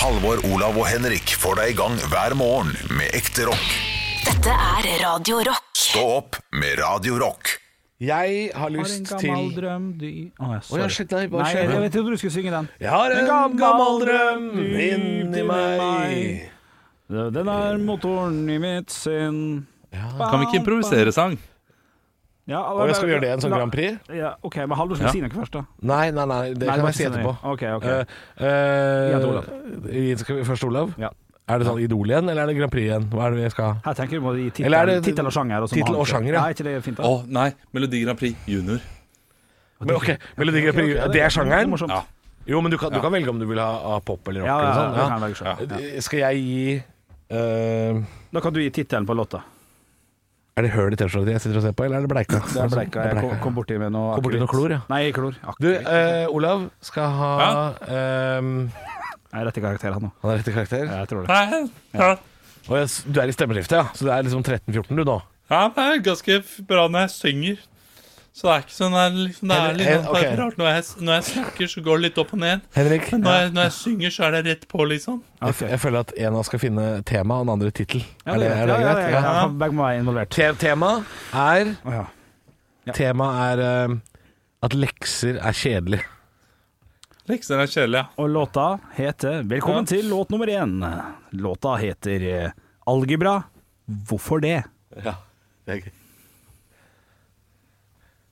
Halvor, 0.00 0.40
Olav 0.48 0.76
og 0.80 0.86
Henrik 0.88 1.32
får 1.40 1.58
deg 1.60 1.72
i 1.74 1.76
gang 1.78 1.96
hver 2.12 2.34
morgen 2.38 2.70
med 2.96 3.12
ekte 3.16 3.44
rock. 3.48 3.66
Dette 4.24 4.52
er 4.54 4.86
Radio 5.02 5.40
Rock. 5.50 5.66
Stå 5.76 6.04
opp 6.20 6.38
med 6.56 6.78
Radio 6.80 7.18
Rock. 7.20 7.56
Jeg 8.00 8.46
har 8.54 8.60
Har 8.62 8.70
en 8.70 8.78
lyst 8.78 9.10
gammel 9.10 9.50
til 9.50 9.56
drøm 9.58 9.88
du 10.00 10.06
Å 10.06 10.08
ja, 10.08 10.52
ja, 10.54 10.60
sorry. 10.64 10.86
shit, 10.88 11.10
nei, 11.12 11.26
hva 11.28 11.42
Nei, 11.42 11.50
skjer? 11.52 11.66
jeg, 11.68 11.82
jeg 11.84 11.92
trodde 11.96 12.14
du 12.14 12.20
skulle 12.22 12.36
synge 12.38 12.54
den. 12.54 12.70
Jeg 12.80 12.94
har 12.94 13.16
en 13.18 13.58
gammel 13.60 14.00
drøm 14.06 14.46
inni 14.86 15.42
meg. 15.50 16.48
Den 17.36 17.52
er 17.52 17.80
motoren 17.84 18.40
i 18.48 18.56
mitt 18.62 18.94
sinn. 18.94 19.42
Kan 19.92 20.40
vi 20.40 20.46
ikke 20.48 20.62
improvisere 20.62 21.12
sang? 21.12 21.36
Ja, 22.50 22.60
Og 22.74 22.88
jeg 22.90 22.96
skal 22.98 23.06
vi 23.08 23.12
gjøre 23.14 23.22
det 23.22 23.30
i 23.30 23.32
en 23.36 23.42
sånn 23.44 23.54
Grand 23.54 23.72
Prix? 23.72 23.98
Ja, 24.16 24.32
ok, 24.42 24.56
men 24.66 24.76
Halvor 24.78 24.98
skal 24.98 25.06
Ja. 25.06 25.12
si 25.14 25.20
noe 25.22 25.30
først, 25.30 25.52
da. 25.54 25.62
Nei, 25.86 26.10
nei, 26.10 26.24
nei, 26.26 26.40
det 26.52 26.66
Nei, 26.66 26.76
kan 26.76 26.86
jeg 26.90 26.94
si 26.98 27.04
sånn 27.04 27.14
etterpå. 27.20 27.34
Okay, 27.54 27.70
Ok, 27.78 27.84
ok. 27.84 27.90
uh, 28.40 28.44
eh, 28.44 30.08
Ja, 30.10 30.16
skal 30.18 30.36
vi 30.40 30.42
først 30.48 30.64
Olav? 30.66 30.94
Ja. 30.98 31.10
Er 31.50 31.58
det 31.58 31.66
sånn 31.66 31.80
Idol 31.82 32.06
igjen, 32.10 32.28
eller 32.30 32.42
er 32.42 32.46
det 32.46 32.56
Grand 32.58 32.70
Prix 32.72 32.86
igjen? 32.90 33.08
Hva 33.10 33.26
er 33.26 33.34
det 33.34 33.42
vi 33.44 33.50
skal? 33.50 33.74
Her 33.84 33.94
tenker 33.94 34.18
du 34.18 34.20
på 34.26 34.34
er 34.34 34.50
tittel, 34.50 34.70
det- 35.16 35.26
og 35.26 35.32
sjanger. 35.32 35.62
Og 35.62 35.68
må 35.70 35.74
tittel 35.74 35.96
og 35.96 36.06
sjanger, 36.06 36.32
ja. 36.32 36.40
Ja, 36.40 36.46
er 36.46 36.54
ikke 36.54 36.64
det 36.64 36.84
fint? 36.84 36.96
da? 36.96 37.02
Oh, 37.04 37.22
nei, 37.26 37.52
Melodi 37.72 38.04
Grand 38.04 38.18
Prix 38.18 38.36
junior. 38.46 38.80
Men 39.80 39.96
ok, 39.96 40.08
Melodi 40.36 40.62
Grand 40.62 40.76
Prix, 40.76 40.96
ok, 41.00 41.12
det 41.12 41.20
er 41.20 41.24
er 41.26 41.30
sjangeren? 41.30 41.68
morsomt. 41.70 41.90
Ja. 41.90 42.02
Jo, 42.46 42.60
men 42.60 42.70
du 42.72 42.78
kan, 42.78 42.90
du 42.92 43.00
kan 43.00 43.12
velge 43.12 43.28
om 43.28 43.38
du 43.38 43.46
vil 43.46 43.58
ha, 43.58 43.98
pop 44.00 44.26
eller 44.28 44.40
rock 44.40 44.48
Ja, 44.48 44.58
ja, 44.60 45.16
eller 45.16 45.34
sånn. 45.34 45.68
det. 45.68 45.96
Eh, 45.96 46.00
Skal 46.00 46.18
jeg 46.20 46.36
gi 46.36 46.82
uh, 47.32 48.02
Da 48.32 48.40
kan 48.40 48.52
du 48.52 48.60
gi 48.60 48.70
tittelen 48.70 49.06
på 49.06 49.14
låta. 49.14 49.42
Er 50.60 50.66
det 50.66 50.74
høl 50.74 50.92
i 50.92 50.96
T-skjorta 51.00 51.24
di 51.24 51.32
jeg 51.32 51.40
sitter 51.40 51.56
og 51.56 51.62
ser 51.64 51.72
på, 51.72 51.84
eller 51.86 52.02
er 52.02 52.04
det 52.04 52.10
bleika? 52.12 52.38
Det 52.44 52.58
er 52.60 52.68
bleika. 52.68 53.00
Er 53.00 53.14
Jeg 53.14 53.22
kom, 53.24 53.30
kom 53.46 53.54
borti 53.56 53.78
med 53.80 53.94
noe 53.94 54.10
Kom 54.18 54.24
borti 54.26 54.40
noe 54.42 54.50
klor, 54.50 54.74
ja. 54.74 54.80
Nei, 54.92 54.98
klor. 55.16 55.38
Du, 55.40 55.70
Akevitt. 55.70 55.86
eh, 55.88 56.34
Olav 56.36 56.66
skal 56.84 57.14
ha 57.16 57.30
um, 58.42 58.50
Jeg 58.68 59.40
er 59.40 59.46
rett 59.48 59.60
i 59.60 59.62
karakter, 59.64 59.94
han 59.96 60.04
nå. 60.04 60.10
Han 60.20 60.32
er 60.34 60.40
rett 60.42 60.50
i 60.50 60.54
karakter. 60.58 60.84
Jeg 60.90 61.08
tror 61.08 61.24
det. 61.24 61.32
Nei, 61.32 61.62
ja. 61.96 62.10
Og 62.68 62.76
jeg, 62.76 62.92
du 63.08 63.22
er 63.24 63.32
i 63.32 63.36
stemmeskiftet, 63.38 63.78
ja. 63.80 63.86
Så 63.96 64.04
du 64.04 64.12
er 64.12 64.26
liksom 64.28 64.44
13-14 64.44 65.00
du 65.00 65.04
nå. 65.08 65.16
ja, 65.54 65.62
det 65.78 65.86
er 65.86 66.04
ganske 66.10 66.38
bra 66.68 66.84
når 66.92 67.06
jeg 67.06 67.14
synger. 67.16 67.64
Så 68.32 68.46
det 68.46 68.52
er 68.54 68.62
ikke 68.62 68.74
sånn 68.76 68.92
det 68.94 69.00
er 69.02 69.14
liksom, 69.18 69.48
det 69.50 69.56
er 69.58 69.72
litt 69.74 69.86
Hen- 69.88 70.04
sånn- 70.04 70.14
det 70.14 70.20
er 70.22 70.32
ok. 70.32 70.38
rart. 70.38 70.56
Når 70.60 70.68
jeg, 70.70 70.84
når 71.06 71.14
jeg 71.18 71.24
snakker, 71.30 71.66
så 71.72 71.80
går 71.84 71.96
det 71.98 72.02
litt 72.06 72.18
opp 72.22 72.30
og 72.36 72.38
ned. 72.40 72.60
Henrik, 72.76 73.08
Men 73.12 73.20
når 73.26 73.34
jeg, 73.40 73.50
når 73.56 73.62
jeg 73.66 73.72
synger, 73.76 74.10
så 74.14 74.22
er 74.26 74.30
det 74.36 74.42
rett 74.46 74.68
på, 74.70 74.84
liksom. 74.88 75.16
jeg, 75.42 75.54
jeg 75.70 75.80
føler 75.82 75.98
at 76.06 76.12
en 76.16 76.26
av 76.32 76.38
oss 76.40 76.46
skal 76.52 76.62
finne 76.62 76.86
tema, 77.10 77.40
og 77.40 77.46
den 77.48 77.52
andre 77.56 77.70
tittel. 77.74 78.04
Ja, 78.24 78.34
er 78.36 78.38
det, 78.38 78.46
er 78.54 78.66
det 78.70 78.76
ja, 78.76 78.80
ja, 78.80 78.94
greit? 78.94 79.10
ja, 79.10 79.20
Ja. 79.20 79.34
ja. 79.40 79.48
Begge 79.64 79.74
må 79.80 79.82
være 79.88 79.98
involvert. 80.04 80.30
Te 80.30 80.52
tema 80.62 80.92
er 81.34 81.74
oh, 81.84 81.92
ja. 81.98 82.06
Ja. 82.86 82.92
Tema 82.96 83.26
er 83.50 83.64
uh, 83.90 83.96
at 84.62 84.74
lekser 84.78 85.36
er 85.42 85.52
kjedelig. 85.52 86.00
Lekser 87.30 87.60
er 87.62 87.66
kjedelig, 87.70 87.98
ja. 88.00 88.06
Og 88.18 88.30
låta 88.32 88.68
heter 88.96 89.42
Velkommen 89.46 89.86
til 89.86 90.08
låt 90.10 90.30
nummer 90.32 90.46
én. 90.50 90.78
Låta 91.38 91.76
heter 91.82 92.24
eh, 92.30 92.50
Algebra. 92.90 93.42
Hvorfor 94.08 94.40
det? 94.42 94.62
Ja, 95.04 95.14
det 95.66 95.74
er 95.76 95.82
gøy. 95.84 95.92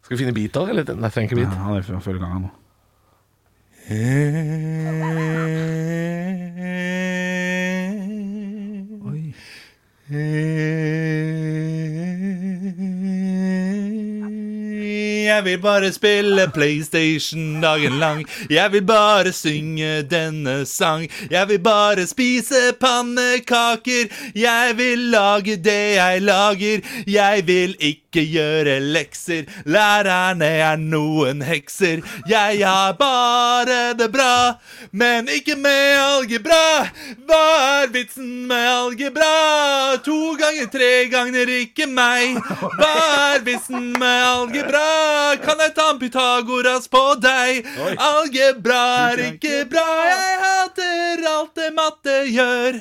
Skal 0.08 0.16
vi 0.16 0.22
finne 0.24 0.32
beat 0.32 0.54
òg, 0.56 0.70
eller? 0.72 0.88
Nei, 0.96 1.08
trenger 1.12 1.28
ikke 1.28 1.42
Ja, 1.42 1.48
det 1.52 1.56
han 1.60 1.76
er 1.76 2.00
full 2.00 2.16
gang 2.16 2.30
han 2.32 2.46
nå. 2.46 2.52
Oi. 9.04 9.34
Jeg 15.28 15.44
vil 15.44 15.58
bare 15.60 15.92
spille 15.92 16.46
PlayStation 16.54 17.60
dagen 17.60 17.98
lang. 18.00 18.24
Jeg 18.50 18.72
vil 18.72 18.84
bare 18.88 19.32
synge 19.32 20.02
denne 20.08 20.62
sang. 20.66 21.04
Jeg 21.30 21.48
vil 21.48 21.58
bare 21.60 22.06
spise 22.08 22.72
pannekaker. 22.80 24.08
Jeg 24.34 24.76
vil 24.78 25.10
lage 25.12 25.56
det 25.56 25.96
jeg 25.98 26.22
lager. 26.22 26.80
Jeg 27.06 27.44
vil 27.46 27.76
ikke 27.78 28.25
gjøre 28.25 28.78
lekser. 28.80 29.44
Lærerne 29.69 30.48
er 30.64 30.80
noen 30.80 31.44
hekser. 31.44 32.00
Jeg 32.28 32.64
har 32.64 32.97
bare 32.97 33.92
det 33.98 34.08
bra, 34.12 34.56
men 34.92 35.28
ikke 35.28 35.58
med 35.60 35.98
algebra. 36.06 36.88
Hva 37.28 37.44
er 37.82 37.92
vitsen 37.92 38.47
med 38.48 38.64
algebra? 38.72 39.34
To 40.08 40.32
ganger, 40.41 40.72
tre 40.72 40.92
ganger, 41.12 41.53
ikke 41.60 41.86
meg. 41.86 42.41
Hva 42.80 42.94
er 43.34 43.44
vitsen 43.44 43.92
med 44.00 44.24
algebra? 44.32 45.17
Kan 45.44 45.62
jeg 45.64 45.74
ta 45.78 45.88
en 45.92 45.98
Pythagoras 46.02 46.88
på 46.92 47.02
deg? 47.22 47.66
Algebra 47.98 48.82
er 49.12 49.24
ikke 49.32 49.64
bra, 49.70 49.86
jeg 50.10 50.38
hater 50.44 51.26
alt 51.32 51.54
det 51.58 51.72
matte 51.76 52.16
gjør. 52.32 52.80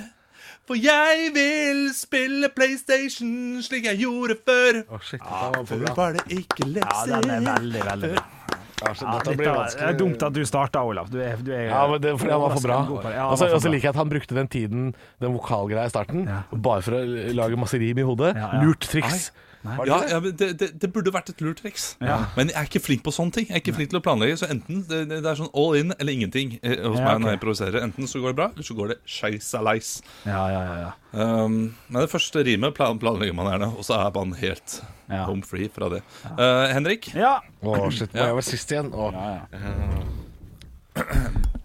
For 0.67 0.75
jeg 0.75 1.29
vil 1.31 1.85
spille 1.95 2.49
PlayStation 2.51 3.61
slik 3.63 3.85
jeg 3.87 4.01
gjorde 4.03 4.35
før. 4.43 4.81
Å, 4.91 4.97
shit, 4.99 5.21
for 5.23 5.69
Før 5.69 5.85
var 5.95 6.17
det 6.17 6.25
ikke 6.41 6.67
Ja, 6.75 7.05
den 7.07 7.31
er 7.37 7.45
veldig, 7.53 7.85
veldig 7.91 8.09
bra. 8.17 8.25
Ja, 8.77 8.91
Ja, 8.93 9.21
det 9.25 9.45
er 9.81 9.95
dumt 9.97 10.21
at 10.21 10.35
du 10.35 10.43
starta, 10.45 10.83
Olav. 10.85 11.07
Du 11.09 11.17
er, 11.23 11.39
du 11.41 11.49
er 11.55 11.63
Ja, 11.71 11.79
men 11.89 12.01
det, 12.03 12.11
fordi 12.19 12.29
han 12.35 12.41
var 12.43 12.51
for 12.53 12.61
bra. 12.67 12.75
Ja, 13.09 13.23
Og 13.31 13.39
så 13.39 13.47
var 13.47 13.49
for 13.49 13.57
og 13.57 13.63
så 13.63 13.71
liker 13.73 13.87
jeg 13.87 13.95
at 13.95 14.01
han 14.03 14.11
brukte 14.11 14.35
den 14.37 14.49
tiden, 14.53 14.83
den 15.23 15.33
vokalgreia 15.33 15.87
i 15.87 15.89
starten, 15.89 16.27
Ja. 16.29 16.43
bare 16.53 16.83
for 16.85 16.99
å 16.99 17.01
lage 17.33 17.57
masse 17.57 17.79
rim 17.81 17.97
i 17.97 18.05
hodet. 18.05 18.35
Ja, 18.37 18.51
ja. 18.53 18.61
Lurt 18.61 18.85
triks. 18.91 19.31
Nei. 19.31 19.47
Ja, 19.66 19.84
det? 19.84 20.09
ja 20.12 20.19
men 20.23 20.35
det, 20.40 20.47
det, 20.62 20.68
det 20.81 20.90
burde 20.94 21.12
vært 21.12 21.29
et 21.34 21.41
lurt 21.44 21.59
triks. 21.63 21.88
Ja. 22.03 22.19
Men 22.38 22.51
jeg 22.53 22.57
er 22.62 22.68
ikke 22.69 22.81
flink 22.85 23.01
på 23.03 23.12
sånne 23.12 23.34
ting. 23.35 23.47
Jeg 23.50 23.57
er 23.57 23.63
ikke 23.63 23.73
flink 23.75 23.90
til 23.91 24.00
å 24.00 24.03
planlegge 24.06 24.38
Så 24.40 24.47
enten 24.53 24.84
det, 24.88 25.00
det 25.09 25.18
er 25.25 25.40
sånn 25.40 25.50
all 25.57 25.75
in 25.79 25.91
eller 25.97 26.13
ingenting 26.13 26.53
eh, 26.62 26.78
hos 26.85 27.00
Ja, 27.01 27.07
meg 27.09 27.18
når 27.19 27.25
ok. 27.25 27.31
jeg 27.31 27.40
improviserer. 27.41 27.79
Enten 27.88 28.07
så 28.12 28.22
går 28.23 28.31
det 28.31 28.38
bra, 28.40 28.47
eller 28.53 28.67
så 28.69 28.78
går 28.78 28.94
det 28.94 28.97
skeisaleis. 29.17 29.90
Ja, 30.29 30.44
ja, 30.53 30.62
ja, 30.69 30.78
ja. 30.85 30.91
Um, 31.17 31.57
men 31.90 32.00
det 32.03 32.12
første 32.13 32.44
rimet 32.46 32.75
plan, 32.78 33.00
planlegger 33.01 33.35
man 33.35 33.50
gjerne, 33.51 33.72
og 33.75 33.88
så 33.88 33.97
er 34.06 34.13
man 34.16 34.35
helt 34.40 34.79
Ja. 35.09 35.23
home 35.25 35.41
free 35.47 35.69
fra 35.73 35.88
det. 35.90 36.01
Uh, 36.28 36.67
Henrik? 36.75 37.09
Ja. 37.16 37.38
Å, 37.63 37.78
shit, 37.96 38.12
må 38.13 38.25
jeg 38.29 38.38
være 38.40 38.47
sist 38.51 38.72
igjen? 38.75 38.94
Oh. 38.94 39.12
Ja, 39.16 39.38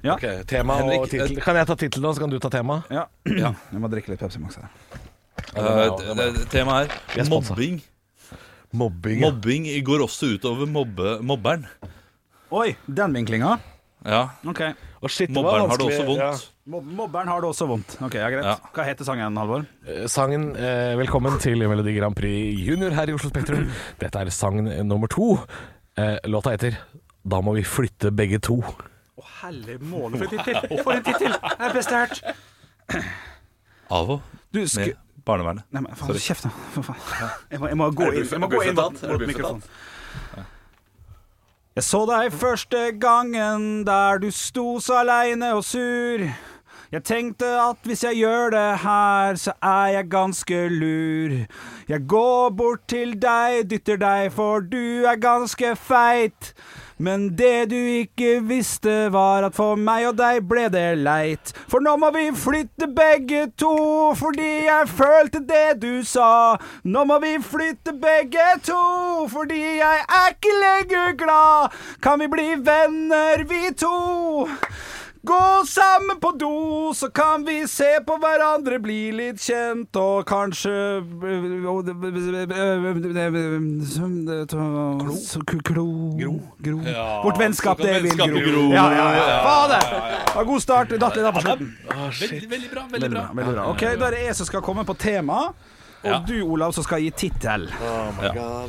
ja. 0.02 0.14
Ok, 0.16 0.24
tema 0.50 0.76
Henrik, 0.80 1.00
og 1.04 1.08
tittel. 1.12 1.38
Kan 1.44 1.56
jeg 1.56 1.68
ta 1.70 1.76
tittelen, 1.78 2.14
så 2.14 2.24
kan 2.24 2.30
du 2.32 2.38
ta 2.42 2.50
tema? 2.52 2.82
ja. 2.90 3.06
Jeg 3.24 3.80
må 3.80 3.90
drikke 3.92 4.12
litt 4.14 4.22
Pepsi 4.22 4.42
Max 4.42 4.58
her. 4.60 5.08
Uh, 5.52 6.44
Temaet 6.52 6.92
er 7.16 7.24
er 7.24 7.28
mobbing. 7.28 7.82
Mobbing. 8.72 9.20
ja. 9.20 9.30
Mobbing 9.30 9.66
går 9.84 10.04
også 10.06 10.34
utover 10.36 10.66
mobbe, 10.66 11.18
mobberen. 11.22 11.66
Oi, 12.52 12.74
den 12.86 13.14
vinklinga. 13.16 13.58
Ja, 14.04 14.28
Ok. 14.48 14.60
Å, 15.02 15.08
shit, 15.10 15.30
Mobberen 15.34 15.66
har 15.70 15.78
det 15.80 15.86
også 15.88 16.04
vondt. 16.06 16.20
Ja. 16.22 16.30
Mob 16.70 16.86
mobberen 16.94 17.26
har 17.30 17.42
det 17.42 17.48
også 17.50 17.66
vondt. 17.66 17.96
Ok, 18.06 18.14
ja, 18.20 18.28
greit. 18.30 18.44
Ja. 18.46 18.70
Hva 18.74 18.84
heter 18.86 19.06
sangen, 19.06 19.38
Halvor? 19.40 19.64
Eh, 19.82 20.04
Sangen 20.06 20.44
eh, 20.54 20.94
'Velkommen 20.98 21.38
til 21.42 21.58
Melodi 21.58 21.96
Grand 21.96 22.14
Prix 22.14 22.60
Junior' 22.62 22.94
her 22.94 23.10
i 23.10 23.14
Oslo 23.16 23.32
Spektrum. 23.32 23.66
Dette 23.98 24.20
er 24.22 24.30
sang 24.30 24.62
nummer 24.86 25.10
to. 25.10 25.40
Eh, 25.98 26.18
låta 26.30 26.54
heter 26.54 26.78
'Da 27.26 27.40
må 27.42 27.54
vi 27.58 27.64
flytte 27.66 28.14
begge 28.14 28.38
to'. 28.38 28.62
Å, 28.62 29.22
hellig 29.42 29.80
måle 29.82 30.18
for 30.18 30.24
en 30.24 30.38
tittel! 30.38 30.78
For 30.84 30.92
en 30.92 31.02
tittel! 31.02 31.34
Jeg 31.34 31.74
er 31.74 31.98
hørt. 31.98 32.22
av 33.90 34.10
og 34.10 34.20
Du, 34.52 34.66
sku... 34.68 34.86
med 34.86 34.96
barnevernet. 35.26 35.64
Nei, 35.70 35.82
men 35.84 35.96
faen, 35.98 36.18
kjeft 36.18 36.46
da. 36.48 36.52
For 36.74 36.86
faen. 36.86 37.02
Jeg 37.50 37.62
må, 37.62 37.70
jeg 37.72 37.80
må 37.80 37.90
gå 37.96 38.10
inn. 38.12 38.28
Jeg 38.28 38.42
må 38.42 38.48
gå 38.52 38.62
inn 38.66 38.78
mot, 38.78 39.02
mikrofonen. 39.26 39.66
Jeg 41.72 41.84
så 41.86 42.02
deg 42.04 42.34
første 42.36 42.80
gangen 43.00 43.62
der 43.88 44.18
du 44.20 44.28
sto 44.34 44.76
så 44.84 44.98
aleine 45.00 45.54
og 45.56 45.62
sur. 45.64 46.26
Jeg 46.92 47.04
tenkte 47.08 47.48
at 47.56 47.86
hvis 47.88 48.02
jeg 48.04 48.18
gjør 48.20 48.50
det 48.52 48.78
her, 48.82 49.38
så 49.40 49.54
er 49.64 49.94
jeg 49.94 50.10
ganske 50.12 50.58
lur. 50.68 51.32
Jeg 51.88 52.04
går 52.08 52.50
bort 52.58 52.84
til 52.92 53.14
deg, 53.16 53.62
dytter 53.70 53.96
deg, 53.96 54.28
for 54.36 54.60
du 54.60 55.08
er 55.08 55.16
ganske 55.16 55.72
feit. 55.80 56.52
Men 57.02 57.24
det 57.34 57.70
du 57.72 57.76
ikke 57.76 58.36
visste, 58.46 58.92
var 59.10 59.42
at 59.48 59.56
for 59.58 59.74
meg 59.74 60.06
og 60.12 60.20
deg 60.20 60.44
ble 60.46 60.68
det 60.70 60.86
leit. 61.02 61.50
For 61.66 61.82
nå 61.82 61.96
må 61.98 62.12
vi 62.14 62.28
flytte 62.38 62.86
begge 62.94 63.48
to, 63.58 63.72
fordi 64.20 64.50
jeg 64.68 64.90
følte 64.92 65.42
det 65.48 65.80
du 65.82 66.04
sa. 66.06 66.54
Nå 66.86 67.02
må 67.10 67.18
vi 67.24 67.34
flytte 67.42 67.96
begge 67.98 68.46
to, 68.68 68.78
fordi 69.32 69.60
jeg 69.80 70.06
er 70.06 70.30
ikke 70.30 70.54
lenger 70.62 71.18
glad. 71.24 71.74
Kan 72.06 72.22
vi 72.22 72.30
bli 72.30 72.48
venner, 72.70 73.42
vi 73.50 73.74
to? 73.74 73.96
Gå 75.24 75.64
sammen 75.66 76.20
på 76.20 76.30
do, 76.34 76.94
så 76.94 77.10
kan 77.10 77.44
vi 77.46 77.60
se 77.70 78.00
på 78.06 78.16
hverandre, 78.18 78.78
bli 78.82 79.12
litt 79.14 79.38
kjent 79.38 79.94
og 80.00 80.24
kanskje 80.26 80.72
Klo. 85.62 85.86
Gro. 86.18 86.34
Gro. 86.58 86.78
Vårt 87.22 87.38
vennskap, 87.38 87.78
det 87.78 88.00
vil 88.02 88.16
gro. 88.18 88.64
Ja, 88.74 88.88
ja, 88.90 89.06
ja. 89.14 89.28
Ja, 89.28 89.38
Fader! 89.46 89.86
Det 90.34 90.44
god 90.48 90.62
start. 90.62 90.96
Datt 90.98 91.16
litt 91.16 91.28
av 91.30 91.38
på 91.38 91.44
slutten. 91.46 91.70
Veldig, 91.86 92.70
bra. 92.74 92.86
veldig 92.90 93.10
bra 93.14 93.26
veldig 93.34 93.54
bra. 93.54 93.66
Ok, 93.70 93.80
Da 93.80 94.08
er 94.08 94.16
det 94.16 94.24
jeg 94.26 94.36
som 94.36 94.48
skal 94.48 94.62
komme 94.64 94.84
på 94.88 94.94
tema, 94.98 95.52
og 96.02 96.26
du, 96.26 96.38
Olav, 96.42 96.74
som 96.74 96.84
skal 96.86 97.02
gi 97.04 97.10
tittel. 97.14 97.68
Oh. 97.78 98.66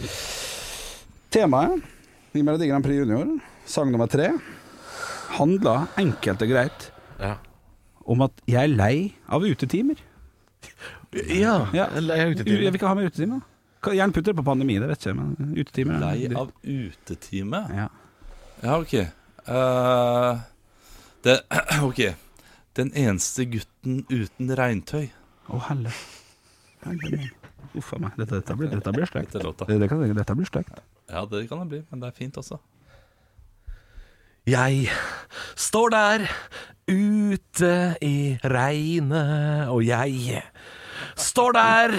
Temaet 1.33 1.81
i 2.38 2.44
Melodi 2.45 2.69
Grand 2.69 2.85
Prix 2.85 3.01
Junior, 3.01 3.39
sang 3.65 3.91
nummer 3.91 4.09
tre, 4.11 4.31
handler 5.38 5.88
enkelt 6.00 6.41
og 6.45 6.50
greit 6.53 6.89
Ja. 7.19 7.35
om 8.06 8.21
at 8.21 8.31
jeg 8.47 8.63
er 8.63 8.74
lei 8.75 9.15
av 9.30 9.41
utetimer. 9.44 9.95
Ja, 11.13 11.68
Ja. 11.74 11.88
jeg 11.94 12.19
er 12.19 12.31
utetimer. 12.33 12.62
Jeg 12.63 12.71
vil 12.71 12.80
ikke 12.80 12.88
ha 12.88 12.94
mer 12.95 13.09
utetimer. 13.09 13.41
Jernputter 13.83 14.33
på 14.33 14.44
pandemi, 14.47 14.77
det 14.80 14.88
vet 14.88 15.03
jeg 15.03 15.13
ikke, 15.13 15.19
men 15.19 15.56
utetimer 15.59 16.00
Lei 16.00 16.30
av 16.39 16.51
utetime? 16.63 17.59
Ja. 17.75 17.88
Ja, 18.63 18.77
ok. 18.80 18.94
Uh, 19.44 20.39
det, 21.25 21.41
ok. 21.89 22.00
Den 22.80 22.94
eneste 22.95 23.45
gutten 23.45 24.06
uten 24.09 24.53
regntøy. 24.56 25.09
Å, 25.50 25.57
oh, 25.57 25.65
Helle. 25.68 25.91
Uff 27.75 27.91
a 27.94 28.00
meg. 28.00 28.15
Dette, 28.18 28.39
dette 28.39 28.56
blir, 28.56 28.71
dette 28.71 28.94
blir 28.95 29.09
stygt. 29.09 29.35
Dette 29.35 30.15
dette 30.15 30.35
blir 30.38 30.47
stygt. 30.47 30.80
Ja, 31.12 31.25
det 31.27 31.44
kan 31.50 31.59
det 31.63 31.68
bli, 31.74 31.81
men 31.91 32.00
det 32.03 32.07
er 32.13 32.18
fint 32.18 32.39
også. 32.39 32.59
Jeg 34.48 34.90
står 35.56 35.90
der 35.90 36.19
ute 36.92 37.95
i 38.01 38.38
regnet, 38.44 39.69
og 39.69 39.86
jeg 39.88 40.44
står 41.16 41.51
der, 41.51 41.94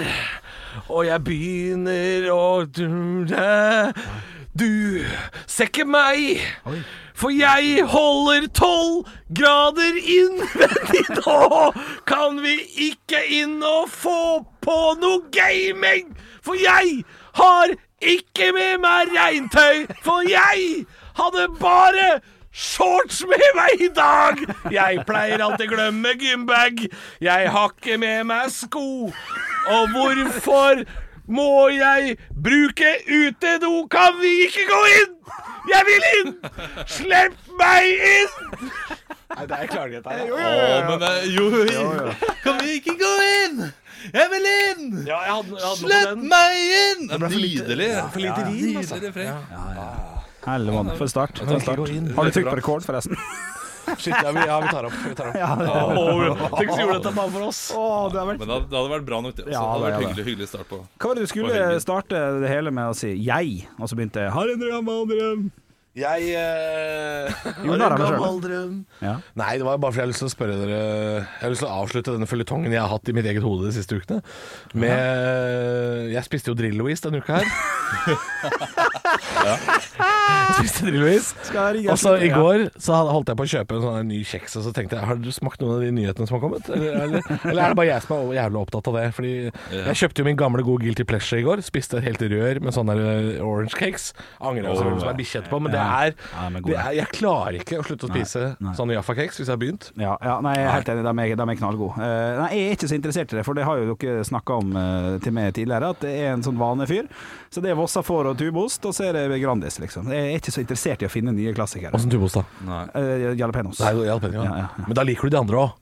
og 0.89 1.07
jeg 1.07 1.25
begynner 1.25 2.27
å 2.29 2.67
Du 4.53 5.01
ser 5.47 5.71
ikke 5.71 5.87
meg, 5.89 6.45
for 7.17 7.33
jeg 7.33 7.87
holder 7.89 8.45
tolv 8.53 9.09
grader 9.33 9.97
innvendig 10.05 11.07
nå. 11.25 11.73
Kan 12.05 12.43
vi 12.45 12.59
ikke 12.91 13.23
inn 13.41 13.63
og 13.65 13.89
få 13.89 14.45
på 14.61 14.77
noe 15.01 15.25
gaming? 15.33 16.13
For 16.45 16.61
jeg 16.61 17.07
har 17.41 17.73
ikke 18.05 18.53
med 18.53 18.85
meg 18.85 19.17
regntøy, 19.17 19.89
for 20.05 20.29
jeg 20.29 20.85
hadde 21.19 21.49
bare 21.61 22.09
shorts 22.55 23.25
med 23.27 23.47
meg 23.59 23.81
i 23.83 23.91
dag. 23.95 24.43
Jeg 24.73 25.03
pleier 25.09 25.43
alltid 25.43 25.73
glemme 25.73 26.15
gymbag. 26.21 26.85
Jeg 27.21 27.51
har 27.51 27.73
ikke 27.75 27.99
med 27.99 28.29
meg 28.31 28.53
sko. 28.55 29.11
Og 29.75 29.91
hvorfor 29.95 30.85
må 31.27 31.69
jeg 31.73 32.17
bruke 32.45 32.95
utedo? 33.09 33.87
Kan 33.91 34.21
vi 34.21 34.33
ikke 34.47 34.69
gå 34.71 34.81
inn? 35.01 35.15
Jeg 35.71 35.87
vil 35.89 36.07
inn! 36.21 36.35
Slipp 36.87 37.39
meg 37.59 37.87
inn! 37.89 38.35
Nei, 39.35 39.47
det 39.49 39.57
er 39.57 39.71
klarhet 39.71 40.05
her. 40.07 40.21
Jo, 40.29 40.37
jo, 40.37 40.51
jo. 40.53 40.75
Å, 40.75 40.83
men 40.91 41.07
eh, 41.09 41.25
jo, 41.33 41.47
jo, 41.65 42.13
Kan 42.45 42.61
vi 42.61 42.77
ikke 42.79 42.95
gå 43.01 43.13
inn? 43.41 43.65
Jeg 44.13 44.29
vil 44.35 44.51
inn! 44.53 44.91
Ja, 45.09 45.23
jeg 45.25 45.39
hadde, 45.39 45.57
jeg 45.57 45.71
hadde 45.71 45.81
Slipp 45.81 46.27
meg 46.35 46.61
inn! 46.83 47.07
Nydelig. 47.25 47.95
For 48.13 48.27
lite 48.27 48.51
rim, 48.51 48.83
altså. 48.83 49.01
Nydelig 49.01 49.15
refreng. 49.17 50.14
Helle 50.45 50.73
mann, 50.73 50.93
for 50.99 51.07
start. 51.09 51.39
For 51.39 51.61
start. 51.61 51.79
Har 51.79 52.25
du 52.25 52.31
trykt 52.31 52.51
på 52.51 52.57
rekord, 52.57 52.85
forresten? 52.87 53.17
Shit, 53.99 54.15
ja, 54.23 54.33
vi, 54.33 54.41
ja, 54.47 54.61
vi 54.61 54.69
tar 54.69 54.87
opp. 54.89 54.93
Vi 55.09 55.15
tar 55.15 55.29
opp. 55.29 55.35
Ja, 55.37 55.57
det, 55.61 55.67
Åh, 55.69 56.39
Tenk 56.57 56.71
hvis 56.71 56.79
vi 56.79 56.85
gjorde 56.85 56.99
dette 56.99 57.13
bare 57.17 57.33
for 57.35 57.47
oss. 57.51 57.59
Oh, 57.77 58.07
det 58.13 58.23
vært 58.31 58.41
Men 58.41 58.49
det 58.49 58.57
hadde, 58.73 58.85
vært 58.95 59.05
bra 59.09 59.19
nok, 59.25 59.35
det. 59.37 59.45
også. 59.45 59.53
Ja, 59.53 59.61
det 59.61 59.73
hadde 59.73 59.85
vært 59.85 60.05
hyggelig, 60.05 60.25
hyggelig 60.31 60.49
start 60.49 60.71
på 60.71 60.79
Hva 60.81 61.11
var 61.11 61.19
det 61.19 61.27
du 61.27 61.31
skulle 61.35 61.67
starte 61.85 62.23
det 62.41 62.49
hele 62.53 62.73
med 62.75 62.95
å 62.95 62.97
si 62.97 63.13
'jeg', 63.13 63.67
og 63.79 63.91
så 63.91 63.99
begynte 63.99 64.25
jeg 64.25 64.33
'har 64.33 64.55
en 64.55 64.65
gammel 64.65 65.05
drøm'? 65.13 65.45
Jeg 65.95 66.23
eh, 66.35 67.31
Jo, 67.63 67.71
har 67.77 67.85
er 67.85 67.93
en 67.95 68.01
selv. 68.01 68.19
gammel 68.19 68.41
drøm. 68.43 68.73
Ja. 68.99 69.13
Nei, 69.39 69.53
det 69.61 69.67
var 69.69 69.79
bare 69.79 69.93
fordi 69.95 70.01
jeg 70.03 70.07
har 70.09 70.11
lyst 70.11 70.23
til 70.25 70.27
å 70.27 70.33
spørre 70.35 70.57
dere 70.59 70.81
Jeg 70.81 71.43
har 71.45 71.53
lyst 71.53 71.63
til 71.63 71.69
å 71.71 71.77
avslutte 71.85 72.15
denne 72.17 72.27
føljetongen 72.27 72.75
jeg 72.75 72.83
har 72.83 72.91
hatt 72.91 73.09
i 73.09 73.15
mitt 73.15 73.29
eget 73.31 73.45
hode 73.47 73.69
de 73.69 73.75
siste 73.77 73.95
ukene. 74.01 74.19
Med 74.75 76.11
Jeg 76.17 76.27
spiste 76.27 76.51
jo 76.51 76.57
Drill-Louise 76.59 77.07
denne 77.07 77.23
uka 77.23 77.39
her. 77.39 77.47
Jeg 80.45 80.55
spiste. 80.59 80.91
Skal 81.49 81.77
jeg 81.79 81.91
Og 81.91 81.99
så 82.01 82.15
i 82.23 82.29
går 82.33 82.67
så 82.81 82.95
hadde- 82.97 83.13
holdt 83.15 83.29
jeg 83.31 83.37
på 83.39 83.45
å 83.45 83.51
kjøpe 83.53 83.77
en 83.77 83.83
sånn 83.85 84.09
ny 84.09 84.21
kjeks, 84.25 84.57
og 84.59 84.65
så 84.67 84.73
tenkte 84.75 84.97
jeg 84.99 85.05
Har 85.07 85.17
du 85.21 85.31
smakt 85.35 85.61
noen 85.63 85.77
av 85.77 85.81
de 85.85 85.91
nyhetene 85.95 86.27
som 86.29 86.39
har 86.39 86.43
kommet? 86.45 86.69
Eller, 86.71 86.93
eller, 87.05 87.21
eller 87.45 87.63
er 87.63 87.69
det 87.75 87.79
bare 87.79 87.87
jeg 87.91 88.03
som 88.05 88.17
er 88.17 88.35
jævlig 88.39 88.61
opptatt 88.61 88.89
av 88.91 88.95
det? 88.99 89.05
Fordi 89.17 89.33
jeg 89.75 89.99
kjøpte 90.01 90.23
jo 90.23 90.25
min 90.29 90.37
gamle 90.41 90.63
gode 90.67 90.85
Guilty 90.85 91.05
Pleasure 91.09 91.41
i 91.41 91.47
går. 91.47 91.63
Spiste 91.67 91.99
et 92.01 92.07
helt 92.09 92.23
rør 92.35 92.61
med 92.65 92.75
sånne 92.77 92.97
der, 92.99 93.31
eh, 93.39 93.45
orange 93.45 93.75
cakes. 93.79 94.13
Angrer 94.41 94.69
jeg 94.69 94.77
selvfølgelig 94.79 95.05
som 95.05 95.13
er 95.15 95.19
bikkje 95.21 95.41
etterpå, 95.43 95.61
men 95.67 95.73
det. 95.75 95.84
Er, 95.85 96.15
Ja, 96.33 96.49
det 96.55 96.75
er 96.75 96.97
Jeg 96.99 97.11
klarer 97.15 97.59
ikke 97.59 97.81
å 97.81 97.85
slutte 97.87 98.09
å 98.09 98.11
spise 98.13 98.45
nei. 98.59 98.75
sånne 98.79 98.97
Jaffa-cakes 98.99 99.41
hvis 99.41 99.49
jeg 99.49 99.53
har 99.53 99.61
begynt. 99.61 99.91
Ja, 100.01 100.17
ja, 100.23 100.39
nei, 100.45 100.55
jeg 100.59 100.67
er 100.67 100.75
helt 100.77 100.91
enig. 100.95 101.05
De 101.07 101.15
er, 101.27 101.37
de 101.41 101.47
er 101.55 101.61
knallgode. 101.61 101.99
Uh, 101.99 102.41
nei, 102.41 102.49
jeg 102.55 102.71
er 102.71 102.79
ikke 102.79 102.91
så 102.91 102.99
interessert 102.99 103.35
i 103.35 103.39
det, 103.39 103.45
for 103.47 103.59
det 103.59 103.69
har 103.69 103.83
jo 103.83 103.99
dere 104.01 104.27
snakka 104.27 104.59
om 104.63 104.75
uh, 104.79 105.13
til 105.25 105.37
meg 105.37 105.53
tidligere, 105.59 105.93
at 105.95 106.03
det 106.05 106.17
er 106.25 106.35
en 106.35 106.45
sånn 106.47 106.59
vanefyr. 106.61 107.09
Så 107.55 107.63
det 107.65 107.75
er 107.75 107.79
Vossa 107.79 108.03
får 108.07 108.33
og 108.33 108.41
tubost, 108.41 108.85
og 108.89 108.97
så 108.97 109.11
er 109.11 109.21
det 109.21 109.41
Grandis, 109.43 109.79
liksom. 109.83 110.11
Jeg 110.13 110.33
er 110.33 110.43
ikke 110.43 110.55
så 110.55 110.65
interessert 110.65 111.05
i 111.05 111.09
å 111.09 111.13
finne 111.13 111.35
nye 111.37 111.55
klassikere. 111.57 111.95
Åssen 111.97 112.13
tubost, 112.13 112.41
da? 112.41 112.67
Nei. 112.69 112.83
Uh, 112.97 113.31
jalapenos. 113.39 113.81
Nei, 113.85 113.95
jalapeno, 114.09 114.41
ja. 114.41 114.45
Ja, 114.45 114.61
ja, 114.65 114.69
ja. 114.79 114.87
Men 114.89 114.99
da 114.99 115.07
liker 115.07 115.29
du 115.29 115.37
de 115.37 115.43
andre 115.45 115.65
òg. 115.67 115.81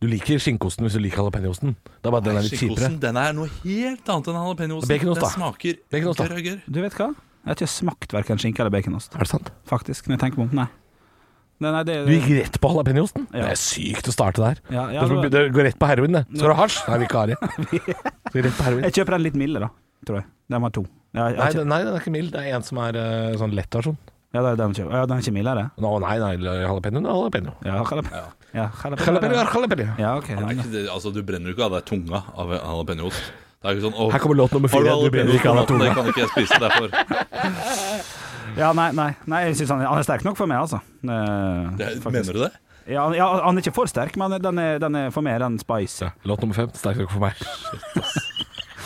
Du 0.00 0.06
liker 0.08 0.40
skinkosten 0.40 0.86
hvis 0.86 0.94
du 0.96 1.02
liker 1.04 1.20
jalapeñoosten. 1.20 1.74
Det 1.76 2.08
er 2.08 2.14
bare 2.14 2.24
den 2.24 2.38
er 2.40 2.46
litt 2.46 2.56
kjipere. 2.56 2.88
Den 3.02 3.18
er 3.20 3.34
noe 3.36 3.50
helt 3.60 4.06
annet 4.08 4.30
enn 4.32 4.38
jalapeñoosten. 4.40 5.02
Den 5.04 5.26
smaker 5.34 5.82
grøgger. 5.90 6.62
Du 6.64 6.80
vet 6.80 6.96
hva? 6.96 7.10
Jeg 7.40 7.48
har 7.48 7.56
ikke 7.56 7.70
smakt 7.72 8.12
verken 8.12 8.38
skinke 8.40 8.60
eller 8.60 8.70
baconost, 8.74 9.14
Er 9.16 9.24
det 9.24 9.28
sant? 9.30 9.50
faktisk. 9.66 10.06
Når 10.08 10.16
jeg 10.18 10.20
tenker 10.26 10.38
meg 10.42 10.50
om. 10.50 10.56
Nei. 10.60 10.68
Nei, 11.60 11.70
nei 11.74 11.82
det, 11.84 11.94
Du 12.06 12.12
gikk 12.12 12.28
rett 12.38 12.54
på 12.60 12.68
jalapeñoosten? 12.72 13.26
Ja. 13.32 13.42
Det 13.48 13.50
er 13.54 13.58
sykt 13.60 14.06
å 14.08 14.12
starte 14.14 14.40
der. 14.40 14.60
ja, 14.72 14.86
ja, 14.96 15.02
det, 15.08 15.30
det- 15.32 15.52
går 15.52 15.66
rett 15.68 15.78
på 15.78 15.88
heroin, 15.88 16.12
det. 16.12 16.22
Skal 16.32 16.48
du 16.48 16.54
ha 16.54 16.62
hasj? 16.62 16.78
Nei, 16.88 16.98
vi 16.98 17.04
ikke 17.08 17.18
har 17.20 17.26
det. 17.32 17.36
Skal 18.30 18.42
rett 18.46 18.56
på 18.56 18.64
heroin. 18.68 18.84
Jeg 18.84 18.92
kjøper 18.96 19.16
den 19.16 19.22
litt 19.26 19.36
milde, 19.36 19.60
da, 19.60 19.68
tror 20.08 20.20
jeg. 20.22 20.26
Den 20.50 20.62
var 20.64 20.70
to. 20.70 20.84
Jeg, 21.10 21.34
jeg, 21.34 21.36
Nei, 21.40 21.50
den, 21.58 21.68
nei, 21.68 21.78
den 21.84 21.92
er 21.94 22.00
ikke 22.00 22.14
mild. 22.14 22.30
Det 22.32 22.40
er 22.46 22.56
en 22.56 22.62
som 22.64 22.78
er 22.78 22.96
uh, 23.00 23.36
sånn 23.40 23.52
lett 23.56 23.76
versjon. 23.76 23.98
ja, 24.32 24.40
det 24.46 24.50
er 24.52 24.56
den. 24.62 24.74
Ja, 24.78 25.04
den 25.10 25.16
er 25.16 25.24
ikke 25.24 25.34
mildere? 25.36 25.64
No, 25.82 25.98
nei, 25.98 26.16
nei, 26.22 26.32
jalapeño 26.38 27.02
er 27.02 27.12
jalapeño. 27.12 27.54
Ja, 27.66 27.76
jalapeno. 27.82 28.24
Ja, 28.54 28.66
jalapeno. 28.80 29.06
Jalapeño 29.10 29.40
er 29.40 29.52
jalapeño. 29.52 29.88
Ja, 29.98 30.16
ok. 30.20 30.28
Det 30.38 30.56
ikke 30.56 30.70
det, 30.72 30.84
altså, 30.94 31.12
du 31.12 31.20
brenner 31.26 31.50
jo 31.50 31.56
ikke 31.58 31.66
av 31.66 31.76
deg 31.76 31.84
tunga 31.90 32.22
av 32.36 32.54
jalapeñoost. 32.56 33.32
Det 33.60 33.68
er 33.68 33.76
ikke 33.76 33.90
sånn 33.90 34.12
Her 34.14 34.22
kommer 34.22 34.38
låt 34.38 34.52
nummer 34.56 34.70
fire. 34.72 34.92
Du 35.04 35.10
brenner 35.12 35.34
ikke 35.36 35.50
av 35.50 35.58
deg 35.58 35.66
tunga. 35.68 35.84
Det 35.84 35.96
kan 35.98 36.06
ikke 36.08 36.22
jeg 36.22 36.30
spise 36.32 36.60
derfor. 36.62 36.88
Ja, 38.58 38.72
nei, 38.74 38.88
nei, 38.96 39.10
nei 39.30 39.38
jeg 39.44 39.58
synes 39.60 39.70
han, 39.70 39.82
han 39.86 40.00
er 40.00 40.04
sterk 40.04 40.24
nok 40.26 40.34
for 40.36 40.48
meg, 40.50 40.58
altså. 40.64 40.80
Eh, 41.06 41.68
Det, 41.78 41.90
mener 42.10 42.34
du 42.34 42.40
det? 42.42 42.48
Ja, 42.90 43.04
han- 43.04 43.14
ja, 43.14 43.28
han 43.44 43.54
er 43.60 43.62
ikke 43.62 43.72
for 43.76 43.86
sterk, 43.86 44.16
men 44.18 44.32
den 44.42 44.58
er, 44.58 44.80
den 44.82 44.96
er 44.98 45.12
for 45.14 45.22
meg 45.22 45.38
den 45.38 45.58
spicy. 45.60 46.08
Låt 46.26 46.42
nummer 46.42 46.56
fem. 46.58 46.72
Sterk 46.74 46.98
nok 46.98 47.12
for 47.12 47.22
meg. 47.22 47.38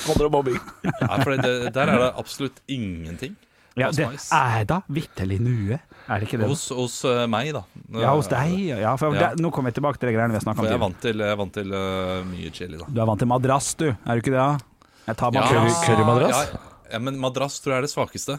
Handler 0.04 0.26
om 0.28 0.34
mobbing. 0.36 0.58
Ja, 0.84 1.16
for 1.22 1.32
det, 1.38 1.54
der 1.78 1.94
er 1.94 2.02
det 2.02 2.10
absolutt 2.20 2.60
ingenting. 2.68 3.38
Ja, 3.76 3.88
det 3.90 4.04
er 4.06 4.64
da 4.70 4.76
vitterlig 4.86 5.40
nue. 5.42 5.80
Er 6.06 6.20
det 6.20 6.28
ikke 6.28 6.38
det? 6.38 6.46
Hos, 6.46 6.68
hos 6.70 7.00
eh, 7.10 7.24
meg, 7.30 7.48
da. 7.56 7.64
Ja, 7.98 8.12
hos 8.14 8.28
deg. 8.30 8.52
Ja, 8.70 8.92
for 9.00 9.14
Ja. 9.16 9.32
Det, 9.34 9.42
nå 9.42 9.50
kommer 9.50 9.72
jeg 9.72 9.80
tilbake 9.80 9.98
til 9.98 10.10
de 10.12 10.14
greiene 10.14 10.30
vi 10.30 10.38
har 10.38 10.44
snakka 10.46 10.60
For 10.60 10.66
om 10.68 10.70
jeg 10.70 10.78
er 10.78 10.84
vant 10.84 11.00
til, 11.02 11.24
jeg 11.24 11.34
er 11.34 11.40
vant 11.40 11.54
til 11.56 11.74
uh, 11.74 12.22
mye 12.28 12.52
chili, 12.54 12.78
da. 12.78 12.86
Du 12.86 13.00
er 13.02 13.08
vant 13.10 13.19
til 13.24 13.31
madrass, 13.32 13.72
du. 13.81 13.88
Er 13.90 14.14
du 14.14 14.22
ikke 14.22 14.34
det? 14.34 14.38
da? 14.38 14.90
Jeg 15.08 15.16
tar 15.20 15.34
Ja, 15.34 15.40
madrass. 15.40 15.81
curry- 15.82 15.88
currymadrass? 15.88 16.38
Ja, 16.54 16.60
ja, 16.94 16.98
men 17.02 17.19
madrass 17.19 17.58
tror 17.64 17.74
jeg 17.74 17.82
er 17.82 17.88
det 17.88 17.93
svakeste. 17.94 18.38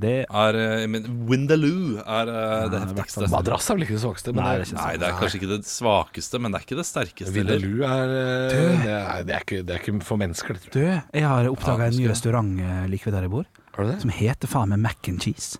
Det 0.00 0.24
Er, 0.30 0.56
eh, 0.56 0.84
men 0.88 1.06
Windaloo 1.28 1.98
er 2.00 2.30
eh, 2.30 2.66
det 2.70 2.80
heftigste. 2.84 3.26
Madrass 3.32 3.70
er 3.70 3.78
vel 3.78 3.86
ikke 3.86 3.96
det 3.96 4.02
svakeste. 4.04 4.34
Men 4.34 4.44
Nei, 4.46 4.52
det 4.60 4.68
er 4.68 4.76
Nei, 4.78 4.92
det 5.02 5.08
er 5.08 5.16
kanskje 5.18 5.40
ikke 5.40 5.50
det 5.50 5.58
svakeste, 5.68 6.40
men 6.40 6.52
det 6.54 6.60
er 6.60 6.66
ikke 6.68 6.78
det 6.78 6.86
sterkeste 6.88 7.34
Windaloo 7.34 7.82
er, 7.88 8.14
eh, 8.20 8.52
det 8.54 8.92
er, 8.94 9.24
det, 9.26 9.34
er 9.34 9.44
ikke, 9.46 9.62
det 9.66 9.74
er 9.74 9.82
ikke 9.82 10.04
for 10.06 10.20
mennesker, 10.22 10.54
det 10.54 10.70
tror 10.70 10.86
jeg. 10.86 11.00
Du, 11.10 11.18
jeg 11.18 11.26
har 11.26 11.50
oppdaga 11.50 11.88
Ja, 11.88 11.90
en 11.90 11.98
ny 12.00 12.06
restaurant 12.12 12.62
like 12.92 13.08
ved 13.08 13.18
der 13.18 13.26
jeg 13.26 13.34
bor, 13.34 13.50
det? 13.80 13.98
som 14.04 14.14
heter 14.14 14.50
faen 14.50 14.72
meg 14.74 14.80
mac 14.86 15.10
and 15.10 15.20
cheese. 15.24 15.58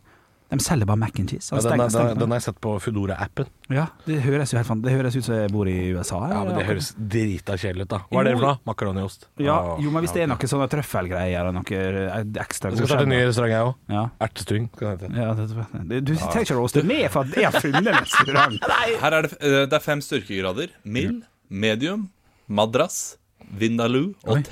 De 0.50 0.58
selger 0.58 0.86
bare 0.86 0.98
mac 0.98 1.14
and 1.20 1.28
cheese. 1.30 1.48
Ja, 1.52 1.56
Altså, 1.60 1.70
den, 1.70 1.80
er- 1.80 1.88
steng- 1.94 2.08
den, 2.10 2.18
den 2.18 2.30
har 2.34 2.38
jeg 2.40 2.42
sett 2.48 2.56
på 2.60 2.72
Foodora-appen. 2.82 3.46
ja, 3.70 3.84
det 4.06 4.16
høres 4.24 4.50
jo 4.52 4.58
helt 4.58 4.66
fan- 4.66 4.80
Det 4.82 4.92
høres 4.92 5.14
ut 5.16 5.24
som 5.24 5.34
jeg 5.36 5.50
bor 5.54 5.68
i 5.70 5.76
USA. 5.94 6.18
Ja, 6.28 6.40
men 6.44 6.56
Det 6.58 6.66
høres 6.66 6.88
drita 6.98 7.54
kjedelig 7.56 7.82
ut, 7.86 7.88
da. 7.88 7.98
Hva 8.10 8.20
er 8.20 8.24
det 8.24 8.32
for 8.38 8.46
noe? 8.46 8.58
Makaroniost? 8.66 9.28
ja, 9.38 9.54
Ah, 9.60 9.78
Jo, 9.80 9.90
men 9.94 10.02
hvis 10.02 10.12
det 10.12 10.22
er 10.24 10.26
ja, 10.26 10.32
noe 10.34 10.50
sånne 10.50 10.68
trøffelgreier 10.72 11.46
og 11.46 11.54
noe 11.54 11.62
eh, 11.70 12.24
ekstra 12.42 12.70
Jeg 12.70 12.78
skal 12.82 12.88
starte 12.88 13.02
en 13.06 13.08
ny 13.14 13.20
restaurant, 13.24 13.52
jeg 13.54 13.62
òg. 13.62 13.74
Ja. 13.94 14.02
Ertestuing. 14.26 14.68
skal 14.74 14.96
det 14.96 15.10
hete. 15.10 15.16
Ja, 15.22 15.34
det, 15.34 15.48
det, 15.88 16.04
du 16.04 16.14
trenger 16.16 16.40
ikke 16.48 16.56
å 16.56 16.60
roaste 16.60 16.82
med 16.84 17.10
for 17.10 17.20
at 17.22 17.36
jeg 17.36 17.44
har 17.50 17.60
funnet 17.60 17.86
en 17.86 18.00
restaurant. 18.02 18.58
Her 19.04 19.12
er 19.12 19.22
det, 19.22 19.32
eh, 19.40 19.66
det 19.70 19.72
er 19.72 19.86
fem 19.86 20.00
styrkegrader. 20.02 20.68
Mild, 20.84 21.22
medium, 21.48 22.08
madrass, 22.48 23.16
vindaloo 23.56 24.14
og 24.26 24.36
Oi. 24.36 24.42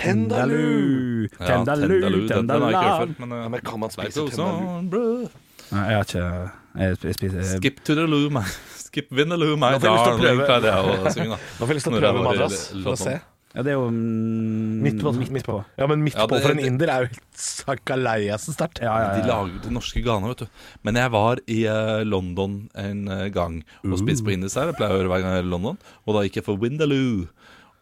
Tendaloo. 0.00 1.28
Tendalu, 1.38 2.28
Tendaloo. 2.28 2.70
Jeg 2.74 3.14
før. 3.16 3.28
Men, 3.50 3.60
kan 3.64 3.80
man 3.82 3.90
spise 3.94 4.26
tendaloo? 4.30 5.28
Nei, 5.70 5.82
jeg 5.86 5.96
har 6.00 6.06
ikke 6.08 6.50
Jeg 6.80 6.96
sp- 6.98 7.12
spiser 7.18 7.44
Skip 7.58 7.76
to 7.86 7.94
the 7.94 8.06
loo, 8.06 8.30
my 8.34 8.42
Skip 8.80 9.10
vindaloo, 9.14 9.56
my 9.60 9.74
jeg 9.76 9.82
darling. 9.84 10.18
prøve. 10.22 10.46
Pleide 10.48 10.72
jeg 10.72 10.94
å 11.04 11.12
synge, 11.14 11.28
da. 11.36 11.38
Da 11.58 11.66
får 11.66 11.70
jeg 11.74 11.78
lyst 11.78 11.86
til 11.86 11.92
å 11.92 11.98
jeg 12.00 12.02
prøve 12.06 12.24
madrass, 12.26 12.64
for 12.82 12.94
å 12.96 12.98
se. 12.98 13.20
Ja, 13.50 13.64
det 13.66 13.72
er 13.72 13.78
jo 13.80 13.86
mm, 13.90 14.74
Midt 14.84 15.00
på. 15.02 15.10
Midt 15.34 15.46
på. 15.46 15.56
Ja, 15.78 15.86
men 15.90 16.04
midt 16.06 16.14
Ja, 16.14 16.26
på 16.30 16.38
for 16.38 16.52
en 16.54 16.60
inder 16.62 16.90
er 16.94 17.04
jo 17.04 17.08
helt 17.10 17.40
sakaleiessen 17.42 18.54
sterkt. 18.54 18.78
Ja, 18.82 18.92
ja, 19.02 19.08
De 19.18 19.24
lager 19.26 19.56
det 19.64 19.72
norske 19.74 20.02
gana, 20.06 20.30
vet 20.30 20.44
du. 20.44 20.60
Men 20.86 20.98
jeg 21.00 21.10
var 21.14 21.42
i 21.50 21.56
uh, 21.66 22.02
London 22.06 22.60
en 22.78 23.00
uh, 23.10 23.24
gang 23.34 23.60
og 23.82 23.96
spiste 23.98 24.26
på 24.26 24.34
indisk 24.36 24.58
her. 24.60 24.70
Jeg 24.70 24.78
pleier 24.78 24.94
å 24.94 25.00
høre 25.00 25.10
hver 25.10 25.24
gang 25.24 25.34
jeg 25.34 25.42
er 25.42 25.48
i 25.48 25.50
London. 25.54 25.80
Og 26.06 26.14
da 26.14 26.22
gikk 26.26 26.38
jeg 26.38 26.46
for 26.46 26.62
Windaloo. 26.62 27.26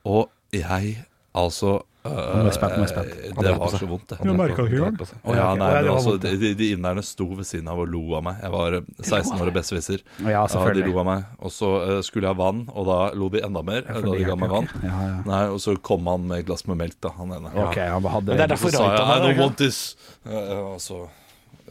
Og 0.08 0.30
jeg 0.56 0.94
altså 1.36 1.82
Nå 2.08 2.40
er 2.40 2.48
jeg 2.48 2.56
spent, 2.56 2.72
nå 2.74 2.82
er 2.82 2.86
jeg 2.86 2.92
spent. 2.92 3.12
Eh, 3.18 3.32
Det 3.38 3.52
var 3.58 3.72
så 3.74 3.88
vondt, 3.88 4.06
det. 4.12 4.18
Du 4.24 4.32
merket 4.38 4.58
ikke 4.64 4.78
engang? 4.78 5.08
Ja, 5.36 5.48
nei, 5.54 5.68
det 5.74 5.82
men 5.84 5.92
altså, 5.94 6.14
de, 6.22 6.52
de 6.58 6.68
inderne 6.74 7.02
sto 7.06 7.26
ved 7.34 7.46
siden 7.48 7.68
av 7.72 7.78
og 7.84 7.88
lo 7.92 8.02
av 8.18 8.24
meg. 8.28 8.40
Jeg 8.42 8.52
var 8.54 8.76
eh, 8.78 8.88
16 9.02 9.34
år 9.40 9.50
og 9.52 9.54
besserwisser. 9.58 10.04
Ja, 10.24 10.46
Ja, 10.48 10.72
de 10.74 10.84
lo 10.88 10.98
av 11.02 11.06
meg. 11.10 11.24
Og 11.40 11.50
så 11.54 11.70
eh, 11.84 12.00
skulle 12.06 12.28
jeg 12.28 12.34
ha 12.36 12.38
vann, 12.42 12.64
og 12.72 12.86
da 12.88 12.98
lo 13.18 13.28
de 13.32 13.42
enda 13.44 13.62
mer. 13.62 13.82
da 13.88 14.00
de 14.02 14.24
ga 14.24 14.36
meg 14.36 14.50
vann. 14.56 14.68
Ja, 14.82 14.96
ja. 15.12 15.22
Nei, 15.28 15.42
Og 15.52 15.60
så 15.64 15.76
kom 15.80 16.06
han 16.06 16.26
med 16.28 16.40
et 16.40 16.46
glass 16.50 16.66
med 16.66 16.76
melk, 16.80 16.98
da, 17.00 17.14
han 17.18 17.32
ene. 17.38 17.52
Ok, 17.68 17.76
han 17.78 18.02
hadde 18.02 18.32
Men 18.34 18.36
det 18.42 18.46
er 18.48 18.54
derfor 18.56 18.70
Så 18.70 18.82
sa 18.82 18.92
jeg 18.94 19.08
I 19.08 19.18
don't 19.26 19.40
want 19.44 19.56
this. 19.58 19.96
Eh, 20.26 20.54
Og 20.74 20.78
så 20.80 21.02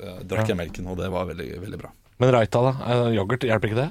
eh, 0.01 0.19
drakk 0.27 0.47
jeg 0.53 0.57
melken, 0.57 0.87
og 0.87 0.97
det 0.97 1.09
var 1.13 1.25
veldig, 1.29 1.51
veldig 1.61 1.79
bra. 1.81 1.91
Men 2.19 2.31
Raita, 2.33 2.61
da? 2.65 2.73
Eh, 2.93 3.15
Yoghurt, 3.17 3.43
hjelper 3.45 3.69
ikke 3.71 3.81
det? 3.85 3.89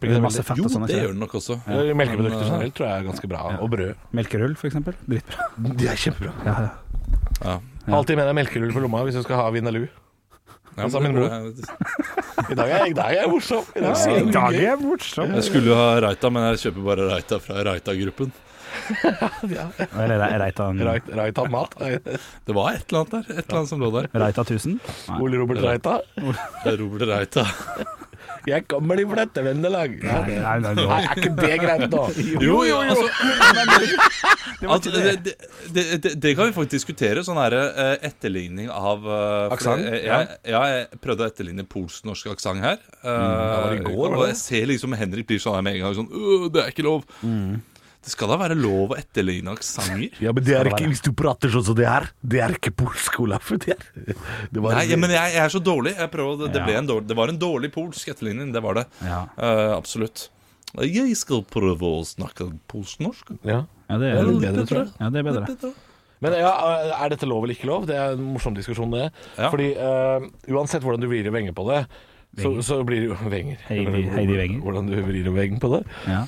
Det 0.00 0.08
det 0.08 0.16
er 0.16 0.24
masse 0.24 0.42
fett 0.46 0.56
Jo, 0.58 0.64
og 0.64 0.70
sånn. 0.72 0.86
det 0.88 0.96
gjør 1.02 1.12
den 1.12 1.20
nok 1.20 1.34
også. 1.38 1.58
Ja, 1.68 1.94
Melkeprodukter 2.00 2.40
eh, 2.40 2.50
generelt 2.50 2.74
tror 2.78 2.86
jeg 2.88 2.96
er 3.02 3.08
ganske 3.10 3.28
bra. 3.28 3.42
Og 3.60 3.70
brød. 3.70 3.94
Melkerull, 4.12 4.54
eksempel. 4.56 4.94
Dritbra. 5.08 5.48
De 5.82 5.88
er 5.92 5.96
kjempebra. 5.96 6.32
Ja, 6.46 6.54
ja. 6.66 6.70
Ja. 7.42 7.58
Alltid 7.98 8.16
med 8.16 8.26
deg 8.30 8.34
melkerull 8.38 8.72
på 8.72 8.80
lomma 8.84 9.02
hvis 9.04 9.18
du 9.18 9.22
skal 9.26 9.36
ha 9.42 9.50
Vindaloo. 9.50 9.88
Ja, 10.78 10.86
sa 10.88 11.00
min 11.04 11.12
bror. 11.12 11.28
I 11.28 12.54
dag 12.56 12.70
er 12.70 12.78
jeg, 12.86 12.90
i 12.92 12.96
dag 12.96 13.10
er 13.12 13.26
jeg. 13.26 13.26
I 13.76 14.30
dag 14.32 14.54
er 14.54 14.62
jeg 14.62 14.78
morsom. 14.80 15.34
Jeg 15.36 15.44
skulle 15.44 15.68
jo 15.68 15.76
ha 15.76 15.90
Raita, 16.00 16.30
men 16.32 16.46
jeg 16.52 16.62
kjøper 16.66 16.86
bare 16.86 17.10
Raita 17.10 17.38
fra 17.44 17.60
Raita-gruppen. 17.68 18.32
Eller 20.00 20.16
Reitan 20.40 20.78
Reita, 20.80 20.86
Rait- 20.88 21.10
Raita 21.18 21.44
mat. 21.52 21.74
Det 21.76 22.54
var 22.56 22.72
et 22.78 22.86
eller 22.88 23.02
annet 23.02 23.12
der. 23.12 23.26
Et 23.36 23.42
eller 23.44 23.58
annet 23.58 23.68
som 23.68 23.82
lå 23.82 23.90
der. 23.98 24.08
Reita 24.16 24.44
1000? 24.46 24.78
Nei. 25.10 25.18
Ole 25.20 25.42
Robert 25.42 25.60
Reita. 25.66 25.98
Er 26.64 26.78
Robert 26.80 27.04
Reita. 27.10 27.44
Jeg 28.48 28.66
kommer 28.70 28.98
i 28.98 29.04
Flettervendelag. 29.06 29.96
Vendelag. 30.02 30.38
Nei, 30.42 30.62
nei, 30.62 30.74
nei, 30.74 30.86
Nei, 30.88 30.98
er 30.98 31.20
ikke 31.20 31.32
det 31.38 31.58
greit 31.62 31.84
da? 31.92 32.02
Jo, 32.42 32.56
jo, 32.66 32.78
jo. 32.88 33.06
altså, 34.66 34.90
det, 34.94 35.02
det, 35.26 35.34
det, 35.76 35.84
det, 36.02 36.14
det 36.22 36.34
kan 36.38 36.50
vi 36.50 36.56
faktisk 36.56 36.74
diskutere. 36.80 37.22
Sånn 37.26 37.38
her 37.38 37.56
eh, 37.60 37.94
etterligning 38.08 38.70
av 38.72 39.06
uh, 39.06 39.54
Aksent, 39.54 39.86
Jeg, 39.86 40.02
ja. 40.08 40.22
jeg, 40.22 40.40
ja, 40.54 40.62
jeg 40.74 41.02
prøvde 41.04 41.26
å 41.26 41.32
etterligne 41.32 41.66
polsk-norsk 41.70 42.32
aksent 42.34 42.64
her. 42.66 42.80
Det 43.02 43.18
var 43.18 43.76
i 43.76 43.84
går, 43.86 44.16
og 44.18 44.26
jeg 44.30 44.40
ser 44.42 44.70
liksom 44.70 44.96
Henrik 44.98 45.30
blir 45.30 45.42
sånn 45.42 45.60
her 45.60 45.66
med 45.66 45.78
en 45.78 45.86
gang. 45.86 46.00
Sånn, 46.02 46.10
«Øh, 46.10 46.48
det 46.52 46.64
er 46.64 46.74
ikke 46.74 46.88
lov. 46.88 47.06
Det 48.02 48.10
skal 48.10 48.32
da 48.32 48.36
være 48.40 48.56
lov 48.58 48.90
å 48.92 48.96
etterligne 48.98 49.52
aksenter? 49.54 50.16
Ja, 50.24 50.32
men 50.34 50.42
det 50.42 50.56
er 50.58 50.70
ikke 50.72 50.88
hvis 50.90 51.02
du 51.06 51.12
prater 51.14 51.52
sånn 51.54 51.62
som 51.68 51.76
det 51.78 51.86
er. 51.86 52.08
Det 52.18 52.40
er 52.42 52.56
ikke 52.56 52.72
polsk, 52.82 53.20
Olaf. 53.22 53.52
Det, 53.62 53.76
er, 53.76 54.16
det 54.50 54.62
Nei, 54.64 54.84
ja, 54.90 54.96
men 54.98 55.12
jeg, 55.14 55.34
jeg 55.36 55.42
er 55.44 55.52
så 55.54 55.60
dårlig. 55.62 55.92
Jeg 56.00 56.10
prøvde, 56.10 56.48
det, 56.50 56.58
Ja. 56.58 56.66
ble 56.66 56.74
en 56.80 56.88
dårlig, 56.90 57.06
det 57.12 57.16
var 57.20 57.30
en 57.30 57.38
dårlig 57.38 57.70
polsk 57.74 58.10
etterligning. 58.10 58.50
Det 58.56 58.62
var 58.64 58.80
det. 58.80 58.84
Ja. 59.06 59.20
Uh, 59.38 59.76
absolutt. 59.76 60.26
Jeg 60.82 61.14
skal 61.20 61.44
prøve 61.46 61.84
å 62.00 62.02
snakke 62.08 62.50
polsk-norsk. 62.72 63.34
ja. 63.46 63.62
Ja, 63.92 63.98
det 64.00 64.08
Det 64.08 64.18
er 64.18 64.24
litt 64.24 64.40
bedre, 64.40 64.52
bedre, 64.52 64.66
tror 64.70 64.78
jeg. 64.82 64.92
Ja, 64.98 65.08
det 65.12 65.18
er 65.20 65.26
bedre. 65.28 65.72
Men 66.22 66.32
ja, 66.38 66.52
er 67.04 67.10
dette 67.12 67.26
lov 67.28 67.42
eller 67.44 67.54
ikke 67.58 67.66
lov? 67.68 67.82
Det 67.90 67.96
er 67.98 68.14
en 68.16 68.22
morsom 68.32 68.54
diskusjon, 68.56 68.90
det. 68.94 69.08
Ja. 69.36 69.50
Fordi 69.52 69.66
uh, 69.76 70.26
uansett 70.54 70.82
hvordan 70.86 71.02
du 71.02 71.08
vrir 71.10 71.26
og 71.28 71.34
venger 71.34 71.52
på 71.54 71.66
det, 71.68 71.80
så, 72.40 72.54
så 72.64 72.78
blir 72.88 73.02
det 73.04 73.10
jo 73.10 73.16
Venger. 73.28 73.58
Heidi- 73.68 74.06
Heidi 74.14 74.38
Wenger. 74.38 74.60
Hvordan 74.64 74.86
du 74.88 74.94
vrir 75.04 75.28
og 75.28 75.34
venger 75.36 75.60
på 75.60 75.70
det. 75.74 75.82
Ja. 76.08 76.22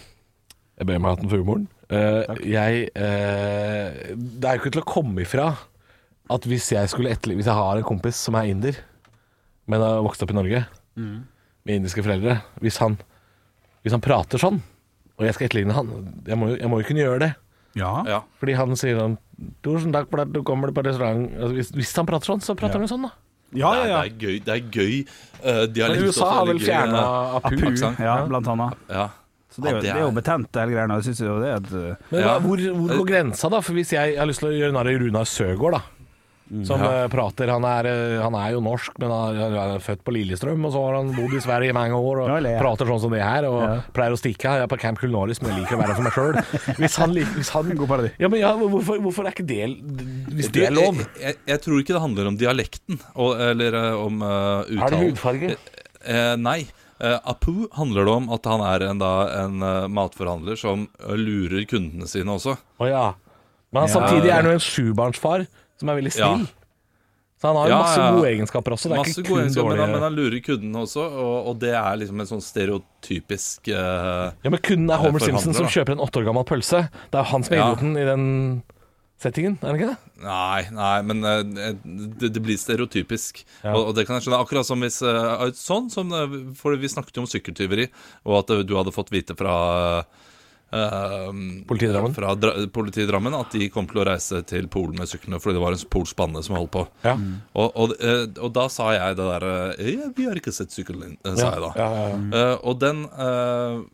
Jeg 0.78 0.88
ber 0.88 0.99
meg 1.02 1.14
hatten 1.14 1.31
for 1.31 1.43
humoren. 1.43 1.69
Eh, 1.93 2.40
jeg 2.49 2.88
eh, 2.97 4.14
Det 4.14 4.49
er 4.49 4.57
jo 4.57 4.62
ikke 4.62 4.73
til 4.75 4.83
å 4.83 4.88
komme 4.88 5.23
ifra 5.23 5.52
at 6.33 6.47
hvis 6.49 6.71
jeg 6.73 6.88
skulle 6.88 7.12
etterligne 7.12 7.43
Hvis 7.43 7.50
jeg 7.50 7.59
har 7.59 7.76
en 7.76 7.85
kompis 7.85 8.16
som 8.16 8.38
er 8.38 8.49
inder, 8.49 8.78
men 9.69 9.85
har 9.85 10.00
vokst 10.07 10.25
opp 10.25 10.33
i 10.33 10.37
Norge 10.38 10.62
med 10.97 11.75
indiske 11.75 12.00
foreldre 12.04 12.38
Hvis 12.64 12.78
han, 12.81 12.97
hvis 13.85 13.93
han 13.93 14.02
prater 14.04 14.40
sånn, 14.40 14.62
og 15.19 15.26
jeg 15.26 15.37
skal 15.37 15.50
etterligne 15.50 15.76
han 15.76 15.93
Jeg 16.25 16.40
må 16.40 16.49
jo, 16.52 16.57
jeg 16.62 16.73
må 16.73 16.81
jo 16.81 16.88
kunne 16.88 17.04
gjøre 17.04 17.21
det. 17.26 17.31
Ja. 17.78 17.93
Ja. 18.09 18.23
Fordi 18.40 18.57
han 18.59 18.75
sier 18.78 18.99
sånn 18.99 19.19
'Tusen 19.66 19.93
takk 19.95 20.09
for 20.11 20.23
at 20.23 20.33
du 20.33 20.40
kommer 20.47 20.71
på 20.73 20.85
restaurant' 20.87 21.26
altså, 21.35 21.54
hvis, 21.59 21.71
hvis 21.75 21.95
han 21.99 22.07
prater 22.07 22.33
sånn, 22.33 22.43
så 22.45 22.54
prater 22.54 22.78
han 22.78 22.87
jo 22.87 22.93
sånn, 22.95 23.09
da. 23.09 23.12
Ja, 23.54 23.71
Det, 23.75 23.88
ja, 23.88 23.99
er, 23.99 24.09
det 24.09 24.14
er 24.14 24.14
gøy. 24.19 24.37
Det 24.45 24.54
er 24.54 24.62
gøy 24.71 24.95
uh, 25.45 25.64
dialekt. 25.71 26.00
Men 26.00 26.09
USA 26.09 26.31
har 26.31 26.47
vel 26.49 26.61
fjerna 26.62 27.02
eh, 27.02 27.37
Apu. 27.38 27.54
Apu, 27.54 28.02
ja, 28.02 28.14
blant 28.31 28.50
annet. 28.50 28.81
Ja. 28.90 29.04
Så 29.54 29.62
det 29.62 29.70
er, 29.70 29.76
jo, 29.76 29.76
Ja, 29.76 29.82
det 29.82 29.90
det 29.94 30.02
er 30.02 30.06
jo 30.08 30.14
betent, 30.18 30.49
det 30.50 30.62
hele 30.64 30.75
greia. 30.75 31.00
Jeg 31.00 31.16
jo 31.30 31.40
det 31.40 31.50
et 31.54 31.73
uh, 31.73 31.96
Men 32.11 32.20
Ja. 32.25 32.38
hvor, 32.42 32.58
hvor 32.58 32.96
går 32.99 33.06
grensa, 33.12 33.49
da? 33.50 33.61
For 33.62 33.73
hvis 33.78 33.92
jeg 33.94 34.16
har 34.18 34.26
lyst 34.26 34.42
til 34.42 34.50
å 34.50 34.56
gjøre 34.58 34.75
narr 34.75 34.90
av 34.90 35.00
Runar 35.04 35.28
Søgaard, 35.30 35.78
da. 35.78 35.82
Som 36.68 36.82
Ja. 36.84 37.04
eh, 37.04 37.08
prater 37.08 37.49
han 37.49 37.64
er, 37.64 37.87
eh, 37.88 38.20
han 38.23 38.34
er 38.37 38.50
jo 38.52 38.61
norsk, 38.61 38.99
men 39.00 39.08
han 39.11 39.54
er, 39.56 39.78
født 39.80 40.02
på 40.04 40.12
Lillestrøm, 40.12 40.61
og 40.68 40.73
så 40.75 40.82
har 40.84 40.99
han 40.99 41.08
bodd 41.16 41.32
i 41.32 41.40
Sverige 41.40 41.70
i 41.70 41.73
mange 41.73 41.96
år 41.96 42.20
og 42.20 42.28
Ja, 42.28 42.37
eller- 42.37 42.61
prater 42.61 42.84
sånn 42.84 43.00
som 43.00 43.11
det 43.11 43.23
her, 43.23 43.46
og 43.49 43.62
Ja. 43.62 43.80
pleier 43.94 44.12
å 44.12 44.18
stikke. 44.20 44.44
Jeg 44.52 44.62
er 44.62 44.66
på 44.68 44.78
Camp 44.78 44.99
Culinaris, 45.00 45.40
men 45.40 45.52
jeg 45.52 45.61
liker 45.64 45.78
å 45.78 45.82
være 45.82 45.94
for 45.96 46.02
meg 46.02 46.12
sjøl. 46.12 46.34
Hvis 46.82 46.96
han, 47.00 47.14
liker 47.14 47.32
hvis 47.40 47.49
han 47.49 47.75
God 47.76 47.88
det. 48.02 48.12
Ja, 48.20 48.28
men 48.28 48.40
ja, 48.40 48.52
hvorfor, 48.56 49.00
hvorfor 49.00 49.25
er 49.26 49.32
ikke 49.32 49.46
det 49.46 49.64
Hvis 50.37 50.52
det 50.52 50.66
er 50.68 50.70
lov? 50.76 50.94
Jeg, 51.00 51.08
jeg, 51.18 51.37
jeg 51.46 51.61
tror 51.62 51.80
ikke 51.80 51.94
det 51.96 52.02
handler 52.04 52.26
om 52.28 52.37
dialekten, 52.37 53.00
og, 53.16 53.40
eller 53.40 53.75
eh, 53.75 54.04
om 54.04 54.23
uh, 54.23 54.64
Er 54.68 54.90
det 54.90 55.00
hudfarge? 55.00 55.56
Eh, 56.06 56.37
nei. 56.37 56.66
Eh, 57.04 57.18
Apu 57.34 57.68
handler 57.76 58.08
det 58.08 58.14
om 58.16 58.30
at 58.32 58.49
han 58.49 58.62
er 58.64 58.87
en, 58.88 58.99
da, 59.02 59.12
en 59.44 59.61
uh, 59.62 59.87
matforhandler 59.92 60.56
som 60.61 60.87
eh, 61.02 61.14
lurer 61.20 61.66
kundene 61.68 62.08
sine 62.08 62.32
også. 62.38 62.56
Å 62.80 62.88
ja. 62.88 63.06
Men 63.75 63.84
han 63.84 63.90
Ja. 63.90 63.94
samtidig 64.00 64.30
er 64.30 64.38
han 64.40 64.49
jo 64.52 64.58
en 64.58 64.62
sjubarnsfar 64.64 65.46
som 65.80 65.90
er 65.92 66.00
veldig 66.00 66.14
Ja. 66.18 66.34
Så 67.42 67.49
han 67.50 67.56
har 67.58 67.68
Ja, 67.68 67.78
masse 67.82 68.04
gode 68.14 68.28
egenskaper 68.30 68.73
også. 68.73 68.88
Det 68.88 68.94
er 68.94 69.00
Masse 69.02 69.20
ikke 69.20 69.28
gode 69.28 69.34
kun 69.34 69.42
egenskaper, 69.44 69.68
men, 69.75 69.80
han- 69.82 69.90
men 69.92 70.02
han 70.06 70.14
lurer 70.16 70.40
kundene 70.46 70.82
også, 70.87 71.02
og, 71.04 71.49
og 71.50 71.58
det 71.61 71.73
er 71.76 71.96
liksom 72.00 72.20
en 72.23 72.26
sånn 72.30 72.44
stereotypisk 72.46 73.68
uh, 73.75 74.30
Ja, 74.44 74.50
men 74.54 74.61
kunden 74.64 74.88
er 74.94 75.02
Homer 75.02 75.20
Simpson 75.20 75.52
som 75.56 75.66
kjøper 75.66 75.92
en 75.99 76.04
åtte 76.06 76.23
år 76.23 76.28
gammel 76.30 76.46
pølse. 76.49 76.84
Det 77.11 77.18
er 77.18 77.25
jo 77.26 77.30
han 77.34 77.44
som 77.44 77.54
er 77.56 77.61
idioten 77.66 77.99
i 78.00 78.06
den 78.08 78.25
settingen, 79.25 79.57
er 79.61 79.73
det 79.73 79.81
ikke 79.81 79.93
det? 79.93 80.12
Nei, 80.25 80.61
nei, 80.75 80.97
men 81.09 81.25
eh, 81.28 81.73
det, 82.21 82.31
det 82.37 82.43
blir 82.45 82.61
stereotypisk. 82.61 83.43
Ja. 83.62 83.75
Og, 83.75 83.90
og 83.90 83.97
det 83.99 84.07
kan 84.09 84.19
jeg 84.19 84.26
skjønne. 84.26 84.43
Akkurat 84.45 84.69
som 84.69 84.85
hvis 84.85 85.00
eh, 85.04 85.49
Sånn 85.59 85.90
som 85.93 86.12
eh, 86.14 86.37
For 86.59 86.76
vi 86.81 86.90
snakket 86.90 87.19
jo 87.19 87.25
om 87.25 87.31
sykkeltyveri, 87.31 87.88
og 88.28 88.38
at 88.43 88.54
du 88.69 88.76
hadde 88.78 88.95
fått 88.95 89.12
vite 89.14 89.37
fra 89.38 89.57
uh, 90.75 91.33
Politidrammen? 91.69 92.14
Fra 92.14 92.35
dra, 92.35 92.52
politidrammen 92.73 93.35
at 93.38 93.54
de 93.54 93.69
kom 93.73 93.88
til 93.90 94.02
å 94.02 94.07
reise 94.09 94.43
til 94.49 94.69
Polen 94.73 94.99
med 95.00 95.11
syklene 95.11 95.40
fordi 95.43 95.59
det 95.59 95.64
var 95.64 95.76
en 95.76 95.85
polsk 95.93 96.19
bande 96.19 96.43
som 96.47 96.59
holdt 96.59 96.73
på. 96.75 96.87
Ja. 97.07 97.16
Og, 97.52 97.69
og, 97.71 97.97
eh, 98.00 98.25
og 98.38 98.54
da 98.57 98.69
sa 98.73 98.90
jeg 98.97 99.19
det 99.19 99.28
derre 99.28 99.57
ja, 99.78 100.11
'Vi 100.14 100.28
har 100.28 100.40
ikke 100.40 100.54
sett 100.54 100.75
sykkelen 100.75 101.14
din', 101.14 101.19
sa 101.25 101.37
sa 101.37 101.52
jeg 101.54 101.66
da. 101.66 101.73
Ja, 101.78 101.90
ja, 101.95 102.09
ja. 102.09 102.23
Eh, 102.40 102.57
og 102.62 102.81
den 102.83 103.04
eh, 103.04 103.85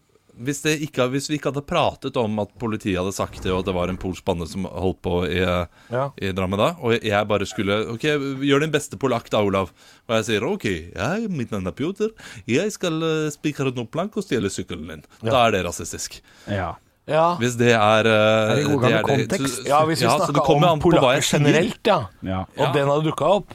hvis, 0.40 0.62
det 0.64 0.72
ikke, 0.86 1.06
hvis 1.12 1.28
vi 1.30 1.36
ikke 1.38 1.50
hadde 1.52 1.62
pratet 1.68 2.16
om 2.20 2.38
at 2.42 2.50
politiet 2.60 2.98
hadde 2.98 3.12
sagt 3.16 3.42
det, 3.44 3.52
og 3.52 3.60
at 3.62 3.68
det 3.70 3.74
var 3.76 3.92
en 3.92 3.98
polsk 4.00 4.24
bande 4.24 4.46
som 4.48 4.64
holdt 4.64 5.00
på 5.04 5.14
i, 5.28 5.38
eh, 5.44 5.66
Ja. 5.92 6.06
i 6.20 6.32
Drammen 6.36 6.58
da, 6.60 6.70
og 6.80 6.96
jeg 7.04 7.28
bare 7.28 7.46
skulle 7.46 7.78
Ok, 7.94 8.04
gjør 8.44 8.60
din 8.64 8.72
beste 8.74 8.96
polakk 9.00 9.28
da, 9.30 9.42
Olav. 9.44 9.70
Og 10.08 10.16
jeg 10.16 10.24
sier 10.30 10.46
ok, 10.48 10.64
jeg, 10.96 11.30
mitt 11.30 11.50
navn 11.52 11.66
er 11.70 11.76
Pjotr, 11.76 12.10
jeg 12.48 12.72
skal 12.72 12.98
uh, 13.02 13.30
spikre 13.30 13.70
noen 13.74 13.86
plank 13.90 14.16
og 14.16 14.24
stjele 14.26 14.50
sykkelen 14.50 14.88
din. 14.88 15.02
Da 15.22 15.46
er 15.46 15.52
det 15.58 15.64
rasistisk. 15.66 16.20
Ja. 16.48 16.74
ja. 17.06 17.36
Hvis 17.40 17.56
det 17.60 17.72
er 17.76 18.06
uh, 18.10 18.54
det 18.56 18.64
god 18.66 18.80
gammel 18.86 19.04
kontekst? 19.08 19.60
så- 19.62 19.68
Ja, 19.68 19.84
hvis 19.86 20.00
vi 20.02 20.06
ja, 20.08 20.18
det 20.26 20.44
kommer 20.46 20.68
om 20.74 20.80
polakker 20.80 21.20
generelt, 21.22 21.80
ja. 21.86 22.06
ja. 22.22 22.40
Og 22.56 22.64
Ja. 22.66 22.72
den 22.72 22.88
hadde 22.88 23.04
dukka 23.10 23.24
opp. 23.40 23.54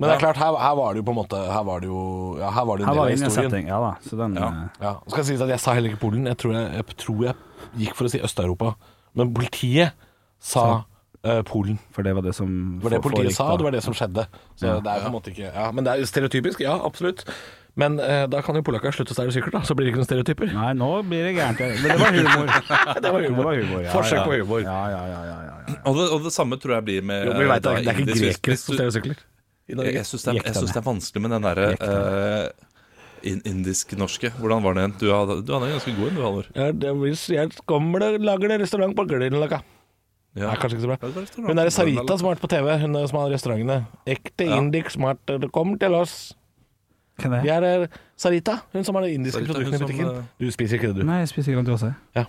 Men 0.00 0.08
det 0.08 0.14
er 0.16 0.20
klart, 0.22 0.38
her, 0.40 0.56
her 0.64 0.74
var 0.78 0.94
det 0.96 1.02
jo 1.02 1.06
på 1.10 1.12
en 1.12 1.18
måte 1.20 1.38
Her 1.52 1.64
var 1.68 1.80
det 1.84 1.88
jo 1.90 2.00
ja, 2.40 2.50
Her 2.56 2.64
var 2.70 2.78
det 2.80 2.84
en 2.86 2.88
Her 2.88 2.94
del 2.96 3.02
av 3.04 3.10
historien. 3.12 3.50
setting. 3.50 3.66
Ja 3.68 3.80
da. 3.84 3.90
Så 4.08 4.16
den 4.16 4.34
Ja. 4.40 4.48
uh, 4.48 4.68
Ja, 4.80 4.92
skal 5.12 5.20
jeg 5.24 5.26
si 5.30 5.42
at 5.44 5.50
jeg 5.52 5.60
sa 5.60 5.74
heller 5.76 5.90
ikke 5.92 6.00
Polen. 6.06 6.24
Jeg 6.30 6.38
tror 6.40 6.54
jeg, 6.56 6.72
jeg, 6.80 6.96
tror 6.96 7.24
jeg 7.28 7.34
gikk 7.84 7.94
for 8.00 8.08
å 8.08 8.10
si 8.14 8.18
Øst-Europa. 8.24 8.72
Men 9.14 9.34
politiet 9.36 9.92
sa 10.40 10.64
uh, 11.26 11.42
Polen. 11.44 11.78
For 11.92 12.02
det 12.06 12.14
var 12.16 12.22
det 12.24 12.34
som 12.34 12.48
Det 12.80 12.84
var 12.88 12.96
det 12.96 13.02
politiet 13.04 13.28
foregikk 13.28 13.36
sa, 13.36 13.50
og 13.52 13.58
det 13.60 13.64
var 13.68 13.76
det 13.76 13.82
som 13.84 13.94
skjedde. 13.94 14.24
Så 14.56 14.66
Ja. 14.66 14.80
det 14.80 14.88
er 14.90 14.96
jo 14.96 15.02
på 15.04 15.10
en 15.12 15.16
måte 15.20 15.30
ikke 15.34 15.52
Ja, 15.54 15.70
Men 15.70 15.84
det 15.84 15.92
er 15.92 15.98
jo 16.00 16.06
stereotypisk, 16.08 16.60
ja, 16.64 16.78
absolutt. 16.80 17.24
Men 17.76 18.00
eh, 18.00 18.26
da 18.26 18.40
kan 18.42 18.56
jo 18.58 18.62
polakker 18.66 18.90
slutte 18.92 19.12
å 19.14 19.16
stjele 19.16 19.30
sykler, 19.32 19.52
da. 19.54 19.60
Så 19.62 19.76
blir 19.78 19.86
det 19.86 19.92
ikke 19.92 20.00
noen 20.02 20.08
stereotyper. 20.08 20.48
Nei, 20.52 20.72
nå 20.74 20.88
blir 21.06 21.22
det 21.28 21.36
gærent. 21.36 21.60
Men 21.60 21.92
det 21.92 22.00
var 22.00 22.16
humor. 22.16 22.46
Det 23.04 23.12
var 23.14 23.20
humor. 23.22 23.36
Det 23.38 23.44
var 23.46 23.54
humor 23.62 23.82
ja, 23.84 23.92
Forsøk 23.94 24.18
ja. 24.18 24.24
på 24.26 24.32
humor. 24.40 24.60
Ja, 24.64 24.80
ja, 24.90 25.02
ja, 25.06 25.20
ja, 25.28 25.36
ja, 25.44 25.54
ja. 25.70 25.76
Og 25.86 25.94
det, 25.96 26.06
og 26.16 26.24
det 26.26 26.32
samme 26.34 26.58
tror 26.58 26.74
jeg 26.80 26.84
blir 26.88 27.02
med 27.06 27.28
Jo, 27.28 27.36
vi 27.38 27.46
vet, 27.46 27.62
da, 27.62 27.74
det, 27.78 27.86
er- 27.94 28.00
ikke 28.02 28.16
grekere 28.18 28.56
som 28.58 28.74
stjeler 28.74 28.90
sykler 28.96 29.20
i 29.70 29.74
Norge. 29.78 29.92
jeg 29.94 30.06
syns 30.08 30.22
det, 30.24 30.28
er- 30.28 30.34
jeg 30.34 30.44
Jektene. 30.44 30.60
synes 30.60 30.72
det 30.74 30.80
er 30.82 30.88
vanskelig 30.90 31.22
med 31.22 31.30
den 31.36 31.42
derre 31.48 31.66
uh, 31.80 32.48
indisk-norske. 33.50 34.30
Hvordan 34.40 34.62
var 34.64 34.74
det? 34.78 34.86
Du 35.00 35.10
hadde, 35.12 35.40
du 35.44 35.52
hadde 35.54 35.66
en 35.70 35.76
ganske 35.76 35.94
god 35.96 36.08
en, 36.10 36.16
du, 36.16 36.22
Halvor. 36.24 36.48
Ja, 36.56 36.70
det, 36.72 36.94
hvis 37.02 37.26
jeg 37.32 37.52
kommer 37.68 38.06
og 38.06 38.18
lager 38.24 38.48
det 38.54 38.60
restaurant 38.64 38.96
på 38.96 39.04
Grünerløkka. 39.10 39.60
Ja. 40.38 40.46
Nei, 40.46 40.56
kanskje 40.62 40.78
ikke 40.78 40.84
så 40.86 40.90
bra. 40.92 40.98
Det. 41.10 41.24
Hun 41.42 41.58
derre 41.58 41.72
Sarita 41.74 42.16
som 42.16 42.28
har 42.28 42.36
vært 42.36 42.44
på 42.44 42.50
TV, 42.52 42.68
hun 42.84 42.96
er- 43.00 43.06
som 43.10 43.18
har 43.18 43.30
restaurantene. 43.32 43.80
Ekte 44.06 44.46
Ja. 44.46 44.58
indisk 44.62 44.90
smart, 44.94 45.18
det 45.26 45.50
kommer 45.52 45.78
til 45.78 45.94
oss. 45.94 46.34
Hvem 47.20 47.34
er 47.34 47.42
Vi 47.42 47.48
det? 47.48 47.56
er 47.56 47.82
eh, 47.82 47.88
Sarita, 48.16 48.60
hun 48.72 48.84
som 48.84 48.94
har 48.94 49.02
de 49.02 49.12
indiske 49.12 49.44
produktene 49.44 49.76
i 49.76 49.78
butikken. 49.84 50.06
eh, 50.16 50.22
Du 50.38 50.50
spiser 50.50 50.78
ikke 50.78 50.94
det, 50.94 50.96
du. 50.96 51.02
Nei, 51.04 51.18
jeg 51.20 51.28
spiser 51.28 51.52
ikke 51.52 51.64
Det 51.66 51.74
også 51.74 51.94
Ja 52.16 52.24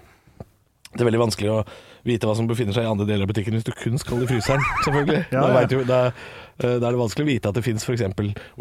Det 0.91 0.99
er 0.99 1.05
veldig 1.05 1.21
vanskelig 1.21 1.47
å 1.53 1.65
vite 2.03 2.27
hva 2.27 2.35
som 2.35 2.47
befinner 2.49 2.73
seg 2.73 2.83
i 2.83 2.89
andre 2.91 3.05
deler 3.05 3.21
av 3.23 3.27
butikken 3.31 3.53
hvis 3.53 3.63
du 3.63 3.71
kun 3.71 3.97
skal 3.97 4.23
i 4.23 4.25
fryseren, 4.27 4.59
selvfølgelig. 4.83 5.25
Ja, 5.31 5.39
da, 5.39 5.47
ja. 5.47 5.59
vet 5.61 5.69
du, 5.69 5.83
da, 5.85 6.05
eh, 6.07 6.11
da 6.59 6.75
er 6.75 6.93
det 6.93 6.99
vanskelig 6.99 7.25
å 7.25 7.29
vite 7.29 7.51
at 7.51 7.57
det 7.57 7.63
fins 7.65 7.85
f.eks. 7.87 8.03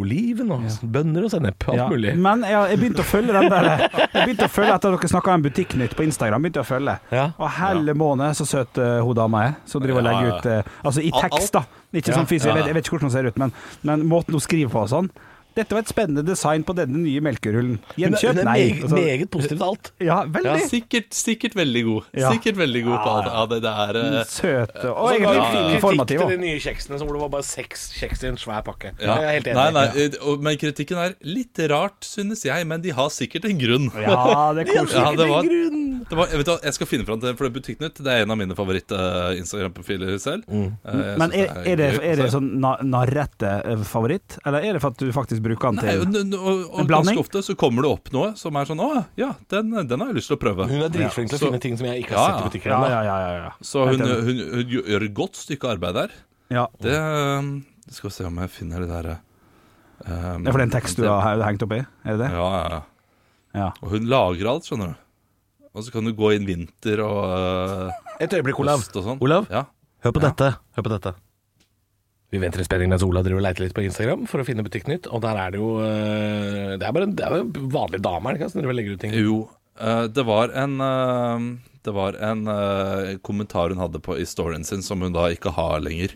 oliven 0.01 0.53
og 0.55 0.67
bønner 0.83 1.27
og 1.27 1.33
sennep. 1.35 1.67
Alt 1.69 1.77
Ja, 1.81 1.89
mulig. 1.91 2.15
Men 2.17 2.45
jeg, 2.47 2.59
jeg 2.73 2.81
begynte 2.83 3.05
å 3.05 3.09
følge 3.09 3.35
den 3.37 3.51
der 3.53 3.69
Jeg 3.71 4.25
begynte 4.25 4.47
å 4.47 4.53
følge 4.53 4.77
etter 4.77 4.95
at 4.95 5.01
dere 5.01 5.11
snakka 5.13 5.35
om 5.35 5.45
Butikknytt 5.45 5.97
på 5.99 6.07
Instagram. 6.07 6.47
Begynte 6.47 6.63
å 6.65 6.69
følge 6.69 6.97
Ja. 7.15 7.27
Og 7.37 7.51
helle 7.59 7.95
måned 7.99 8.39
så 8.39 8.47
søt 8.49 8.81
uh, 8.81 9.01
hun 9.05 9.17
dama 9.19 9.45
er, 9.49 9.59
som 9.69 9.83
driver 9.83 10.03
og 10.03 10.09
legger 10.09 10.31
ut 10.37 10.49
eh, 10.51 10.71
Altså 10.85 11.03
i 11.05 11.11
tekst, 11.15 11.53
da. 11.57 11.65
Ikke 11.91 12.13
Ja, 12.13 12.21
sånn 12.21 12.31
fysisk, 12.31 12.49
jeg, 12.49 12.57
vet, 12.61 12.71
jeg 12.71 12.77
vet 12.77 12.87
ikke 12.87 12.97
hvordan 12.97 13.11
hun 13.11 13.17
ser 13.17 13.29
ut, 13.29 13.39
men, 13.43 13.53
men 13.89 14.07
måten 14.09 14.37
hun 14.37 14.43
skriver 14.45 14.73
på 14.73 14.85
og 14.85 14.91
sånn. 14.93 15.11
Dette 15.57 15.75
var 15.75 15.83
et 15.83 15.91
spennende 15.91 16.23
design 16.27 16.63
på 16.65 16.75
denne 16.79 17.01
nye 17.03 17.21
melkerullen. 17.25 17.79
Er, 17.91 17.97
Gjenkjøp? 18.05 18.37
Nei. 18.41 18.45
meget, 18.47 18.83
Altså, 18.85 18.97
meget 19.01 19.31
positivt 19.35 19.63
alt. 19.67 19.91
ja, 20.01 20.19
veldig. 20.25 20.61
Sikkert, 20.71 21.09
sikkert 21.15 21.55
veldig 21.59 21.83
god. 21.89 22.05
Ja. 22.15 22.31
Sikkert 22.35 22.57
veldig 22.61 22.83
god 22.87 22.99
på 23.05 23.11
alt. 23.17 23.31
Ja, 23.31 23.43
det, 23.51 23.59
det 23.65 23.73
er 23.85 23.99
eh, 24.01 24.25
Søt 24.31 24.77
og 24.85 24.91
Og 24.95 25.09
så 25.09 25.15
egentlig 25.17 25.35
ja, 25.35 25.43
ja. 25.43 25.51
fin 25.51 25.99
kritikk 25.99 26.09
til 26.21 26.31
de 26.31 26.39
nye 26.45 26.61
kjeksene 26.63 26.99
som 27.01 27.07
hvor 27.11 27.19
det 27.19 27.23
var 27.25 27.33
bare 27.35 27.47
seks 27.51 27.89
kjeks 27.99 28.23
i 28.25 28.31
en 28.31 28.39
svær 28.41 28.63
pakke. 28.67 28.93
ja. 29.01 29.17
Jeg 29.21 29.25
er 29.27 29.35
helt 29.39 29.51
enig. 29.51 29.59
Nei, 29.61 29.71
nei, 29.77 29.87
eh, 30.05 30.19
og- 30.23 30.41
Men 30.47 30.57
kritikken 30.57 30.99
er 31.03 31.15
litt 31.27 31.59
rart, 31.71 32.01
synes 32.07 32.45
jeg. 32.45 32.67
Men 32.67 32.81
de 32.81 32.91
har 32.95 33.09
sikkert 33.11 33.45
en 33.51 33.59
grunn. 33.59 33.91
Ja, 34.01 34.53
det 34.55 34.69
er 34.69 34.73
koselig. 34.79 35.03
Ja, 35.03 35.11
det 35.19 35.29
var, 35.29 35.43
det 36.11 36.17
var, 36.19 36.27
jeg, 36.31 36.39
vet 36.45 36.65
jeg 36.65 36.75
skal 36.79 36.87
finne 36.87 37.05
fram 37.07 37.21
til 37.21 37.35
for 37.37 37.45
det 37.49 37.51
er 37.51 37.57
Butikknytt. 37.61 38.01
Det 38.05 38.13
er 38.15 38.23
en 38.25 38.31
av 38.31 38.39
mine 38.41 38.55
favoritt-Instagram-profiler 38.57 40.17
selv. 40.23 40.45
Eh, 40.49 40.55
jeg 40.55 40.71
Mm. 40.91 41.19
Men 41.19 41.33
er, 41.33 41.47
er, 41.67 41.77
det, 41.77 41.87
er 42.05 42.17
det 42.21 42.27
sånn 42.33 42.49
na 42.61 42.75
narrette 42.83 43.51
eh, 43.65 43.83
favoritt, 43.87 44.39
eller 44.47 44.65
er 44.65 44.75
det 44.77 44.81
for 44.83 44.93
at 44.95 44.99
du 45.01 45.11
faktisk 45.15 45.40
bruker 45.43 45.71
den 45.73 45.81
Nei, 45.85 45.95
og, 46.01 46.13
til 46.15 46.35
og, 46.39 46.59
og 46.71 46.81
En 46.83 46.87
blanding? 46.91 47.17
ganske 47.17 47.23
ofte 47.25 47.43
så 47.47 47.55
kommer 47.59 47.83
det 47.87 47.91
opp 47.91 48.11
noe 48.15 48.31
som 48.37 48.57
er 48.61 48.69
sånn 48.69 48.81
Å 48.85 48.89
ja, 49.21 49.31
den, 49.53 49.71
den 49.89 50.01
har 50.05 50.11
jeg 50.13 50.17
lyst 50.21 50.31
til 50.33 50.37
å 50.39 50.41
prøve. 50.43 50.67
Hun 50.71 50.83
er 50.87 50.93
dritflink 50.95 51.31
til 51.33 51.39
å 51.39 51.43
finne 51.49 51.61
ting 51.63 51.77
som 51.81 51.87
jeg 51.91 52.05
ikke 52.05 52.15
Ja, 52.17 52.21
har 52.25 52.33
sett 52.37 52.41
i 52.41 52.49
butikken. 52.51 52.71
Ja, 52.73 52.79
ennå. 52.79 52.91
ja, 52.91 53.01
ja. 53.03 53.17
ja, 53.25 53.43
ja. 53.49 53.51
Så 53.73 53.87
hun, 53.91 54.01
hun, 54.05 54.45
hun 54.61 54.75
gjør 54.77 55.07
et 55.09 55.15
godt 55.17 55.41
stykke 55.41 55.73
arbeid 55.77 55.95
der. 56.01 56.15
ja. 56.55 56.67
Det 56.83 56.95
eh, 56.97 57.51
Skal 57.91 58.11
vi 58.11 58.15
se 58.21 58.27
om 58.29 58.39
jeg 58.45 58.51
finner 58.55 58.85
det 58.85 58.91
derre 58.93 59.17
um, 60.07 60.45
Det 60.45 60.49
er 60.49 60.53
for 60.55 60.63
den 60.65 60.71
tekst 60.75 61.01
du 61.01 61.07
har 61.09 61.43
hengt 61.47 61.63
opp 61.67 61.73
i? 61.77 61.81
Er 62.05 62.17
det 62.17 62.27
det? 62.27 62.31
Ja, 62.37 62.49
ja, 62.57 62.67
ja. 62.77 62.83
Ja. 63.61 63.69
Og 63.83 63.91
hun 63.97 64.05
lager 64.07 64.47
alt, 64.53 64.69
skjønner 64.69 64.93
du. 64.93 65.01
Og 65.75 65.83
så 65.87 65.91
kan 65.95 66.07
du 66.07 66.13
gå 66.15 66.29
inn 66.37 66.45
vinter 66.47 67.01
og 67.03 67.19
uh, 67.91 68.13
Et 68.23 68.31
øyeblikk, 68.37 68.59
Olav. 68.63 68.83
sånn. 68.91 69.19
Olav, 69.23 69.47
Ja. 69.51 69.65
hør 70.05 70.13
på 70.15 70.23
Ja. 70.23 70.29
dette. 70.31 70.49
Hør 70.77 70.87
på 70.87 70.93
dette. 70.93 71.13
Vi 72.31 72.39
venter 72.39 72.63
i 72.63 72.67
spenning 72.67 72.93
mens 72.93 73.03
Ola 73.03 73.25
driver 73.27 73.41
og 73.41 73.47
leter 73.49 73.65
litt 73.65 73.75
på 73.75 73.83
Instagram 73.83 74.23
for 74.31 74.43
å 74.43 74.47
finne 74.47 74.63
Butikknytt. 74.67 75.09
Og 75.11 75.23
der 75.25 75.39
er 75.41 75.55
det 75.55 75.59
jo 75.59 75.73
eh, 75.83 76.77
Det 76.79 76.87
er 76.87 76.95
bare 76.95 77.09
en, 77.09 77.17
det 77.19 77.27
er 77.27 77.41
en 77.41 77.51
vanlig 77.75 78.03
dame, 78.07 78.35
her? 78.37 78.47
Som 78.47 78.61
driver 78.61 78.75
og 78.77 78.79
legger 78.79 78.95
ut 78.95 79.03
ting. 79.03 79.17
Jo, 79.19 79.41
eh, 79.83 80.05
det 80.15 80.25
var 80.29 80.55
en 80.55 80.77
eh, 80.87 81.49
Det 81.83 81.95
var 81.97 82.19
en 82.31 82.47
kommentar 83.27 83.75
hun 83.75 83.83
hadde 83.83 84.03
på 84.05 84.19
i 84.21 84.27
storyen 84.29 84.67
sin, 84.69 84.85
som 84.87 85.03
hun 85.03 85.17
da 85.17 85.31
ikke 85.35 85.55
har 85.57 85.81
lenger, 85.83 86.15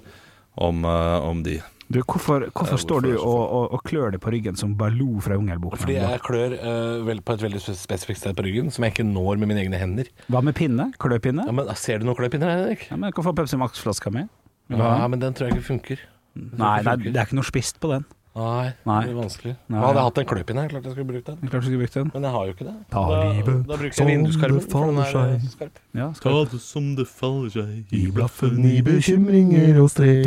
om, 0.55 0.85
om 0.85 1.41
de. 1.43 1.57
Du, 1.89 1.99
hvorfor, 2.05 2.47
hvorfor 2.53 2.79
står 2.81 3.05
du 3.05 3.11
og, 3.15 3.41
og, 3.43 3.65
og 3.75 3.83
klør 3.89 4.13
deg 4.15 4.21
på 4.25 4.31
ryggen 4.33 4.57
som 4.61 4.77
Baloo 4.77 5.21
fra 5.25 5.37
Jungelboken? 5.37 5.81
Fordi 5.83 5.97
jeg 5.97 6.21
klør 6.25 6.55
uh, 6.61 7.01
vel, 7.09 7.21
på 7.25 7.37
et 7.37 7.45
veldig 7.45 7.61
spesifikt 7.65 8.21
sted 8.21 8.37
på 8.37 8.45
ryggen, 8.47 8.71
som 8.73 8.87
jeg 8.87 8.95
ikke 8.95 9.09
når 9.09 9.41
med 9.41 9.51
mine 9.51 9.65
egne 9.65 9.81
hender. 9.81 10.13
Hva 10.33 10.45
med 10.45 10.57
pinne? 10.57 10.91
Kløpinne? 11.01 11.49
Ja, 11.49 11.57
men 11.57 11.69
Ser 11.81 12.01
du 12.01 12.09
noen 12.09 12.21
kløpinner 12.21 12.53
her, 12.53 12.63
Henrik? 12.63 12.87
Ja, 12.93 13.01
men 13.01 13.17
få 13.17 13.37
Pepsi 13.37 13.61
Max-flaska 13.61 14.13
mi. 14.15 14.29
Ja, 14.73 15.07
men 15.09 15.21
den 15.21 15.35
tror 15.37 15.49
jeg 15.51 15.59
ikke 15.59 15.69
funker. 15.73 16.05
Nei, 16.35 16.77
nei, 16.83 16.97
det 17.05 17.15
er 17.17 17.27
ikke 17.29 17.37
noe 17.39 17.47
spist 17.47 17.81
på 17.83 17.91
den. 17.93 18.07
Nei, 18.35 18.73
Nei. 18.83 18.95
det 19.05 19.13
blir 19.13 19.19
vanskelig. 19.21 19.53
Nei. 19.71 19.79
Hadde 19.79 20.01
jeg 20.01 20.07
hatt 20.09 20.17
en 20.19 20.27
kløp 20.27 20.49
inn 20.51 20.59
her, 20.59 20.71
klart 20.73 20.87
jeg 20.89 20.95
skulle 20.97 21.07
brukt 21.07 21.29
den. 21.29 21.37
Ikke 21.47 21.59
å 21.61 21.77
bruke 21.79 21.91
den. 21.95 22.09
Men 22.17 22.25
jeg 22.27 22.33
har 22.35 22.49
jo 22.49 22.55
ikke 22.57 22.65
det. 22.67 22.73
Ta 22.91 23.03
da, 23.07 23.19
livet 23.31 23.61
da 23.69 23.77
bruker 23.79 23.95
som 23.95 24.09
jeg 24.11 24.19
vinduskarmen. 24.19 24.59
det 24.65 24.73
For 24.73 24.89
den 24.89 24.99
er 25.05 25.19
eh, 25.21 25.45
skarp. 25.53 25.79
Ja, 25.95 26.09
skal 26.19 26.39
det 26.51 26.61
som 26.65 26.89
det 26.99 27.07
faller 27.07 27.53
seg 27.55 27.95
I 27.95 28.01
blaffen 28.17 28.59
I 28.67 28.73
bekymringer 28.89 29.79
og 29.85 29.93
strev. 29.95 30.27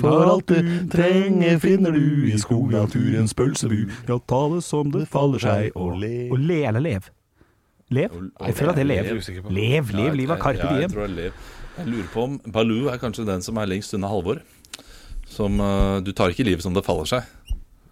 For 0.00 0.32
alt 0.32 0.54
du 0.54 0.72
trenger 0.94 1.60
finner 1.60 1.98
du 2.00 2.08
i 2.32 2.40
skognaturens 2.40 3.36
pølsebu. 3.36 3.76
Ja, 4.08 4.16
ta 4.24 4.40
det 4.54 4.64
som 4.64 4.88
det 4.96 5.04
faller 5.12 5.44
seg, 5.44 5.76
og 5.76 6.00
le. 6.00 6.14
Og 6.32 6.40
le 6.40 6.62
eller 6.72 6.80
lev? 6.88 7.12
Lev? 7.92 8.16
Jeg 8.40 8.56
føler 8.56 8.72
at 8.72 8.80
det 8.80 8.86
er 8.86 8.88
lev. 8.88 9.04
er 9.04 9.52
lev. 9.52 9.92
Lev, 9.92 10.16
lev, 10.16 10.32
er 10.32 10.40
carpe 10.40 10.64
Ja, 10.64 10.72
jeg 10.80 10.88
diem. 10.88 10.96
tror 10.96 11.04
det 11.04 11.10
er 11.12 11.16
Lev. 11.28 11.46
Jeg 11.78 11.86
lurer 11.92 12.08
på 12.12 12.22
om 12.26 12.38
Baloo 12.52 12.88
er 12.92 12.98
kanskje 12.98 13.24
den 13.28 13.42
som 13.44 13.58
er 13.62 13.66
lengst 13.70 13.94
unna 13.94 14.08
Halvor. 14.10 14.40
Som 15.28 15.60
uh, 15.60 16.00
Du 16.02 16.10
tar 16.16 16.32
ikke 16.32 16.44
livet 16.46 16.62
som 16.64 16.74
det 16.74 16.84
faller 16.86 17.06
seg. 17.06 17.22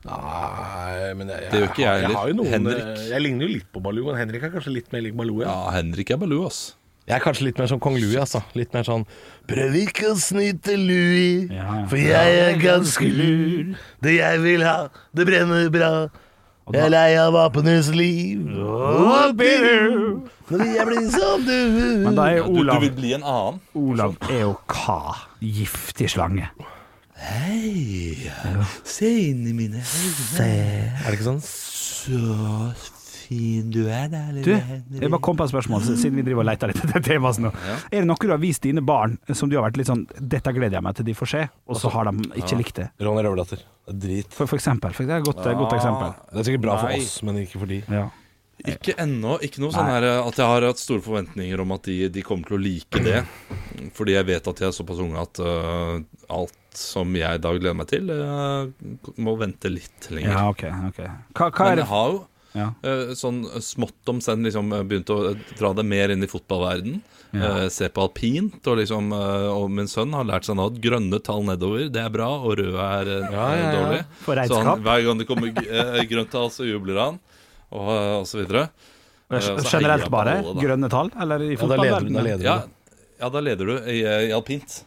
Nei, 0.07 1.13
men 1.19 1.31
jeg, 1.33 1.41
jeg, 1.43 1.51
Det 1.53 1.61
gjør 1.61 1.71
ikke 1.73 1.83
jeg 1.83 1.91
har- 1.91 2.03
heller. 2.07 2.29
jo 2.31 2.35
noen, 2.39 2.51
Henrik. 2.53 2.83
eh, 2.83 3.09
Jeg 3.11 3.21
ligner 3.25 3.47
jo 3.49 3.53
litt 3.57 3.73
på 3.73 3.83
Baloo, 3.83 4.07
men 4.07 4.17
Henrik 4.21 4.43
er 4.47 4.51
kanskje 4.55 4.73
litt 4.75 4.93
mer 4.93 5.01
lik 5.03 5.17
Baloo. 5.19 5.41
Ja. 5.43 5.49
Ja, 5.51 5.71
Henrik 5.81 6.11
er 6.11 6.17
Baloo, 6.17 6.47
ass. 6.47 6.75
Jeg 7.07 7.17
er 7.17 7.23
kanskje 7.23 7.45
litt 7.47 7.59
mer 7.59 7.67
som 7.71 7.79
kong 7.79 7.95
Louis, 8.03 8.17
altså. 8.19 8.41
Litt 8.59 8.73
mer 8.75 8.83
sånn 8.83 9.05
Prøv 9.47 9.75
ikke 9.79 10.09
å 10.11 10.17
snyte 10.19 10.75
Louis, 10.75 11.47
Ja, 11.55 11.63
ja. 11.83 11.87
for 11.87 11.97
jeg 11.97 12.39
er 12.43 12.57
ganske 12.59 13.07
lur. 13.07 13.77
Det 14.03 14.17
jeg 14.17 14.41
vil 14.43 14.63
ha, 14.67 14.89
det 15.15 15.27
brenner 15.29 15.69
bra. 15.71 15.91
Jeg 16.75 16.83
er 16.83 16.91
lei 16.91 17.13
av 17.15 17.37
apenes 17.39 17.93
liv. 17.95 18.41
What? 18.59 19.39
Når 20.51 20.65
jeg 20.67 20.87
blir 20.89 21.05
som 21.15 21.45
du. 21.47 21.53
Men 22.03 22.17
da 22.19 22.25
er 22.33 22.41
jo 22.41 22.49
du, 22.57 22.65
du 22.67 22.81
vil 22.83 22.97
bli 22.97 23.13
en 23.15 23.23
annen. 23.23 23.61
Olav 23.79 24.17
er 24.27 24.41
jo 24.41 24.57
hva? 24.73 25.15
Giftig 25.39 26.11
slange. 26.11 26.49
Hei, 27.23 28.27
se 28.83 29.13
inn 29.29 29.47
i 29.47 29.55
mine 29.55 29.79
øyne. 29.79 30.43
Er 30.43 31.07
det 31.07 31.15
ikke 31.15 31.29
sånn? 31.29 31.39
Så 31.47 32.19
fin 33.27 33.71
du 33.73 33.83
er, 33.85 34.09
da, 34.13 34.25
Du, 34.33 34.53
jeg 34.55 35.11
bare 35.11 35.23
kom 35.23 35.39
på 35.39 35.47
et 35.47 35.53
spørsmål, 35.53 35.85
siden 35.87 36.19
vi 36.19 36.25
driver 36.27 36.45
og 36.45 36.51
leter 36.51 36.73
litt 36.73 36.83
etter 36.85 37.05
temaet 37.05 37.41
nå. 37.43 37.53
Er 37.91 38.01
det 38.01 38.07
noe 38.09 38.19
du 38.23 38.35
har 38.35 38.43
vist 38.43 38.65
dine 38.67 38.85
barn 38.87 39.19
som 39.33 39.51
du 39.51 39.59
har 39.59 39.67
vært 39.69 39.81
litt 39.81 39.91
sånn 39.91 40.07
'Dette 40.17 40.55
gleder 40.57 40.79
jeg 40.79 40.87
meg 40.87 40.99
til 40.99 41.09
de 41.09 41.17
får 41.17 41.33
se', 41.33 41.47
og 41.67 41.81
så 41.81 41.93
har 41.95 42.11
de 42.11 42.29
ikke 42.43 42.61
likt 42.61 42.79
det? 42.83 42.91
Ronny 43.03 43.25
Røverdatter. 43.27 43.65
Er 43.87 43.99
drit. 44.03 44.31
For, 44.35 44.51
for 44.51 44.59
eksempel. 44.59 44.95
For 44.97 45.07
det 45.07 45.19
er 45.19 45.25
et 45.25 45.27
godt, 45.27 45.43
godt 45.45 45.77
eksempel. 45.79 46.15
Det 46.33 46.41
er 46.41 46.49
sikkert 46.49 46.65
bra 46.65 46.79
for 46.81 46.95
oss, 46.97 47.19
men 47.27 47.43
ikke 47.45 47.63
for 47.63 47.71
de. 47.71 47.83
Ja. 47.93 48.07
Ikke 48.65 48.95
ennå. 48.99 49.37
Ikke 49.45 49.61
noe 49.61 49.75
sånn 49.75 49.89
her 49.91 50.07
at 50.17 50.39
jeg 50.41 50.49
har 50.49 50.65
hatt 50.65 50.81
store 50.81 51.05
forventninger 51.05 51.61
om 51.61 51.75
at 51.77 51.89
de, 51.89 51.97
de 52.13 52.23
kommer 52.25 52.49
til 52.49 52.57
å 52.57 52.63
like 52.63 53.03
det. 53.05 53.21
Fordi 53.97 54.17
jeg 54.17 54.29
vet 54.31 54.49
at 54.49 54.63
de 54.63 54.69
er 54.69 54.73
såpass 54.75 55.03
unge 55.05 55.21
at 55.21 55.41
uh, 55.45 55.99
alt 56.33 56.57
som 56.77 57.13
jeg 57.17 57.43
da 57.45 57.53
gleder 57.57 57.77
meg 57.77 57.91
til, 57.91 58.09
uh, 58.11 58.69
må 59.21 59.37
vente 59.41 59.71
litt 59.73 60.09
lenger. 60.13 60.33
ja, 60.33 60.47
ok. 60.53 60.65
ok 60.91 61.01
Hva, 61.37 61.51
hva 61.51 61.69
er 61.69 61.77
Men 61.77 61.83
jeg 61.85 61.91
har 61.93 62.11
jo 62.15 62.25
ja. 62.57 62.71
øh, 62.89 63.13
sånn 63.19 63.43
smått 63.63 64.11
om 64.13 64.23
senn 64.25 64.47
liksom 64.47 64.73
begynte 64.89 65.15
å 65.15 65.35
dra 65.59 65.75
det 65.77 65.85
mer 65.87 66.15
inn 66.15 66.25
i 66.25 66.31
fotballverden. 66.31 66.99
Ja. 67.37 67.67
Se 67.69 67.91
på 67.93 68.05
alpint, 68.07 68.63
og 68.71 68.79
liksom 68.79 69.11
Og 69.13 69.65
min 69.75 69.89
sønn 69.91 70.15
har 70.15 70.25
lært 70.25 70.47
seg 70.47 70.57
nå 70.57 70.69
at 70.71 70.77
grønne 70.81 71.19
tall 71.27 71.43
nedover, 71.45 71.89
det 71.93 72.01
er 72.01 72.13
bra, 72.15 72.29
og 72.39 72.55
røde 72.63 72.81
er, 72.81 73.11
Ja, 73.27 73.29
ja, 73.29 73.57
ja. 73.61 73.73
dårlig. 73.75 73.99
For 74.25 74.41
Så 74.49 74.61
han, 74.63 74.85
hver 74.87 75.03
gang 75.05 75.21
det 75.21 75.27
kommer 75.29 75.51
grønt 76.15 76.33
tall, 76.33 76.49
så 76.55 76.65
jubler 76.65 77.03
han, 77.03 77.19
og, 77.75 77.91
og 78.23 78.29
så 78.31 78.41
videre. 78.41 78.69
Eh, 79.29 79.43
så 79.43 79.57
Generelt 79.75 80.09
bare? 80.11 80.39
alle. 80.39 80.57
Grønne 80.63 80.89
tall? 80.89 81.11
Eller 81.21 81.43
i 81.43 81.53
Ja, 81.59 81.67
da 81.67 81.77
leder, 81.83 82.09
da 82.09 82.27
leder 82.31 82.47
ja, 83.17 83.29
da 83.33 83.41
leder 83.41 83.67
du 83.67 83.77
i, 83.91 84.01
i 84.05 84.33
alpint. 84.37 84.85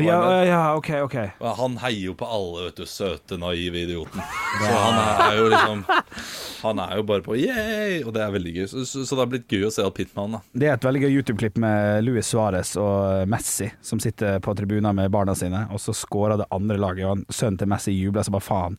Ja, 0.00 0.44
ja, 0.44 0.60
ok, 0.76 0.88
ok. 1.04 1.16
Han 1.58 1.76
heier 1.82 2.08
jo 2.08 2.14
på 2.16 2.26
alle, 2.26 2.68
vet 2.68 2.80
du. 2.80 2.86
Søte, 2.88 3.36
naive 3.38 3.82
idioten. 3.84 4.22
Så 4.62 4.70
han 4.72 5.00
er 5.28 5.36
jo 5.36 5.50
liksom 5.52 5.84
Han 6.62 6.78
er 6.78 6.96
jo 7.00 7.02
bare 7.08 7.22
på 7.26 7.34
yeah! 7.38 8.00
Og 8.06 8.12
det 8.14 8.22
er 8.22 8.32
veldig 8.34 8.52
gøy. 8.56 8.66
Så, 8.70 8.84
så, 8.86 9.02
så 9.08 9.16
det 9.18 9.22
har 9.24 9.30
blitt 9.32 9.48
gøy 9.50 9.64
å 9.66 9.72
se 9.74 9.82
alpint 9.82 10.12
med 10.14 10.22
han, 10.22 10.36
da. 10.36 10.40
Det 10.62 10.68
er 10.70 10.76
et 10.78 10.84
veldig 10.86 11.02
gøy 11.04 11.16
YouTube-klipp 11.18 11.56
med 11.62 12.04
Luis 12.06 12.28
Suárez 12.32 12.74
og 12.80 13.26
Messi 13.32 13.68
som 13.82 14.00
sitter 14.02 14.38
på 14.44 14.54
tribunen 14.58 14.94
med 14.98 15.10
barna 15.14 15.34
sine, 15.38 15.64
og 15.74 15.82
så 15.82 15.94
scorer 15.96 16.38
det 16.42 16.46
andre 16.54 16.78
laget, 16.78 17.04
og 17.08 17.16
han- 17.16 17.26
sønnen 17.34 17.58
til 17.62 17.70
Messi 17.72 17.94
jubler 17.96 18.22
som 18.26 18.36
bare 18.38 18.46
faen. 18.46 18.78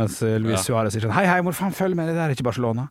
Mens 0.00 0.20
eh, 0.26 0.38
Luis 0.42 0.58
Ja. 0.58 0.64
Suárez 0.66 0.94
sier 0.96 1.04
sånn 1.06 1.14
Hei, 1.14 1.26
hei, 1.28 1.40
hvor 1.44 1.54
faen 1.56 1.74
følg 1.76 1.94
med, 1.98 2.08
det 2.10 2.16
der 2.18 2.28
er 2.30 2.34
ikke 2.34 2.46
Barcelona. 2.50 2.88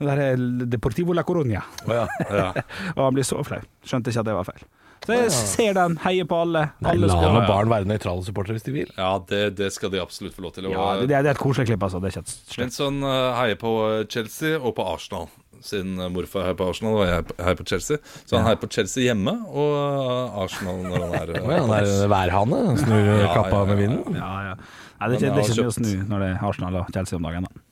Det 0.00 0.08
der 0.08 0.20
er 0.24 0.44
Deportivo 0.72 1.12
la 1.14 1.22
Coruña. 1.22 1.60
Ja. 1.86 2.06
Og 2.96 3.02
han 3.04 3.14
blir 3.16 3.26
så 3.28 3.42
flau. 3.46 3.60
Skjønte 3.86 4.10
ikke 4.10 4.22
at 4.24 4.28
det 4.30 4.34
var 4.38 4.48
feil. 4.48 4.64
Så 5.02 5.16
jeg 5.18 5.30
ser 5.34 5.74
den, 5.74 5.96
heier 6.04 6.26
på 6.30 6.36
alle. 6.44 6.64
Nei, 6.84 6.92
alle 6.94 7.08
la 7.10 7.14
scorer. 7.16 7.34
nå 7.34 7.46
barn 7.48 7.70
være 7.72 7.88
nøytrale 7.90 8.22
supportere 8.26 8.54
hvis 8.58 8.66
de 8.68 8.74
vil. 8.76 8.90
ja 8.96 9.12
det, 9.28 9.40
det 9.58 9.72
skal 9.74 9.90
de 9.90 9.98
absolutt 10.02 10.36
få 10.36 10.44
lov 10.46 10.52
til. 10.54 10.68
Og, 10.70 10.74
Ja, 10.76 10.84
det, 11.00 11.08
det 11.10 11.16
er 11.26 11.30
et 11.34 11.40
koselig 11.42 11.66
klipp, 11.72 11.82
altså. 11.82 11.98
Det 12.02 12.10
er 12.12 12.14
ikke 12.16 12.26
et 12.26 12.34
slett. 12.34 12.60
Mens 12.66 12.80
øh, 12.80 13.32
heier 13.40 13.58
på 13.58 13.72
Chelsea 14.12 14.58
og 14.60 14.76
på 14.78 14.86
Arsenal. 14.92 15.26
Siden 15.62 15.98
øh, 15.98 16.10
morfar 16.14 16.46
heier 16.46 16.58
på 16.58 16.68
Arsenal 16.70 17.00
og 17.00 17.04
jeg 17.06 17.26
heier 17.38 17.58
på 17.58 17.66
Chelsea. 17.72 17.98
Så 18.22 18.38
han 18.38 18.46
heier 18.46 18.62
på 18.62 18.70
Chelsea 18.70 19.08
hjemme 19.08 19.34
og 19.50 20.38
Arsenal 20.44 20.80
når 20.86 21.02
han 21.02 21.18
er 21.18 21.34
Å 21.42 21.50
ja, 21.50 21.58
han 21.66 21.74
er 21.80 22.08
værhane. 22.14 22.62
Snur 22.82 23.02
Ja, 23.02 23.28
kappa 23.34 23.50
ja, 23.50 23.58
ja. 23.58 23.66
med 23.72 23.82
vinden. 23.82 24.16
Ja, 24.22 24.32
ja. 24.52 24.54
Nei, 25.02 25.10
det 25.10 25.18
er 25.18 25.18
ikke, 25.18 25.26
det 25.26 25.42
er 25.42 25.44
ikke 25.48 25.58
så 25.58 25.66
mye 25.66 25.74
å 25.74 25.76
snu 25.80 26.08
når 26.14 26.22
det 26.22 26.30
er 26.30 26.48
Arsenal 26.52 26.80
og 26.82 26.94
Chelsea 26.94 27.18
om 27.18 27.26
dagen. 27.26 27.50
da. 27.50 27.71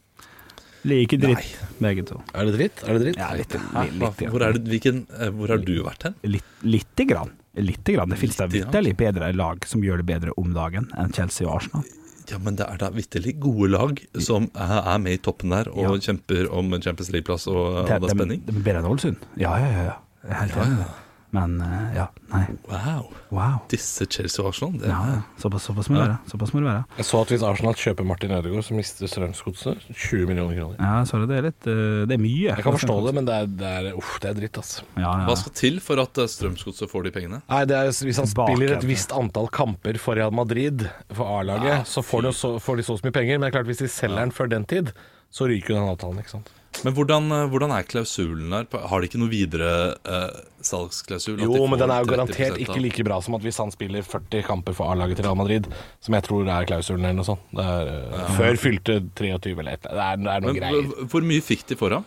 Like 0.89 1.19
dritt, 1.21 1.51
begge 1.79 2.03
to. 2.09 2.23
Er 2.33 2.47
det 2.49 2.55
dritt? 2.57 2.83
Er 2.89 2.97
det 2.97 3.03
dritt? 3.05 3.19
Ja, 3.21 3.31
litt, 3.37 3.53
litt, 3.53 4.01
litt, 4.01 4.31
Hvor, 4.33 4.43
er 4.47 4.53
det, 4.57 4.63
hvilken, 4.71 5.03
øh, 5.13 5.31
hvor 5.37 5.49
har 5.53 5.59
du 5.67 5.75
vært 5.85 6.07
hen? 6.09 6.15
litt, 6.25 6.45
Lite 6.65 7.05
grann. 7.11 7.31
Lite 7.61 7.93
grann. 7.97 8.09
Det 8.15 8.19
finnes 8.21 8.37
da 8.39 8.47
vitterlig 8.49 8.95
bedre 8.97 9.33
lag 9.37 9.65
som 9.67 9.83
gjør 9.85 10.01
det 10.01 10.07
bedre 10.09 10.33
om 10.41 10.53
dagen 10.55 10.89
enn 10.97 11.13
Chelsea 11.13 11.47
og 11.49 11.57
Arsenal. 11.59 11.85
Ja, 12.31 12.39
men 12.39 12.55
det 12.57 12.65
er 12.71 12.79
da 12.79 12.89
vitterlig 12.95 13.35
gode 13.43 13.69
lag 13.73 13.99
som 14.23 14.49
er 14.55 14.99
med 15.03 15.19
i 15.19 15.19
toppen 15.19 15.51
der 15.51 15.69
og 15.73 15.83
Ja. 15.83 15.91
kjemper 15.99 16.47
om 16.55 16.73
en 16.73 16.81
Champions 16.81 17.11
League-plass 17.11 17.49
og 17.51 17.87
Det, 17.89 18.01
det 18.01 18.11
er 18.11 18.15
spenning. 18.15 18.43
det 18.47 18.55
er 18.55 18.61
bedre 18.63 18.79
enn 18.85 18.91
Ålesund. 18.93 19.17
Ja, 19.37 19.57
ja, 19.59 19.71
ja. 19.75 19.83
ja. 19.91 20.35
Helt 20.41 20.53
enig. 20.57 20.79
Ja, 20.79 20.85
det. 20.85 20.91
Men 21.31 21.61
eh, 21.63 21.91
ja, 21.95 22.07
nei. 22.33 22.43
Wow. 22.67 23.05
Wow. 23.31 23.59
Disse 23.71 24.07
Chelsea 24.11 24.43
og 24.43 24.51
Arsenal. 24.51 24.73
Det, 24.81 24.89
Ja, 24.91 24.99
ja. 25.07 25.19
Såpass, 25.39 25.69
såpass 25.69 25.91
må 25.91 26.01
det 26.01 26.07
være. 26.09 26.17
Såpass 26.33 26.53
må 26.55 26.63
det 26.63 26.67
være. 26.67 26.83
Jeg 26.99 27.07
så 27.07 27.21
at 27.23 27.33
hvis 27.33 27.45
Arsenal 27.47 27.77
kjøper 27.79 28.09
Martin 28.09 28.35
Ødegaard, 28.35 28.67
så 28.67 28.75
mister 28.75 29.11
Strømsgodset 29.11 29.87
20 29.93 30.27
millioner 30.27 30.59
kroner. 30.59 30.81
Ja, 30.83 31.05
sorry, 31.07 31.29
det 31.31 31.39
er 31.39 31.47
litt 31.47 31.71
eh, 31.71 32.03
Det 32.11 32.17
er 32.17 32.23
mye. 32.25 32.49
Jeg 32.51 32.67
kan 32.67 32.77
forstå 32.79 32.99
det, 33.07 33.15
men 33.21 33.31
det 33.31 33.37
er, 33.37 33.51
det 33.63 33.73
er, 33.79 33.89
uff, 34.01 34.17
det 34.25 34.33
er 34.33 34.39
dritt, 34.41 34.61
altså. 34.65 34.87
Ja, 34.97 35.07
ja. 35.07 35.29
Hva 35.31 35.39
skal 35.39 35.57
til 35.63 35.81
for 35.85 36.03
at 36.03 36.23
eh, 36.23 36.31
Strømsgodset 36.35 36.91
får 36.91 37.07
de 37.07 37.15
pengene? 37.15 37.43
Nei, 37.47 37.63
det 37.71 37.79
er, 37.79 37.95
Hvis 38.11 38.23
han 38.25 38.31
spiller 38.31 38.77
et 38.81 38.89
visst 38.91 39.15
antall 39.15 39.51
kamper 39.55 40.03
for 40.03 40.19
Real 40.19 40.35
Madrid, 40.35 40.89
for 41.15 41.39
A-laget, 41.39 41.87
så, 41.91 42.03
får 42.07 42.27
de 42.27 42.35
så, 42.37 42.57
får 42.63 42.83
de 42.83 42.89
så 42.91 42.99
mye 43.05 43.15
penger. 43.21 43.39
Men 43.39 43.47
det 43.47 43.53
er 43.53 43.59
klart 43.61 43.71
hvis 43.71 43.85
de 43.85 43.93
selger 43.93 44.25
den 44.25 44.35
før 44.35 44.51
den 44.51 44.67
tid, 44.67 44.91
så 45.31 45.47
ryker 45.47 45.77
jo 45.77 45.79
den 45.79 45.93
avtalen, 45.93 46.25
ikke 46.25 46.41
sant. 46.41 46.51
Men 46.85 46.95
hvordan, 46.95 47.27
eh, 47.35 47.49
hvordan 47.51 47.73
er 47.75 47.87
klausulen 47.89 48.53
der? 48.55 48.67
Har 48.89 49.03
de 49.03 49.09
ikke 49.11 49.19
noe 49.21 49.29
videre 49.33 49.71
eh, 50.07 50.39
salgsklausul? 50.65 51.41
Jo, 51.43 51.67
men 51.69 51.81
den 51.83 51.91
er 51.93 52.05
jo 52.05 52.11
garantert 52.13 52.61
ikke 52.63 52.79
like 52.81 53.05
bra 53.05 53.19
som 53.25 53.37
at 53.37 53.45
hvis 53.45 53.59
han 53.61 53.73
spiller 53.75 54.07
40 54.07 54.45
kamper 54.47 54.77
for 54.79 54.93
A-laget 54.93 55.19
til 55.21 55.27
Real 55.27 55.39
Madrid, 55.39 55.67
som 56.01 56.17
jeg 56.17 56.27
tror 56.29 56.49
er 56.49 56.69
klausulen 56.71 57.05
eller 57.05 57.19
noe 57.21 57.29
sånt. 57.29 57.45
Det 57.53 57.67
er, 57.67 57.93
ja. 58.15 58.27
Før 58.39 58.61
fylte 58.65 59.01
23 59.19 59.55
eller 59.59 59.77
et 59.77 59.91
eller 59.91 60.05
annet. 60.07 60.25
Det 60.25 60.33
er, 60.33 60.41
det 60.41 60.47
noe 60.47 60.55
Men 60.55 60.61
greier. 60.63 61.07
hvor- 61.11 61.29
mye 61.31 61.45
fikk 61.45 61.67
de 61.67 61.77
for 61.77 61.91
ham? 61.99 62.05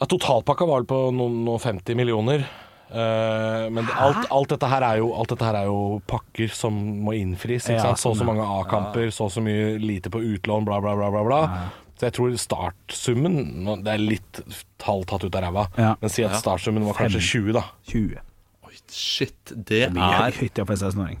Ja, 0.00 0.06
totalpakka 0.10 0.66
var 0.66 0.80
vel 0.82 0.90
på 0.90 1.00
noen, 1.14 1.44
noen 1.44 1.60
50 1.60 1.94
millioner. 1.98 2.46
Uh, 2.94 3.66
men 3.74 3.88
alt, 3.96 4.26
alt, 4.30 4.48
dette 4.52 4.68
her 4.70 4.84
er 4.86 4.98
jo, 5.00 5.08
alt 5.18 5.32
dette 5.32 5.42
her 5.46 5.56
er 5.64 5.64
jo 5.66 6.00
pakker 6.06 6.52
som 6.54 6.74
må 7.02 7.14
innfris. 7.16 7.66
Ikke 7.66 7.80
Ja, 7.80 7.94
sant? 7.94 7.98
Så 7.98 8.10
og 8.10 8.16
så 8.16 8.22
sånn, 8.22 8.28
mange 8.28 8.44
A-kamper, 8.44 9.08
så 9.10 9.26
og 9.26 9.32
så 9.34 9.42
mye 9.42 9.78
lite 9.82 10.10
på 10.14 10.20
utlån, 10.22 10.66
bla, 10.68 10.78
bla, 10.84 10.94
bla. 10.94 11.10
bla, 11.10 11.24
bla. 11.24 11.70
Så 11.94 12.08
jeg 12.08 12.12
tror 12.16 12.32
startsummen 12.36 13.36
Det 13.84 13.92
er 13.94 13.98
litt 14.02 14.40
tall 14.82 15.04
tatt 15.08 15.24
ut 15.24 15.34
av 15.38 15.42
ræva, 15.46 15.66
Ja. 15.78 15.94
men 16.00 16.10
si 16.10 16.24
at 16.24 16.34
startsummen 16.40 16.84
var 16.84 16.94
kanskje 16.94 17.20
20, 17.20 17.52
da. 17.52 17.62
20. 17.86 18.18
Oi, 18.66 18.74
shit, 18.90 19.52
det 19.54 19.84
er 19.86 19.90
høyt 19.90 20.58
ja, 20.58 20.64
for 20.64 20.74
en 20.74 20.82
16-åring. 20.82 21.18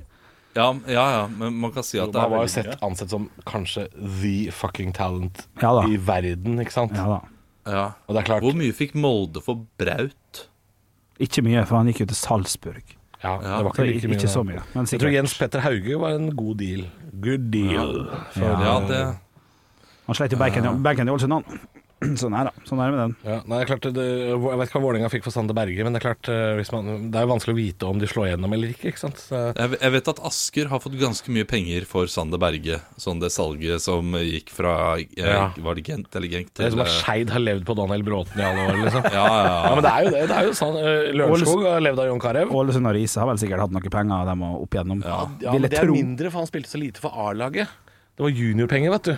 ja, 0.56 0.72
ja, 0.86 1.04
ja, 1.20 1.26
men 1.28 1.54
man 1.60 1.70
kan 1.72 1.82
si 1.82 1.98
at 1.98 2.10
det 2.12 2.16
er 2.16 2.28
Man 2.28 2.30
var 2.30 2.38
jo 2.38 2.42
veldig 2.44 2.50
sett 2.56 2.66
mye. 2.66 2.80
ansett 2.90 3.10
som 3.10 3.30
kanskje 3.46 3.88
the 4.22 4.50
fucking 4.50 4.92
talent 4.92 5.46
Ja 5.62 5.72
da. 5.80 5.86
i 5.88 5.96
verden, 5.96 6.58
ikke 6.60 6.72
sant? 6.72 6.92
Ja 6.96 7.06
da. 7.06 7.20
Ja. 7.66 7.84
Og 8.08 8.14
det 8.14 8.22
er 8.24 8.26
klart 8.28 8.42
Hvor 8.42 8.52
mye 8.58 8.72
fikk 8.76 8.94
Molde 8.94 9.40
for 9.40 9.62
Braut? 9.78 10.48
Ikke 11.18 11.42
mye, 11.46 11.64
for 11.64 11.76
han 11.78 11.86
gikk 11.86 12.00
jo 12.00 12.06
til 12.10 12.16
Salzburg. 12.18 12.82
Ja, 13.22 13.38
Ja, 13.40 13.56
det 13.58 13.64
var 13.64 13.72
Så 13.72 13.84
ikke 13.86 13.94
like 13.94 14.08
mye. 14.08 14.16
ikke 14.18 14.28
så 14.28 14.42
mye. 14.44 14.60
Men 14.74 14.84
Jeg 14.84 14.98
tror 15.00 15.08
sikkert. 15.08 15.12
Jens 15.14 15.38
Petter 15.38 15.60
Hauge 15.60 15.98
var 16.00 16.10
en 16.18 16.30
god 16.36 16.56
deal. 16.58 16.82
Good 17.22 17.50
deal. 17.50 17.94
For, 18.34 18.40
Ja, 18.42 18.80
eh, 18.80 18.88
det 18.88 19.16
Han 20.06 20.14
sleit 20.18 20.32
jo 20.36 20.38
bacon, 20.40 20.82
bacon 20.84 21.08
i 21.08 21.14
Ålesund, 21.16 21.32
han. 21.40 21.64
Sånn 22.20 22.34
er 22.36 22.48
det. 22.50 22.50
Sånn 22.68 22.80
er 22.82 22.90
det 22.90 22.96
med 22.98 23.00
den. 23.00 23.12
Ja, 23.24 23.36
nei, 23.48 23.56
det 23.56 23.62
er 23.64 23.68
klart, 23.70 23.84
det, 23.96 24.02
jeg 24.04 24.58
vet 24.60 24.66
ikke 24.68 24.76
hva 24.76 24.80
Vålerenga 24.84 25.08
fikk 25.08 25.22
for 25.24 25.32
Sander 25.32 25.56
Berge, 25.56 25.84
men 25.86 25.94
det 25.94 26.00
er 26.02 26.04
klart 26.04 26.28
eh, 26.28 26.50
hvis 26.58 26.68
man, 26.74 27.06
Det 27.14 27.16
er 27.22 27.28
vanskelig 27.30 27.54
å 27.54 27.56
vite 27.56 27.86
om 27.88 28.00
de 28.02 28.08
slår 28.10 28.26
gjennom 28.28 28.52
eller 28.52 28.72
ikke. 28.74 28.90
ikke 28.90 29.00
sant? 29.00 29.22
Så, 29.22 29.38
jeg, 29.56 29.78
jeg 29.78 29.94
vet 29.94 30.10
at 30.12 30.20
Asker 30.28 30.68
har 30.68 30.82
fått 30.84 30.98
ganske 31.00 31.32
mye 31.32 31.46
penger 31.48 31.86
for 31.88 32.10
Sander 32.12 32.42
Berge. 32.42 32.76
Sånn 33.00 33.22
det 33.22 33.30
salget 33.32 33.80
som 33.86 34.12
gikk 34.20 34.52
fra 34.52 34.74
eh, 34.98 35.16
Ja. 35.22 35.46
Var 35.64 35.80
det 35.80 35.86
Gent 35.88 36.18
eller 36.20 36.34
Genk 36.34 36.52
det 36.52 36.66
er 36.66 36.74
som 36.76 36.84
at 36.84 36.92
Skeid 36.98 37.32
har 37.32 37.40
levd 37.46 37.64
på 37.70 37.78
Daniel 37.80 38.04
Bråten 38.10 38.42
i 38.42 38.46
alle 38.50 38.66
år, 38.68 38.82
liksom. 38.84 39.08
Ja, 39.16 39.24
ja, 39.24 39.40
Ja, 39.48 39.58
ja. 39.64 39.74
men 39.78 39.86
det 39.88 39.92
er 39.94 40.04
jo 40.04 40.14
det. 40.18 40.24
det 40.28 40.36
er 40.42 40.48
jo 40.50 40.56
sånn. 40.60 40.80
eh, 40.84 41.12
Lørenskog 41.22 41.64
har 41.70 41.84
levd 41.88 42.04
av 42.04 42.10
Jon 42.12 42.24
Carew. 42.26 42.56
Ålesund 42.60 42.90
og 42.92 42.98
Riise 42.98 43.22
har 43.22 43.30
vel 43.32 43.40
sikkert 43.40 43.64
hatt 43.64 43.78
noe 43.78 43.94
penger 43.96 44.18
de 44.28 44.34
dem 44.34 44.44
opp 44.50 44.76
igjennom. 44.76 45.06
Ja, 45.08 45.22
men 45.54 45.64
det 45.64 45.72
er 45.78 45.86
tro. 45.88 45.96
mindre, 45.96 46.28
for 46.34 46.42
han 46.44 46.50
spilte 46.52 46.74
så 46.74 46.82
lite 46.84 47.00
for 47.00 47.16
A-laget. 47.30 47.72
Det 48.18 48.26
var 48.28 48.34
juniorpenger, 48.34 48.92
vet 48.98 49.08
du. 49.14 49.16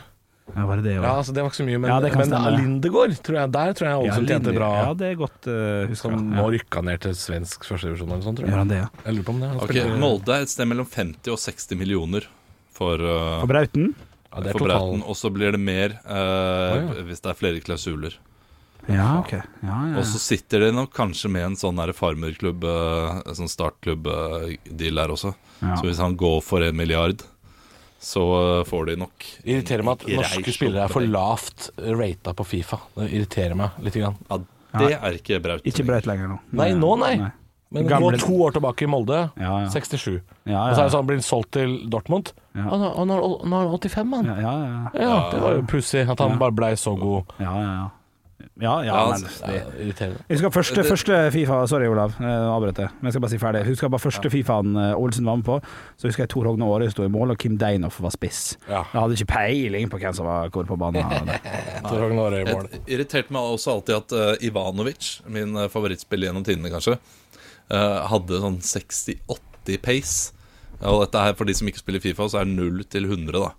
Ja, 0.54 0.64
var 0.66 0.78
det 0.78 0.84
det, 0.86 0.94
Ja, 0.94 1.10
altså 1.18 1.32
Det 1.34 1.42
var 1.42 1.50
ikke 1.50 1.58
så 1.58 1.66
mye, 1.66 1.78
men, 1.82 1.90
Ja, 1.90 1.98
det 2.00 2.12
men. 2.14 2.34
Lindegård, 2.56 3.14
tror 3.26 3.38
jeg, 3.40 3.52
der 3.52 3.72
tror 3.76 3.88
jeg 3.88 4.02
Ålesund 4.02 4.30
tjente 4.30 4.54
bra. 4.54 4.68
Ja, 4.78 4.92
det 4.94 5.08
er 5.10 5.16
godt 5.18 5.48
uh, 5.50 5.86
huska. 5.90 6.02
Som 6.06 6.12
Ja. 6.16 6.42
nå 6.42 6.44
rykka 6.54 6.82
ned 6.86 7.00
til 7.02 7.16
svensk 7.18 7.66
førstedivisjon 7.66 8.06
eller 8.06 8.22
noe 8.22 8.28
sånt, 8.28 8.38
tror 8.38 8.46
Gjør 8.46 8.54
jeg. 8.54 8.62
han 8.62 8.68
det, 8.72 8.78
ja? 8.78 8.88
Jeg 9.04 9.16
lurer 9.16 9.26
på 9.26 9.34
om 9.34 9.40
det. 9.42 9.48
Han 9.48 9.60
Ok, 9.66 9.98
Molde 10.00 10.36
er 10.36 10.46
et 10.46 10.52
sted 10.54 10.70
mellom 10.70 10.86
50 10.86 11.32
og 11.34 11.40
60 11.42 11.80
millioner 11.82 12.28
for, 12.70 12.94
uh, 13.02 13.40
For 13.42 13.50
Brauten? 13.50 13.90
ja, 14.30 14.40
det 14.44 14.52
er 14.52 14.58
for 14.58 14.68
Brauten. 14.70 15.02
Og 15.02 15.18
så 15.18 15.32
blir 15.34 15.52
det 15.56 15.60
mer 15.60 15.98
eh, 16.04 16.76
ja. 16.76 17.02
hvis 17.08 17.20
det 17.24 17.30
er 17.32 17.38
flere 17.38 17.60
klausuler. 17.64 18.16
Ja, 18.86 19.18
ok. 19.18 19.32
Ja, 19.32 19.42
ja, 19.90 19.98
Og 19.98 20.04
så 20.06 20.20
sitter 20.22 20.60
det 20.60 20.74
nok 20.76 20.92
kanskje 20.94 21.30
med 21.32 21.42
en 21.42 21.56
sånn 21.58 21.80
farmerklubb, 21.96 22.62
uh, 22.62 23.22
sånn 23.34 23.50
startklubb-deal 23.50 25.00
der 25.00 25.14
også. 25.14 25.32
Ja. 25.62 25.74
Så 25.80 25.88
hvis 25.88 25.98
han 25.98 26.14
går 26.20 26.38
for 26.44 26.62
en 26.62 26.76
milliard, 26.76 27.24
så 28.00 28.64
får 28.68 28.86
de 28.86 28.96
nok 29.00 29.24
Irriterer 29.44 29.82
meg 29.86 30.00
at 30.02 30.06
norske 30.18 30.52
spillere 30.54 30.84
er 30.84 30.92
for 30.92 31.00
lavt 31.06 31.70
rata 31.78 32.34
på 32.36 32.44
Fifa. 32.46 32.78
Det 32.94 33.08
irriterer 33.12 33.56
meg 33.58 33.70
litt. 33.82 33.94
Grann. 33.96 34.16
Ja, 34.30 34.38
det 34.78 34.92
er 35.00 35.16
ikke 35.18 35.40
Braut. 35.42 35.64
Ikke 35.66 35.84
Braut 35.88 36.06
lenger 36.06 36.28
nå. 36.34 36.38
Nei, 36.52 36.70
nå 36.76 36.94
nei. 37.00 37.16
Men 37.74 37.88
Gamle- 37.90 38.14
gå 38.14 38.20
to 38.22 38.36
år 38.46 38.52
tilbake 38.54 38.84
i 38.84 38.86
Molde, 38.86 39.30
Ja, 39.36 39.56
ja. 39.64 39.68
67. 39.68 40.20
Ja, 40.46 40.68
Og 40.70 40.76
så 40.76 40.80
er 40.80 40.84
det 40.86 40.92
sånn, 40.92 41.06
blir 41.08 41.16
han 41.18 41.22
solgt 41.26 41.50
til 41.56 41.72
Dortmund. 41.90 42.30
Ja. 42.54 42.62
Han, 42.70 42.80
har- 42.80 42.94
han, 42.94 43.08
har, 43.10 43.22
han 43.42 43.78
85, 43.80 44.06
mann. 44.06 44.24
Ja, 44.26 44.36
ja, 44.38 44.52
ja. 44.62 44.90
Ja, 45.02 45.30
det 45.32 45.40
var 45.42 45.54
jo 45.56 45.62
pussig 45.62 46.08
at 46.08 46.18
han 46.22 46.30
Ja. 46.30 46.36
bare 46.36 46.52
blei 46.52 46.72
så 46.76 46.94
god. 46.98 47.24
Ja, 47.40 47.52
ja, 47.58 47.72
ja. 47.74 47.88
Ja, 48.60 48.84
ja, 48.84 48.94
Ja, 48.96 49.08
men 49.12 49.20
det, 49.22 49.62
irriterende. 49.84 50.22
Jeg 50.28 50.38
husker 50.38 50.50
første, 50.50 50.84
første 50.84 51.16
Fifa 51.32 51.58
Sorry, 51.68 51.90
Olav, 51.92 52.14
jeg 52.20 52.44
avbrøt 52.48 52.78
jeg. 52.80 52.88
Men 53.00 53.10
jeg 53.10 53.12
skal 53.12 53.24
bare 53.24 53.32
si 53.34 53.40
ferdig. 53.42 53.60
Jeg 53.60 53.68
husker 53.74 53.90
bare 53.92 54.00
første 54.00 54.30
Fifaen 54.32 54.70
Olsen 54.76 54.96
Ålesund 55.02 55.28
var 55.28 55.36
med 55.36 55.44
på. 55.44 55.56
Så 56.00 56.08
husker 56.08 56.24
jeg 56.24 56.30
Tor 56.32 56.48
Hogne 56.48 56.64
Aare 56.64 56.88
sto 56.90 57.04
i 57.04 57.10
mål, 57.12 57.34
og 57.34 57.38
Kim 57.42 57.58
Deinoff 57.60 58.00
var 58.00 58.14
spiss. 58.14 58.56
Ja. 58.64 58.80
Jeg 58.92 59.00
hadde 59.02 59.18
ikke 59.18 59.28
peiling 59.34 59.92
på 59.92 60.00
hvem 60.00 60.16
som 60.16 60.28
var 60.28 60.48
hvor 60.54 60.64
på 60.64 60.78
banen. 60.80 61.04
Tor 61.90 62.00
Hogne 62.06 62.24
Aare 62.24 62.40
i 62.40 62.48
mål. 62.48 62.70
Det 62.72 62.80
irriterte 62.96 63.36
meg 63.36 63.50
også 63.52 63.76
alltid 63.76 63.98
at 63.98 64.16
uh, 64.16 64.46
Ivanovic, 64.48 65.10
min 65.28 65.52
uh, 65.58 65.68
favorittspiller 65.72 66.30
gjennom 66.30 66.46
tidene 66.48 66.72
kanskje, 66.72 66.96
uh, 66.96 68.06
hadde 68.08 68.40
sånn 68.40 68.56
60-80 68.64 69.84
pace. 69.84 70.32
Og 70.80 71.02
dette 71.04 71.28
her, 71.28 71.36
for 71.36 71.48
de 71.48 71.54
som 71.56 71.68
ikke 71.68 71.84
spiller 71.84 72.04
Fifa, 72.04 72.30
så 72.32 72.40
er 72.40 72.48
0 72.48 72.84
til 72.88 73.04
100, 73.04 73.36
da. 73.36 73.52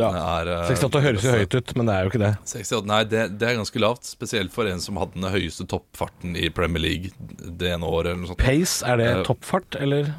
Ja. 0.00 0.10
Er, 0.40 0.50
eh, 0.56 0.70
68 0.72 1.02
høres 1.04 1.26
jo 1.26 1.34
høyt 1.36 1.56
ut, 1.58 1.74
men 1.78 1.90
det 1.90 1.94
er 1.96 2.06
jo 2.06 2.12
ikke 2.12 2.22
det. 2.22 2.32
68, 2.52 2.88
nei, 2.90 3.02
det, 3.10 3.26
det 3.40 3.50
er 3.50 3.60
ganske 3.60 3.82
lavt. 3.82 4.08
Spesielt 4.08 4.54
for 4.54 4.70
en 4.70 4.80
som 4.82 4.98
hadde 5.00 5.18
den 5.18 5.28
høyeste 5.32 5.66
toppfarten 5.70 6.34
i 6.40 6.48
Premier 6.54 6.82
League 6.82 7.12
det 7.40 7.74
ene 7.74 7.86
året. 7.86 8.12
eller 8.14 8.24
noe 8.24 8.32
sånt. 8.32 8.42
Pace, 8.42 8.80
er 8.86 9.00
det 9.00 9.08
Eh, 9.10 9.22
toppfart, 9.26 9.76
eller? 9.80 10.12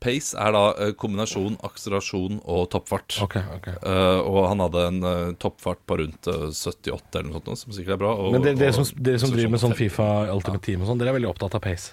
Pace 0.00 0.32
er 0.40 0.54
da 0.56 0.62
eh, 0.80 0.92
kombinasjon 0.96 1.58
akselerasjon 1.66 2.38
og 2.48 2.70
toppfart. 2.72 3.18
Okay, 3.26 3.42
okay. 3.58 3.74
Uh, 3.84 4.24
og 4.24 4.46
han 4.48 4.62
hadde 4.64 4.84
en 4.88 5.02
uh, 5.04 5.32
toppfart 5.36 5.82
på 5.84 5.98
rundt 6.00 6.30
uh, 6.32 6.46
78 6.48 7.20
eller 7.20 7.28
noe 7.28 7.42
sånt, 7.42 7.60
som 7.66 7.74
sikkert 7.76 7.98
er 7.98 8.00
bra. 8.06 8.14
Og, 8.16 8.32
Men 8.32 8.46
dere, 8.48 8.72
som, 8.72 8.86
som 8.88 9.34
driver 9.34 9.52
med 9.52 9.60
sånn. 9.60 9.76
Fifa 9.76 10.08
Ultimate 10.32 10.64
Team 10.64 10.86
og 10.86 10.88
sånn, 10.88 11.02
dere 11.02 11.12
er 11.12 11.18
veldig 11.20 11.28
opptatt 11.34 11.58
av 11.60 11.64
pace. 11.68 11.92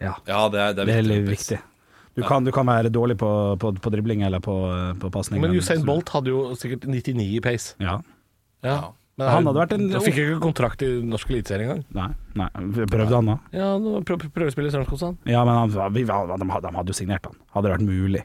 Ja, 0.00 0.16
Ja, 0.24 0.40
det 0.48 0.60
er, 0.62 0.72
det 0.72 0.88
er 0.88 1.04
det 1.04 1.18
er 1.20 1.28
viktig. 1.28 1.60
Du 2.14 2.22
kan, 2.22 2.44
du 2.46 2.52
kan 2.54 2.66
være 2.66 2.90
dårlig 2.94 3.16
på, 3.18 3.28
på, 3.58 3.72
på 3.82 3.90
dribling 3.90 4.22
eller 4.22 4.38
på, 4.40 4.54
på 5.02 5.10
pasning. 5.10 5.40
Men 5.42 5.54
Usain 5.58 5.82
Bolt 5.86 6.08
hadde 6.14 6.30
jo 6.30 6.44
sikkert 6.58 6.86
99 6.86 7.24
i 7.36 7.40
pace. 7.42 7.74
Ja. 7.82 8.00
Ja. 8.62 8.92
Men 9.16 9.28
Han 9.30 9.46
hadde 9.46 9.60
vært 9.62 9.72
en- 9.76 9.90
Da 9.92 9.98
fikk 10.02 10.16
jo 10.18 10.24
ikke 10.34 10.42
kontrakt 10.42 10.82
i 10.82 10.88
norsk 11.06 11.28
eliteserie 11.30 11.66
engang. 11.68 11.84
Nei, 11.94 12.08
nei. 12.34 12.48
Prøvde 12.90 13.14
han, 13.14 13.26
da? 13.30 13.36
Ja, 13.54 13.68
prøv, 14.02 14.24
prøvespiller 14.34 14.70
i 14.70 14.74
Strømsgodset. 14.74 15.18
Ja, 15.30 15.44
men 15.46 15.54
han, 15.54 15.92
vi, 15.94 16.02
de, 16.02 16.10
hadde- 16.12 16.38
de 16.38 16.72
hadde 16.74 16.90
jo 16.90 16.96
signert 16.98 17.26
han. 17.30 17.36
Hadde 17.54 17.68
det 17.68 17.76
vært 17.76 17.86
mulig. 17.86 18.24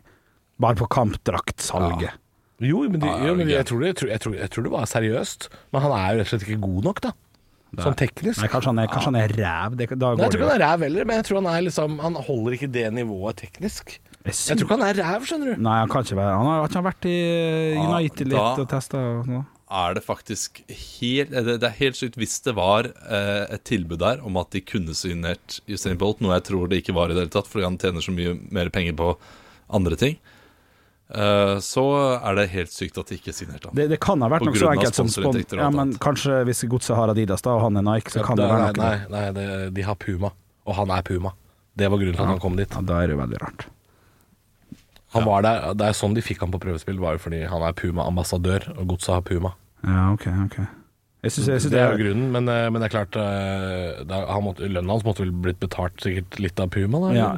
Bare 0.60 0.76
på 0.76 0.88
kampdraktsalget. 0.90 2.12
Jo, 2.60 2.82
men, 2.90 3.00
de, 3.00 3.08
jo, 3.08 3.36
men 3.38 3.48
de, 3.48 3.54
jeg, 3.54 3.66
tror 3.70 3.80
det, 3.80 3.88
jeg, 3.94 3.96
tror, 3.96 4.10
jeg, 4.12 4.20
tror, 4.20 4.34
jeg 4.36 4.50
tror 4.52 4.64
det 4.66 4.72
var 4.74 4.88
seriøst. 4.92 5.46
Men 5.72 5.82
han 5.86 5.92
er 5.96 6.08
jo 6.10 6.18
rett 6.20 6.26
og 6.28 6.32
slett 6.34 6.48
ikke 6.50 6.62
god 6.66 6.84
nok, 6.90 7.02
da. 7.06 7.12
Sånn 7.78 7.96
teknisk. 8.00 8.42
Nei, 8.42 8.50
kanskje 8.50 8.72
han 8.72 8.80
er, 8.82 8.88
kanskje 8.90 9.12
han 9.12 9.18
er 9.20 9.34
ræv. 9.38 9.76
Det, 9.78 9.88
da 9.94 10.10
Nei, 10.16 10.26
jeg 10.26 10.32
tror 10.32 10.32
det 10.32 10.40
ikke 10.40 10.48
han 10.50 10.56
er 10.56 10.66
ræv 10.66 10.86
heller, 10.88 11.06
men 11.06 11.20
jeg 11.20 11.26
tror 11.28 11.38
han 11.42 11.50
er 11.54 11.66
liksom 11.68 12.00
Han 12.02 12.18
holder 12.30 12.56
ikke 12.58 12.72
det 12.74 12.86
nivået 12.96 13.38
teknisk. 13.44 14.00
Jeg 14.26 14.34
Jeg 14.34 14.58
tror 14.58 14.66
ikke 14.66 14.78
han 14.80 14.88
er 14.90 15.00
ræv, 15.04 15.28
skjønner 15.30 15.54
du. 15.54 15.62
Nei, 15.68 15.78
han 15.84 15.92
kan 15.94 16.04
ikke 16.08 16.18
være 16.20 16.34
Han 16.40 16.50
har 16.50 16.60
har 16.60 16.68
ikke 16.72 16.80
han 16.82 16.88
vært 16.90 17.06
i 17.12 17.16
Ja, 17.78 17.86
United 17.86 18.28
litt 18.28 18.38
da- 18.40 18.64
og 18.66 18.70
testa 18.74 18.98
og 18.98 19.26
sånn? 19.30 19.46
er 19.70 19.94
det 19.94 20.02
faktisk 20.02 20.64
helt 20.74 21.30
Det 21.30 21.60
det 21.62 21.68
er 21.68 21.76
helt 21.78 21.98
sykt 22.00 22.16
hvis 22.18 22.40
det 22.42 22.56
var 22.58 22.88
eh, 22.90 23.46
et 23.54 23.64
tilbud 23.70 24.00
der 24.02 24.18
om 24.26 24.36
at 24.42 24.50
de 24.50 24.62
kunne 24.66 24.96
signert 24.98 25.60
Usain 25.70 25.98
Bolt, 25.98 26.22
noe 26.22 26.34
jeg 26.34 26.48
tror 26.50 26.68
det 26.68 26.82
ikke 26.82 26.96
var 26.98 27.12
i 27.12 27.14
det 27.14 27.28
hele 27.28 27.36
tatt, 27.36 27.46
fordi 27.48 27.68
han 27.68 27.78
tjener 27.78 28.02
så 28.02 28.10
mye 28.12 28.34
mer 28.50 28.70
penger 28.74 28.98
på 28.98 29.12
andre 29.70 29.96
ting. 29.96 30.18
Eh, 31.10 31.56
så 31.66 31.84
er 32.20 32.38
det 32.38 32.46
helt 32.52 32.70
sykt 32.70 33.00
at 33.02 33.10
de 33.10 33.18
ikke 33.18 33.34
signerte 33.34 33.72
han. 33.72 33.78
Det, 33.78 33.88
det 33.90 33.98
kan 34.04 34.22
ha 34.22 34.30
vært 34.30 34.46
noe 34.46 34.60
så 34.60 34.70
enkelt 34.76 34.98
som 34.98 35.10
spon 35.10 35.40
ja, 35.58 35.72
men. 35.74 35.96
Kanskje 36.02 36.44
hvis 36.46 36.62
Godset 36.70 36.94
har 37.00 37.10
Adidas 37.10 37.42
da, 37.46 37.56
og 37.58 37.66
han 37.66 37.82
er 37.82 37.88
Nike, 37.88 38.14
så 38.14 38.26
kan 38.26 38.38
det 38.38 38.46
nei, 38.46 38.54
være 38.54 38.78
noe. 38.78 38.94
nei, 39.10 39.10
nei 39.16 39.26
det, 39.34 39.50
de 39.80 39.86
har 39.88 39.98
Puma, 39.98 40.32
og 40.70 40.78
han 40.78 40.94
er 40.94 41.06
Puma. 41.08 41.34
Det 41.80 41.90
var 41.90 42.02
grunnen 42.02 42.18
til 42.18 42.26
at 42.28 42.34
han 42.36 42.42
kom 42.44 42.58
dit. 42.60 42.70
Ja, 42.70 42.86
da 42.86 43.02
er 43.02 43.10
det 43.10 43.18
jo 43.18 43.22
veldig 43.24 43.42
rart. 43.42 43.70
Han 45.16 45.26
var 45.26 45.42
der, 45.42 45.72
Det 45.74 45.88
er 45.88 45.96
sånn 45.98 46.14
de 46.14 46.22
fikk 46.22 46.44
han 46.46 46.52
på 46.54 46.60
prøvespill, 46.62 47.00
var 47.02 47.18
jo 47.18 47.24
fordi 47.24 47.42
han 47.50 47.64
er 47.66 47.74
Puma-ambassadør, 47.74 48.68
og 48.76 48.92
Godset 48.94 49.16
har 49.16 49.24
Puma. 49.26 49.56
Ja, 49.82 50.12
ok, 50.14 50.28
ok. 50.46 50.60
Jeg 51.20 51.34
syns, 51.36 51.48
jeg 51.50 51.62
synes 51.64 51.74
Det 51.74 51.80
er 51.82 51.96
jo 51.96 52.04
grunnen, 52.04 52.28
men, 52.32 52.46
eh, 52.48 52.68
men 52.72 52.80
det 52.80 52.88
er 52.88 52.94
klart 52.94 53.18
eh, 53.20 54.04
det 54.08 54.14
er, 54.16 54.28
han 54.30 54.46
måtte, 54.46 54.70
Lønnen 54.70 54.94
hans 54.94 55.04
måtte 55.04 55.26
vel 55.26 55.34
blitt 55.36 55.60
betalt 55.60 55.98
sikkert 56.00 56.38
litt 56.40 56.62
av 56.64 56.70
Puma? 56.72 57.02
Da, 57.04 57.10
ja? 57.18 57.32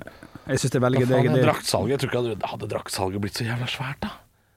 Jeg 0.47 0.59
synes 0.61 0.71
det 0.73 0.79
er 0.79 0.85
veldig 0.87 0.99
gøy. 1.03 1.11
Jeg 1.11 2.01
tror 2.01 2.09
ikke 2.09 2.19
hadde, 2.21 2.35
hadde 2.53 2.69
draktsalget 2.71 3.21
blitt 3.23 3.39
så 3.39 3.45
jævla 3.47 3.69
svært, 3.69 3.99
da. 4.03 4.11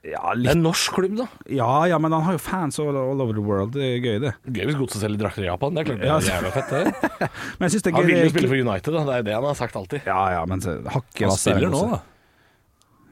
Ja, 0.04 0.20
Det 0.20 0.34
er 0.34 0.36
litt, 0.36 0.50
en 0.52 0.62
norsk 0.66 0.96
klubb, 0.98 1.14
da. 1.16 1.24
ja, 1.48 1.68
ja, 1.88 1.96
men 1.96 2.12
han 2.12 2.26
har 2.26 2.34
jo 2.36 2.40
fans 2.44 2.76
all, 2.78 2.92
all 2.92 3.22
over 3.24 3.32
the 3.32 3.40
world. 3.44 3.72
Det 3.72 3.86
er 3.86 4.02
gøy, 4.04 4.18
det. 4.20 4.34
Gøy 4.52 4.66
hvis 4.68 4.76
godset 4.76 5.00
selger 5.00 5.22
drakter 5.22 5.46
i 5.46 5.48
Japan. 5.48 5.72
Det 5.72 5.80
er 5.80 5.88
klart 5.88 6.02
det 6.02 6.10
er 6.10 6.34
jævla 6.34 6.50
fett, 6.52 6.74
det. 6.74 7.10
Men 7.56 7.64
jeg 7.64 7.72
synes 7.72 7.86
det 7.86 7.90
er 7.92 7.96
Han 7.96 8.04
gøy 8.04 8.10
vil 8.12 8.20
jo 8.20 8.32
spille 8.34 8.50
for 8.50 8.60
United, 8.68 8.92
da. 8.98 9.04
Det 9.08 9.14
er 9.16 9.24
det 9.30 9.34
han 9.38 9.46
har 9.48 9.56
sagt 9.62 9.78
alltid. 9.80 10.04
Ja, 10.04 10.20
ja, 10.34 10.42
men 10.44 10.60
hakket 10.92 11.24
Han 11.24 11.38
spiller 11.40 11.72
nå, 11.72 11.80
da. 11.94 12.00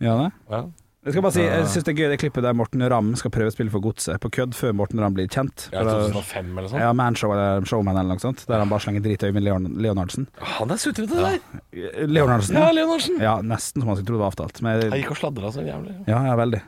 Ja, 0.04 0.16
det. 0.20 0.28
Ja. 0.52 0.60
Jeg 1.02 1.16
skal 1.16 1.22
bare 1.24 1.34
si, 1.34 1.42
jeg 1.42 1.62
syns 1.66 1.86
det 1.86 1.90
er 1.90 1.96
gøy 1.98 2.10
det 2.12 2.16
klippet 2.22 2.44
der 2.46 2.52
Morten 2.54 2.82
Ramm 2.86 3.08
skal 3.18 3.32
prøve 3.34 3.50
å 3.50 3.54
spille 3.54 3.72
for 3.74 3.82
Godset, 3.82 4.20
på 4.22 4.28
kødd 4.36 4.52
før 4.54 4.74
Morten 4.78 5.00
Ramm 5.02 5.16
blir 5.16 5.26
kjent. 5.26 5.64
Ja, 5.74 5.80
2005 5.82 6.52
eller 6.52 6.68
sånt. 6.70 6.78
ja, 6.84 6.92
Manshow 6.94 7.32
eller 7.34 7.64
Showman 7.66 7.96
eller 7.98 8.14
noe 8.14 8.22
sånt, 8.22 8.44
der 8.46 8.62
han 8.62 8.70
bare 8.70 8.84
slenger 8.84 9.02
dritøy 9.02 9.26
i 9.26 9.32
Øyvind 9.32 9.42
Leon 9.48 9.66
Leonardsen. 9.82 10.28
Han 10.60 10.70
er 10.70 10.78
sutrete, 10.78 11.10
det 11.18 11.24
der. 11.26 12.06
Leonardsen? 12.06 12.54
Ja, 12.54 12.68
Ja, 12.68 12.76
Leonardsen. 12.76 13.18
ja, 13.18 13.32
nesten 13.42 13.82
som 13.82 13.90
man 13.90 13.98
skulle 13.98 14.12
tro 14.12 14.20
det 14.20 14.22
var 14.22 14.30
avtalt. 14.30 14.62
Men, 14.62 14.84
Han 14.92 15.02
gikk 15.02 15.10
og 15.16 15.18
sladra 15.18 15.50
så 15.56 15.64
jævlig. 15.66 15.96
ja, 16.06 16.20
ja, 16.28 16.36
veldig. 16.38 16.62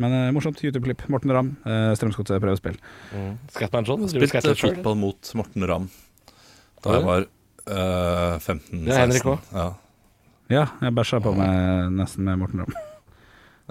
Men 0.00 0.16
uh, 0.16 0.32
morsomt. 0.34 0.64
YouTube-klipp. 0.64 1.04
Morten 1.12 1.30
Ramm, 1.36 1.52
uh, 1.68 1.92
Strømsgodset 1.94 2.40
prøvespill. 2.42 2.80
Mm. 3.12 3.36
Scatman 3.52 3.84
John. 3.84 4.08
Spilte 4.08 4.56
fotball 4.64 4.96
mot 4.98 5.34
Morten 5.38 5.68
Ramm 5.68 5.90
da 6.84 6.96
jeg 6.98 7.04
var 7.04 7.28
uh, 7.68 8.40
15-16. 8.40 8.88
Ja, 8.88 8.96
Henrik 9.04 9.28
også. 9.28 9.52
Ja, 9.52 9.68
Ja, 10.52 10.64
jeg 10.82 10.92
bæsja 10.96 11.20
på 11.24 11.36
meg 11.36 11.92
nesten 12.00 12.24
med 12.24 12.40
Morten 12.40 12.64
Ramm. 12.64 12.74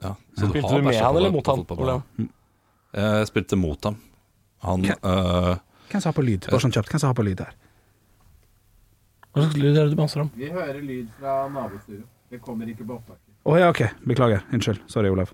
Ja. 0.02 0.16
Så 0.38 0.48
Spilte 0.50 0.68
har 0.72 0.82
du 0.82 0.88
med 0.88 0.96
han 0.98 1.18
eller 1.20 1.32
mot 1.32 1.48
han? 1.48 1.62
fotballbanen. 1.66 2.30
Jeg 2.94 3.28
spilte 3.30 3.58
mot 3.60 3.84
ham. 3.86 3.98
Han 4.64 4.86
eh, 4.86 5.54
Hvem 5.92 6.02
som 6.02 6.10
har 6.10 6.16
på 6.18 6.24
lyd? 6.26 6.48
Bare 6.50 6.64
sånn 6.64 6.74
kjapt. 6.74 6.90
Hvem 6.90 7.00
som 7.04 7.12
har 7.12 7.18
på 7.20 7.26
lyd 7.28 7.40
her? 7.44 7.54
Hva 9.34 9.44
slags 9.44 9.58
lyd 9.58 9.78
er 9.78 9.88
det 9.90 9.94
du 9.96 10.00
maser 10.02 10.24
om? 10.24 10.32
Vi 10.38 10.50
hører 10.54 10.82
lyd 10.86 11.10
fra 11.20 11.38
nabostudio. 11.50 12.06
Det 12.30 12.40
kommer 12.42 12.70
ikke 12.70 12.86
på 12.86 12.96
opptaket. 13.00 13.22
Å 13.44 13.58
ja, 13.60 13.70
ok. 13.74 13.82
Beklager. 14.08 14.44
Unnskyld. 14.56 14.82
Sorry, 14.90 15.10
Olav. 15.14 15.34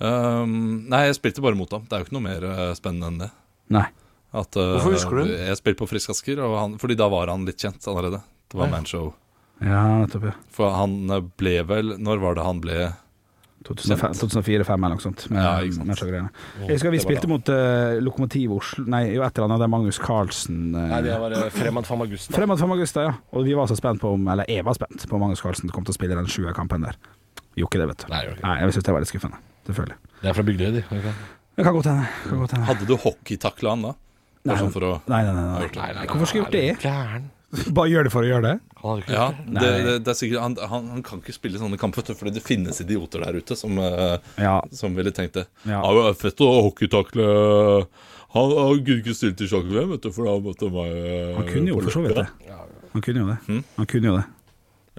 Um, 0.00 0.86
Nei, 0.88 1.02
jeg 1.10 1.18
spilte 1.18 1.42
bare 1.44 1.56
mot 1.58 1.70
ham. 1.76 1.84
Det 1.88 1.96
er 1.96 2.02
jo 2.02 2.08
ikke 2.08 2.16
noe 2.16 2.24
mer 2.26 2.46
eh, 2.48 2.70
spennende 2.78 3.10
enn 3.12 3.18
det. 3.24 3.28
Nei. 3.76 3.84
At, 4.30 4.56
uh, 4.56 4.76
Hvorfor 4.78 4.94
husker 4.96 5.18
du 5.20 5.22
den? 5.26 5.34
Jeg 5.50 5.58
spilte 5.60 5.80
på 5.82 5.88
Frisk 5.90 6.12
Asker, 6.14 6.40
og 6.46 6.54
han, 6.56 6.76
fordi 6.80 6.96
da 6.98 7.08
var 7.12 7.30
han 7.32 7.44
litt 7.48 7.60
kjent 7.60 7.84
allerede. 7.90 8.22
Det 8.50 8.58
var 8.58 8.70
Ja. 8.70 8.74
Manshow. 8.76 9.10
Ja, 9.60 9.82
nettopp. 10.00 10.24
ja 10.30 10.34
For 10.56 10.72
han 10.72 10.94
eh, 11.12 11.20
ble 11.36 11.58
vel 11.68 11.90
Når 12.00 12.20
var 12.22 12.38
det 12.38 12.44
han 12.46 12.62
ble 12.64 12.76
2004-2005 13.66 14.72
eller 14.72 14.94
noe 14.96 15.04
sånt. 15.04 15.24
Med, 15.30 15.42
Ja, 15.44 15.52
ikke 15.60 15.76
sant. 15.76 15.88
med. 16.10 16.38
Jeg 16.64 16.78
husker 16.78 16.94
vi 16.94 17.00
spilte 17.02 17.28
mot 17.30 17.50
uh, 17.52 17.98
Lokomotiv 18.00 18.54
Oslo 18.56 18.86
Nei, 18.88 19.02
jo 19.12 19.24
et 19.26 19.36
eller 19.36 19.50
annet 19.50 19.64
der 19.64 19.70
Magnus 19.72 20.00
Carlsen 20.00 20.70
uh, 20.72 20.86
Nei, 20.94 21.00
det 21.04 21.18
var 21.20 21.34
eh, 21.36 21.48
Fremad 21.52 21.88
Famagusta. 21.88 22.32
Fremad 22.36 22.60
Famagusta, 22.60 23.04
Augusta, 23.04 23.06
ja. 23.10 23.36
Og 23.36 23.44
vi 23.44 23.56
var 23.58 23.68
så 23.68 23.76
spent 23.76 24.00
på 24.00 24.14
om 24.16 24.28
Eller 24.32 24.48
jeg 24.48 24.64
var 24.64 24.78
spent 24.78 25.04
på 25.04 25.18
om 25.18 25.26
Magnus 25.26 25.42
Carlsen 25.44 25.72
kom 25.74 25.84
til 25.84 25.92
å 25.92 25.98
spille 25.98 26.16
den 26.16 26.30
sjuerkampen 26.30 26.86
der. 26.86 26.96
Gjorde 27.58 27.68
ikke 27.68 27.82
det, 27.82 27.88
vet 27.92 28.04
du. 28.04 28.12
Nei, 28.14 28.22
okay. 28.30 28.44
Nei, 28.46 28.54
jeg 28.62 28.76
syns 28.76 28.86
det 28.86 28.94
var 28.94 29.04
litt 29.04 29.10
skuffende. 29.12 29.42
Selvfølgelig. 29.68 29.98
Det 30.20 30.30
er 30.30 30.38
fra 30.38 30.46
Bygdøy, 30.48 30.70
de. 30.78 30.84
Det 31.60 31.66
kan 31.66 31.76
godt 31.76 31.90
hende. 31.90 32.64
Hadde 32.70 32.88
du 32.88 32.94
hockeytakla 32.96 33.74
han 33.74 33.84
da? 33.90 33.92
Nei, 34.48 34.56
sånn 34.56 34.72
for 34.72 34.86
å 34.86 34.94
nei, 35.10 35.20
nei. 35.26 35.34
Nei, 35.36 35.90
nei, 35.98 36.06
Hvorfor 36.08 36.30
skulle 36.30 36.40
jeg 36.40 36.46
gjort 36.46 36.56
det? 36.56 36.88
Gæren. 36.88 37.28
Bare 37.76 37.90
gjør 37.90 38.06
det 38.06 38.12
for 38.14 38.22
å 38.22 38.28
gjøre 38.30 38.44
det? 38.46 38.54
Ja, 39.10 39.24
det. 39.34 39.60
det, 39.60 39.94
det, 40.06 40.12
er 40.12 40.16
sikkert 40.16 40.42
han, 40.44 40.54
han, 40.70 40.86
han 40.94 41.02
kan 41.06 41.20
ikke 41.22 41.34
spille 41.34 41.58
sånne 41.60 41.78
kamper, 41.80 42.06
fordi 42.14 42.36
det 42.36 42.44
finnes 42.44 42.78
idioter 42.84 43.24
der 43.26 43.40
ute 43.42 43.56
som, 43.58 43.78
eh, 43.82 44.16
Ja. 44.40 44.60
som 44.72 44.94
ville 44.96 45.12
tenkt 45.14 45.34
det. 45.40 45.46
Ja. 45.66 45.80
Ja, 45.82 45.90
det 45.96 46.04
er 46.12 46.18
fett 46.20 46.42
å 46.46 46.50
hockeytakle 46.68 47.26
Han, 48.30 48.52
han 48.54 48.84
kunne 48.86 49.00
ikke 49.02 49.16
stilt 49.18 49.42
i 49.42 49.48
sjakk-VM, 49.50 49.96
for 50.14 50.28
da 50.28 50.36
måtte 50.44 50.70
meg 50.70 50.92
eh, 50.94 51.32
Han 51.40 51.48
kunne 51.48 51.72
jo 51.72 51.80
for 51.80 51.96
så 51.96 52.04
vidt 52.06 52.20
det. 52.20 52.28
Han 52.94 53.02
kunne 53.06 53.24
jo 53.24 53.32
det. 53.32 53.40
Hm? 53.48 53.64
Han 53.80 53.90
kunne 53.90 54.12
jo 54.12 54.20
det. 54.20 54.26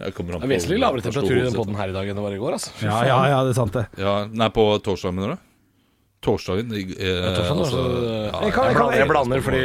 Jeg 0.02 0.16
kommer 0.18 0.36
an 0.36 0.42
Det 0.42 0.48
er 0.48 0.50
på 0.50 0.56
vesentlig 0.56 0.82
lavere 0.82 1.04
temperatur 1.06 1.38
i 1.38 1.46
den 1.46 1.56
poden 1.56 1.78
her 1.78 1.92
i 1.92 1.96
dag 1.96 2.10
enn 2.10 2.18
det 2.20 2.24
var 2.26 2.36
i 2.36 2.42
går, 2.42 2.58
altså. 2.58 2.74
Ja, 2.84 3.00
ja, 3.08 3.18
ja, 3.32 3.40
det 3.46 3.54
er 3.54 3.58
sant, 3.58 3.76
det. 3.76 3.86
Ja, 4.02 4.14
nei, 4.28 4.48
på 4.56 4.66
torsdag, 4.84 5.16
mener 5.16 5.36
du? 5.36 5.48
Torsdagen? 6.22 6.70
i- 6.78 6.84
eh, 7.02 7.34
torsdagen, 7.34 7.58
altså, 7.64 7.82
ja, 8.32 8.42
Jeg 8.46 8.54
kan- 8.54 8.66
Jeg 8.70 8.76
blander, 8.78 8.98
jeg 9.00 9.08
blander 9.10 9.42
fordi 9.42 9.62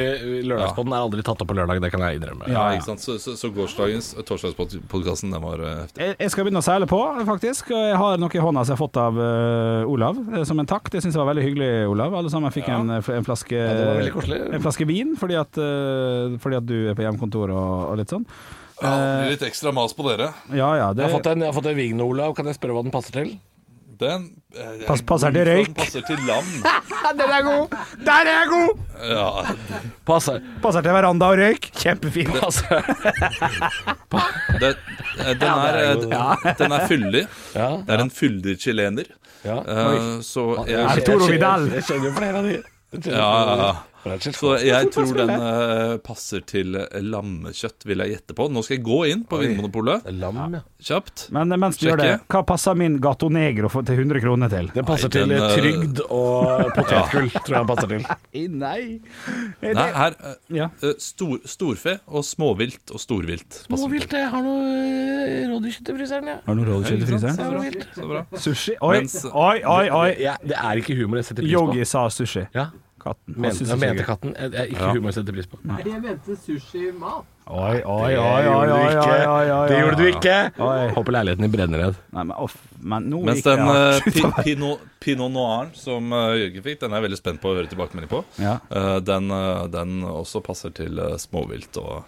lørdagspodden 0.49 0.93
er 0.97 1.03
aldri 1.05 1.23
tatt 1.23 1.43
opp 1.43 1.49
på 1.49 1.55
lørdag, 1.55 1.81
det 1.85 1.91
kan 1.93 2.01
jeg 2.01 2.17
innrømme. 2.21 2.49
Ja, 2.49 2.71
ikke 2.73 2.85
sant? 2.87 3.01
Så, 3.05 3.19
så, 3.21 3.35
så 3.37 3.51
gårsdagens 3.53 4.15
torsdagspodkasten, 4.25 5.31
den 5.37 5.43
var 5.43 5.61
eh, 5.61 5.75
heftig. 5.85 6.01
Jeg 6.01 6.17
jeg 6.19 6.31
skal 6.33 6.45
begynne 6.47 6.63
å 6.63 6.65
seile 6.65 6.87
på, 6.89 7.01
faktisk. 7.29 7.71
Og 7.77 7.83
jeg 7.91 7.97
har 8.01 8.17
noe 8.17 8.33
i 8.33 8.41
hånda 8.41 8.65
som 8.65 8.73
jeg 8.73 8.79
har 8.79 8.83
fått 8.89 8.97
av 8.97 9.19
uh, 9.21 9.85
Olav, 9.93 10.17
eh, 10.35 10.45
som 10.49 10.59
en 10.59 10.67
takk. 10.67 10.89
Det 10.91 11.03
syns 11.05 11.13
jeg 11.13 11.21
var 11.25 11.29
veldig 11.35 11.45
hyggelig, 11.45 11.71
Olav. 11.93 12.15
Alle 12.15 12.31
sammen 12.33 12.51
fikk 12.55 12.69
en, 12.73 12.89
en, 12.91 13.03
flaske, 13.27 13.53
en 13.61 14.63
flaske 14.65 14.87
vin 14.89 15.13
fordi 15.17 15.37
at, 15.39 15.59
uh, 15.61 16.39
fordi 16.41 16.57
at 16.57 16.67
du 16.67 16.77
er 16.89 16.95
på 16.97 17.05
hjemmekontor 17.05 17.53
og, 17.53 17.91
og 17.93 17.99
litt 18.01 18.09
sånn. 18.09 18.25
Ja, 18.83 18.91
det 18.93 19.13
blir 19.23 19.31
litt 19.37 19.45
ekstra 19.53 19.73
mas 19.73 19.95
på 19.97 20.05
dere. 20.09 20.33
Ja 20.53 20.75
ja, 20.77 20.89
det 20.93 21.05
Jeg 21.05 21.11
har 21.13 21.19
fått 21.21 21.31
en, 21.33 21.41
jeg 21.41 21.49
har 21.53 21.57
fått 21.57 21.69
en 21.71 21.77
Vigno, 21.79 22.09
Olav. 22.13 22.35
Kan 22.37 22.49
jeg 22.49 22.57
spørre 22.59 22.77
hva 22.77 22.83
den 22.85 22.93
passer 22.93 23.13
til? 23.13 23.37
Den 24.01 24.25
eh, 24.53 24.83
Pass- 24.87 25.03
passer 25.09 25.31
til 25.33 25.47
den 25.47 25.57
røyk. 25.57 25.75
Passer 25.79 26.03
til 26.05 26.19
lam. 26.29 26.45
Den 27.21 27.31
er 27.33 27.43
god! 27.47 27.75
Der 28.05 28.13
er 28.27 28.33
jeg 28.33 28.49
god! 28.51 28.81
Ja, 29.09 29.55
Passer. 30.09 30.41
Passer 30.63 30.83
til 30.85 30.93
veranda 30.97 31.29
og 31.33 31.39
røyk. 31.41 31.69
Kjempefin. 31.81 32.33
passer. 32.35 32.83
det, 34.61 34.73
eh, 35.21 35.33
den, 35.39 35.49
er, 35.49 35.79
eh, 35.81 36.55
den 36.59 36.73
er 36.77 36.87
fyldig. 36.91 37.25
Ja, 37.55 37.69
Det 37.87 37.97
er 37.97 38.05
en 38.05 38.11
fyldig 38.11 38.57
chilener. 38.61 39.09
ja. 39.47 39.59
Eh, 39.63 40.21
så 40.27 40.47
jeg, 40.69 40.81
Arturo 40.85 41.27
Vidal. 41.31 41.69
Jeg 41.79 41.85
kjenner 41.89 42.11
jo 42.11 42.15
flere 42.19 42.41
av 42.43 42.49
de. 42.51 42.57
Jeg 42.97 43.03
kjenner 43.03 43.19
ja, 43.19 43.31
ja, 43.31 43.57
ja. 43.63 43.75
Så 44.23 44.53
jeg 44.63 44.91
tror 44.95 45.13
den 45.19 45.31
eh, 45.35 45.97
passer 46.05 46.43
til 46.47 46.77
eh, 46.79 47.01
lammekjøtt, 47.03 47.87
vil 47.89 48.03
jeg 48.05 48.13
gjette 48.17 48.37
på. 48.39 48.47
Nå 48.53 48.63
skal 48.65 48.77
jeg 48.79 48.85
gå 48.87 48.99
inn 49.11 49.25
på 49.29 49.41
Vinmonopolet 49.43 50.07
Lam, 50.15 50.39
ja. 50.55 50.61
kjapt. 50.89 51.27
Men 51.35 51.51
mens 51.61 51.81
du 51.81 51.87
gjør 51.89 52.01
det, 52.03 52.11
hva 52.33 52.43
passer 52.47 52.77
min 52.79 52.99
Gato 53.03 53.29
Negro 53.33 53.71
for, 53.73 53.87
til 53.89 53.99
100 54.05 54.23
kroner 54.23 54.53
til? 54.53 54.71
Den 54.77 54.87
passer 54.89 55.11
Nei, 55.11 55.25
den, 55.25 55.35
til 55.35 55.67
trygd 55.67 56.03
og 56.07 56.63
potetgull, 56.77 57.31
tror 57.41 57.57
jeg 57.57 57.59
den 57.59 57.71
passer 57.73 57.93
til. 57.93 58.07
Nei. 58.57 58.81
Nei, 59.67 59.89
her 60.01 60.17
eh, 60.21 60.39
Ja. 60.61 60.71
eh, 60.83 60.95
stor, 61.03 61.39
Storfe 61.49 61.99
og 62.07 62.25
småvilt 62.27 62.95
og 62.95 63.03
storvilt. 63.03 63.63
Småvilt, 63.67 64.13
jeg 64.17 64.31
har 64.33 64.45
noe 64.47 65.51
rådyrkjøtt 65.53 65.91
i 65.93 65.99
fryseren, 65.99 66.31
jeg. 66.33 66.41
Har 66.47 66.55
du 66.57 66.63
noe 66.63 66.71
rådyrkjøtt 66.71 67.03
i 67.03 67.11
fryseren? 67.11 68.41
Sushi? 68.47 68.77
Oi, 68.81 68.97
Mens- 69.01 69.25
oi, 69.33 69.59
oi. 69.67 69.85
oi. 69.91 70.09
Det, 70.17 70.35
det 70.53 70.59
er 70.63 70.81
ikke 70.83 70.97
humor 70.99 71.21
jeg 71.21 71.31
setter 71.31 71.43
pris 71.45 71.53
på. 71.53 71.63
Yogi 71.67 71.87
sa 71.89 72.07
sushi. 72.13 72.47
Ja, 72.57 72.69
Katten. 73.07 73.35
Men, 73.39 73.55
jeg 73.55 73.79
mente 73.79 74.05
katten. 74.07 74.33
Jeg, 74.35 74.51
jeg, 74.57 74.71
ikke 74.75 74.83
Ja. 74.83 74.93
humor 74.97 75.13
jeg 75.13 75.17
setter 75.21 75.35
pris 75.37 75.47
på. 75.53 75.59
Nei. 75.71 75.77
Jeg 75.87 76.01
mente 76.03 76.35
sushi-mat. 76.43 77.27
Oi, 77.47 77.77
oi, 77.79 77.83
oi, 77.87 78.17
oi, 78.19 78.47
oi, 78.51 78.71
oi, 78.75 78.95
oi, 78.99 79.19
oi, 79.31 79.51
oi. 79.55 79.67
Det 79.71 79.77
gjorde 79.79 79.99
du 80.01 80.07
ikke! 80.11 80.37
Oi. 80.67 80.89
Håper 80.97 81.15
leiligheten 81.15 81.47
din 81.47 81.53
brenner 81.53 81.83
ned. 81.85 82.01
Nei, 82.17 82.25
men, 82.27 82.33
off, 82.43 82.57
men 82.83 83.07
nå 83.13 83.21
Mens 83.29 83.45
den 83.47 83.63
eh, 83.71 84.09
pinot, 84.49 84.83
pinot 85.05 85.31
noir 85.31 85.71
som 85.79 86.11
uh, 86.11 86.33
Jørgen 86.35 86.65
fikk, 86.67 86.81
den 86.83 86.91
er 86.91 86.99
jeg 86.99 87.07
veldig 87.07 87.21
spent 87.21 87.41
på 87.45 87.53
å 87.53 87.55
høre 87.61 87.71
tilbakemelding 87.71 88.11
på. 88.11 88.25
Ja. 88.43 88.57
Uh, 88.75 88.97
den, 89.07 89.31
eh, 89.31 89.63
den 89.77 90.01
også 90.11 90.43
passer 90.43 90.75
til 90.75 90.99
småvilt 91.23 91.79
og, 91.79 92.03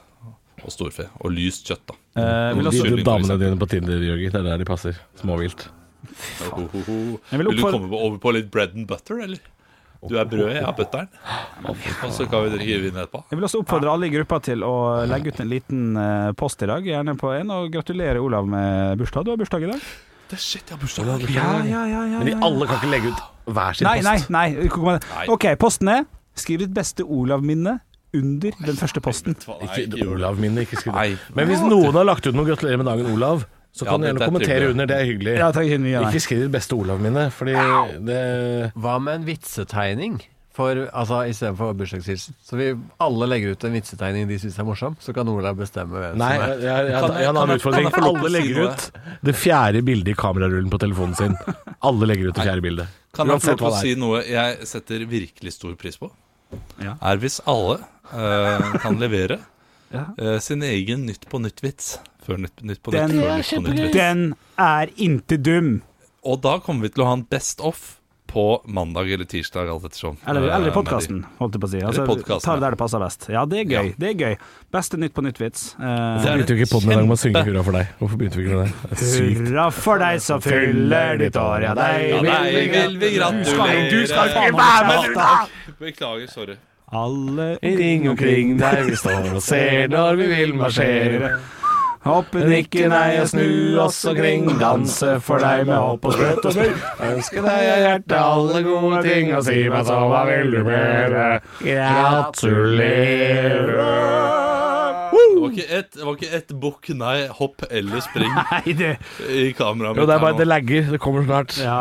og 0.64 0.74
storfe. 0.74 1.06
Og 1.22 1.30
lyst 1.38 1.70
kjøtt, 1.70 1.84
da. 1.92 1.98
Eh, 2.18 2.58
vil 2.58 2.72
du 2.74 2.96
De 2.98 3.06
damene 3.06 3.38
dine 3.38 3.60
på 3.62 3.70
Tinder, 3.70 4.02
Jørgen, 4.02 4.34
det 4.34 4.42
er 4.42 4.48
der 4.50 4.64
de 4.64 4.66
passer. 4.74 4.98
Småvilt. 5.22 5.68
Jeg 6.08 7.38
vil 7.38 7.46
Vil 7.46 7.56
du 7.58 7.62
komme 7.62 7.86
på- 7.90 8.02
over 8.08 8.18
på 8.22 8.32
litt 8.34 8.50
bread 8.50 8.74
and 8.74 8.86
butter, 8.90 9.22
eller? 9.22 9.38
Du 10.06 10.14
er 10.14 10.28
brødet, 10.30 10.60
jeg 10.60 10.62
er. 10.62 11.06
Og 11.66 12.12
så 12.14 12.26
kan 12.30 12.44
vi 12.44 12.52
drikke 12.52 12.76
vin 12.84 12.98
etterpå. 13.00 13.24
Jeg 13.32 13.38
vil 13.38 13.46
også 13.48 13.62
oppfordre 13.64 13.90
alle 13.90 14.06
i 14.06 14.12
gruppa 14.14 14.38
til 14.46 14.62
å 14.62 14.74
legge 15.10 15.32
ut 15.32 15.40
en 15.42 15.50
liten 15.50 15.80
eh, 15.98 16.28
post 16.38 16.62
i 16.62 16.68
dag, 16.70 16.86
gjerne 16.86 17.16
på 17.18 17.32
en, 17.34 17.50
og 17.56 17.72
gratulere 17.74 18.22
Olav 18.22 18.46
med 18.46 19.00
bursdag. 19.00 19.26
Du 19.26 19.32
har 19.34 19.40
bursdag 19.40 19.66
i 19.66 19.72
dag. 19.72 19.88
Det 20.28 20.36
er 20.38 20.44
shit, 20.44 20.62
jeg 20.68 20.76
har 20.76 20.82
bursdag. 20.84 21.26
Ja, 21.34 21.48
ja, 21.66 21.82
ja, 21.88 22.04
ja, 22.12 22.20
Men 22.20 22.30
vi 22.30 22.36
alle 22.36 22.68
kan 22.70 22.78
ikke 22.78 22.92
legge 22.92 23.10
ut 23.10 23.26
hver 23.48 23.74
sin 23.74 23.88
Nei, 23.88 23.98
post. 24.04 24.30
nei, 24.30 24.46
nei. 24.54 24.96
Nei. 25.16 25.28
OK, 25.34 25.50
posten 25.58 25.90
er 25.96 26.06
Skriv 26.38 26.60
ditt 26.62 26.70
beste 26.70 27.02
Olav-minne 27.02 27.80
under 28.14 28.54
den 28.62 28.76
første 28.78 29.00
posten. 29.02 29.34
Ikke 29.34 30.06
Olav-minne, 30.06 30.62
ikke 30.62 30.78
skriv 30.78 30.94
det. 30.94 31.18
Men 31.34 31.48
hvis 31.50 31.64
noen 31.66 31.96
har 31.98 32.06
lagt 32.06 32.28
ut 32.28 32.36
noe 32.36 32.46
'Gratulerer 32.46 32.78
med 32.78 32.86
dagen, 32.86 33.10
Olav', 33.10 33.42
så 33.76 33.84
Ja, 33.84 33.92
kan 33.92 34.00
du 34.00 34.08
gjerne 34.08 34.24
er 34.24 34.32
kommentere 34.32 34.70
under. 34.72 34.88
Det 34.90 34.96
er 34.96 35.06
hyggelig. 35.06 35.36
Ja, 35.38 35.52
takk, 35.54 35.68
nei. 35.82 35.94
Ikke 36.08 36.24
skriv 36.24 36.40
de 36.46 36.50
beste 36.50 36.74
Olav 36.74 37.00
mine 37.04 37.28
fordi 37.34 37.54
det 38.08 38.18
Hva 38.74 38.98
med 39.02 39.20
en 39.20 39.28
vitsetegning? 39.28 40.18
For, 40.58 40.74
altså 40.90 41.20
Istedenfor 41.30 41.76
bursdagshilsen. 41.78 42.34
Så 42.42 42.56
vi 42.58 42.72
alle 43.04 43.28
legger 43.30 43.54
ut 43.54 43.64
en 43.68 43.76
vitsetegning 43.76 44.26
de 44.26 44.38
syns 44.42 44.56
er 44.58 44.66
morsom, 44.66 44.96
så 44.98 45.12
kan 45.14 45.28
Olav 45.30 45.54
bestemme 45.60 45.94
hvem 45.94 46.16
Nei, 46.18 46.32
som 46.34 46.46
er 46.48 46.64
jeg, 46.64 46.88
jeg, 46.88 47.28
har 47.28 47.38
en 47.44 47.52
utfordring. 47.54 47.90
Alle 48.08 48.32
legger 48.34 48.64
ut 48.64 48.88
det 49.28 49.34
fjerde 49.38 49.84
bildet 49.86 50.16
i 50.16 50.18
kamerarullen 50.18 50.72
på 50.72 50.80
telefonen 50.82 51.14
sin. 51.14 51.38
Alle 51.78 52.10
legger 52.10 52.32
ut 52.32 52.40
det 52.40 52.48
fjerde 52.48 52.64
bildet. 52.66 52.96
Kan 53.14 53.30
jeg 53.30 53.44
få 53.44 53.54
lov 53.54 53.60
til 53.62 53.68
å 53.70 53.78
si 53.78 53.94
noe 54.00 54.24
jeg 54.26 54.66
setter 54.72 55.06
virkelig 55.06 55.54
stor 55.60 55.78
pris 55.78 56.00
på? 56.00 56.10
Ja. 56.82 56.96
Er 57.06 57.22
hvis 57.22 57.38
alle 57.46 57.78
uh, 58.10 58.74
kan 58.82 58.98
levere 58.98 59.38
Ja. 59.94 60.08
eh, 60.18 60.36
sin 60.44 60.62
egen 60.66 61.06
Nytt 61.06 61.30
på 61.30 61.38
nytt-vits. 61.40 61.94
Før 62.28 62.42
Nytt, 62.44 62.60
nytt 62.62 62.82
på 62.84 62.92
Den- 62.92 63.14
nytt. 63.16 63.24
Det 63.24 63.44
Før 63.48 63.60
nytt 63.62 63.68
på 63.68 63.74
nytt-vits. 63.74 63.94
Den 63.96 64.34
er 64.58 64.90
inte 64.98 65.38
dum. 65.40 65.70
Og 66.28 66.42
da 66.44 66.58
kommer 66.60 66.82
vi 66.82 66.88
til 66.92 67.04
å 67.04 67.06
ha 67.08 67.12
en 67.16 67.22
Best 67.30 67.60
Off 67.64 67.94
på 68.28 68.60
mandag 68.68 69.08
eller 69.10 69.24
tirsdag, 69.24 69.70
alt 69.72 69.84
ettersom. 69.88 70.18
Eller, 70.28 70.42
Eh, 70.50 70.56
eller 70.56 70.68
i 70.68 70.74
podkasten, 70.74 71.24
holdt 71.38 71.54
jeg 71.56 71.60
på 71.62 71.64
å 71.64 71.70
si. 71.70 71.78
Altså, 71.80 72.04
ta 72.04 72.36
det 72.36 72.44
ja. 72.44 72.60
der 72.60 72.70
det 72.74 72.78
passer 72.78 73.00
best. 73.00 73.28
Ja, 73.32 73.46
det 73.46 73.60
er 73.60 73.64
gøy. 73.64 73.94
Det 73.96 74.10
er 74.10 74.18
gøy. 74.20 74.36
Beste 74.70 74.98
Nytt 75.00 75.14
på 75.14 75.24
Nytt-vits. 75.24 75.74
Uh, 75.80 76.20
Hvorfor 76.20 76.36
begynte 76.36 76.54
vi 76.54 76.60
ikke 76.60 76.72
podden 76.74 76.92
i 76.92 76.94
dag 76.94 77.08
med 77.08 77.16
å 77.16 77.20
synge 77.22 77.44
hurra 77.48 77.64
for 77.64 77.72
deg? 77.72 77.86
Hvorfor 77.98 78.16
begynte 78.20 78.36
vi 78.36 78.44
ikke 78.44 78.58
med 78.58 78.68
det? 78.68 78.98
det? 79.00 79.48
Hurra 79.48 79.66
for 79.72 79.98
deg 79.98 80.20
som 80.20 80.40
fyller 80.44 81.18
ditt 81.24 81.36
år, 81.40 81.62
ja, 81.62 81.74
deg 81.74 82.08
Ja, 82.10 82.20
vil, 82.20 82.70
vil 82.76 82.98
vi 82.98 83.16
gratulere. 83.16 83.90
Du 83.90 84.06
skal 84.06 84.28
ikke 84.28 84.56
være 84.60 84.88
med, 84.92 85.08
du, 85.08 85.14
da! 85.14 85.46
Beklager, 85.80 86.28
sorry. 86.28 86.58
Alle 86.92 87.58
Ring 87.62 88.08
omkring 88.08 88.58
der 88.58 88.84
vi 88.84 88.96
står 88.96 89.34
og 89.34 89.42
ser 89.42 89.88
når 89.88 90.16
vi 90.20 90.26
vil 90.26 90.54
marsjere. 90.56 91.38
Hoppe, 92.08 92.40
nikke, 92.48 92.86
nei 92.88 93.18
og 93.20 93.26
snu 93.28 93.76
oss 93.82 93.98
omkring, 94.08 94.46
danse 94.60 95.18
for 95.24 95.38
deg 95.44 95.66
med 95.68 95.76
hopp 95.76 96.04
og 96.08 96.12
sprøtt 96.16 96.46
og 96.48 96.52
smil. 96.56 96.74
Ønsker 97.10 97.42
deg 97.44 97.68
av 97.74 97.80
hjertet 97.84 98.16
alle 98.18 98.62
gode 98.64 99.02
ting, 99.04 99.34
og 99.36 99.42
si 99.44 99.58
meg 99.68 99.84
så 99.88 99.98
hva 100.08 100.22
vil 100.30 100.48
du 100.56 100.62
mere? 100.66 101.26
Gratulerer. 101.62 104.48
Det 105.08 105.42
var 105.42 105.50
ikke 105.52 105.66
ett, 105.78 105.92
ikke 106.12 106.28
ett 106.36 106.50
bukk, 106.62 106.88
nei, 106.98 107.18
hopp 107.38 107.58
eller 107.70 108.00
spring 108.04 108.32
Nei, 108.50 108.74
det 108.76 108.90
i 109.30 109.52
kameraet 109.56 110.00
Jo, 110.00 110.04
det 110.08 110.14
er 110.16 110.22
bare 110.24 110.38
det 110.38 110.48
lagger. 110.48 110.82
Det 110.92 111.00
kommer 111.02 111.22
snart. 111.28 111.50
Ja. 111.62 111.80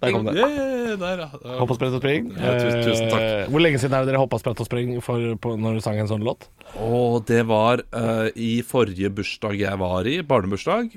Der 0.00 0.12
kom 0.14 0.24
det. 0.24 0.34
Yeah, 0.40 0.94
der, 1.00 1.18
ja. 1.26 1.56
Hopp 1.60 1.70
og 1.74 1.76
sprett 1.76 1.92
og 1.92 2.00
spring. 2.00 2.30
Ja, 2.32 2.54
tusen- 2.56 2.84
tusen 2.86 3.10
takk. 3.12 3.20
Eh, 3.20 3.48
Hvor 3.52 3.60
lenge 3.60 3.78
siden 3.82 3.92
er 3.98 4.04
det 4.06 4.12
dere 4.14 4.22
hoppa, 4.22 4.38
sprett 4.40 4.60
og 4.62 4.66
spring 4.68 4.94
for, 5.04 5.20
på, 5.36 5.52
når 5.60 5.76
du 5.76 5.80
sang 5.84 5.98
en 6.00 6.08
sånn 6.08 6.24
låt? 6.24 6.46
Og 6.80 7.26
det 7.28 7.42
var 7.50 7.82
eh, 7.92 8.30
i 8.34 8.50
forrige 8.64 9.10
bursdag 9.12 9.58
jeg 9.60 9.78
var 9.82 10.08
i, 10.08 10.20
barnebursdag, 10.22 10.96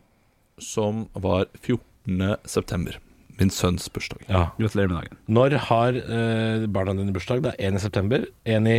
som 0.63 1.07
var 1.13 1.47
14. 1.61 2.37
september. 2.45 2.99
Min 3.39 3.49
sønns 3.49 3.89
bursdag. 3.91 4.21
Ja. 4.29 4.45
Gratulerer 4.59 4.91
med 4.93 4.99
dagen. 5.01 5.17
Når 5.27 5.57
har 5.67 5.95
eh, 5.99 6.65
barna 6.69 6.93
dine 6.95 7.11
bursdag? 7.15 7.41
Det 7.43 7.55
er 7.57 7.69
én 7.71 7.75
i 7.75 7.81
september, 7.83 8.27
én 8.45 8.69
i 8.69 8.77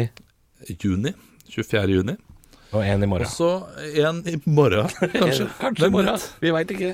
Juni. 0.80 1.12
24. 1.50 1.84
juni. 1.98 2.16
Og 2.74 2.84
én 2.84 3.00
i 3.00 3.06
Og 3.06 3.10
morgen. 3.14 3.30
så 3.30 3.48
en 4.04 4.20
i 4.28 4.36
morgen, 4.46 4.88
kanskje. 5.14 5.46
Kanskje 5.60 5.86
i 5.88 5.94
morgen. 5.94 6.20
Vi 6.42 6.52
veit 6.56 6.70
ikke. 6.74 6.92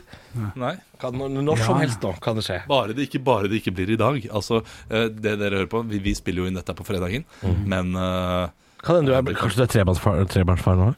Nei. 0.60 0.74
Kan, 1.00 1.16
når, 1.16 1.56
som 1.64 1.78
helst 1.80 2.02
nå 2.04 2.12
kan 2.20 2.36
det 2.36 2.44
skje. 2.44 2.58
Bare 2.68 2.92
det, 2.96 3.06
ikke 3.08 3.22
bare 3.24 3.48
det 3.48 3.62
ikke 3.62 3.72
blir 3.78 3.90
i 3.94 3.96
dag. 4.00 4.18
Altså, 4.36 4.62
eh, 4.90 5.06
det 5.08 5.38
dere 5.40 5.62
hører 5.62 5.70
på 5.72 5.80
Vi, 5.88 5.98
vi 6.04 6.12
spiller 6.14 6.44
jo 6.44 6.50
inn 6.50 6.58
dette 6.60 6.74
på 6.76 6.84
fredagen, 6.84 7.24
men 7.64 7.94
uh, 7.96 8.50
Kan 8.84 9.00
det 9.00 9.08
du 9.08 9.14
er, 9.16 9.36
kanskje 9.38 9.62
du 9.62 9.64
er 9.64 9.72
trebarnsfar, 9.72 10.20
trebarnsfar 10.28 10.76
nå? 10.76 10.90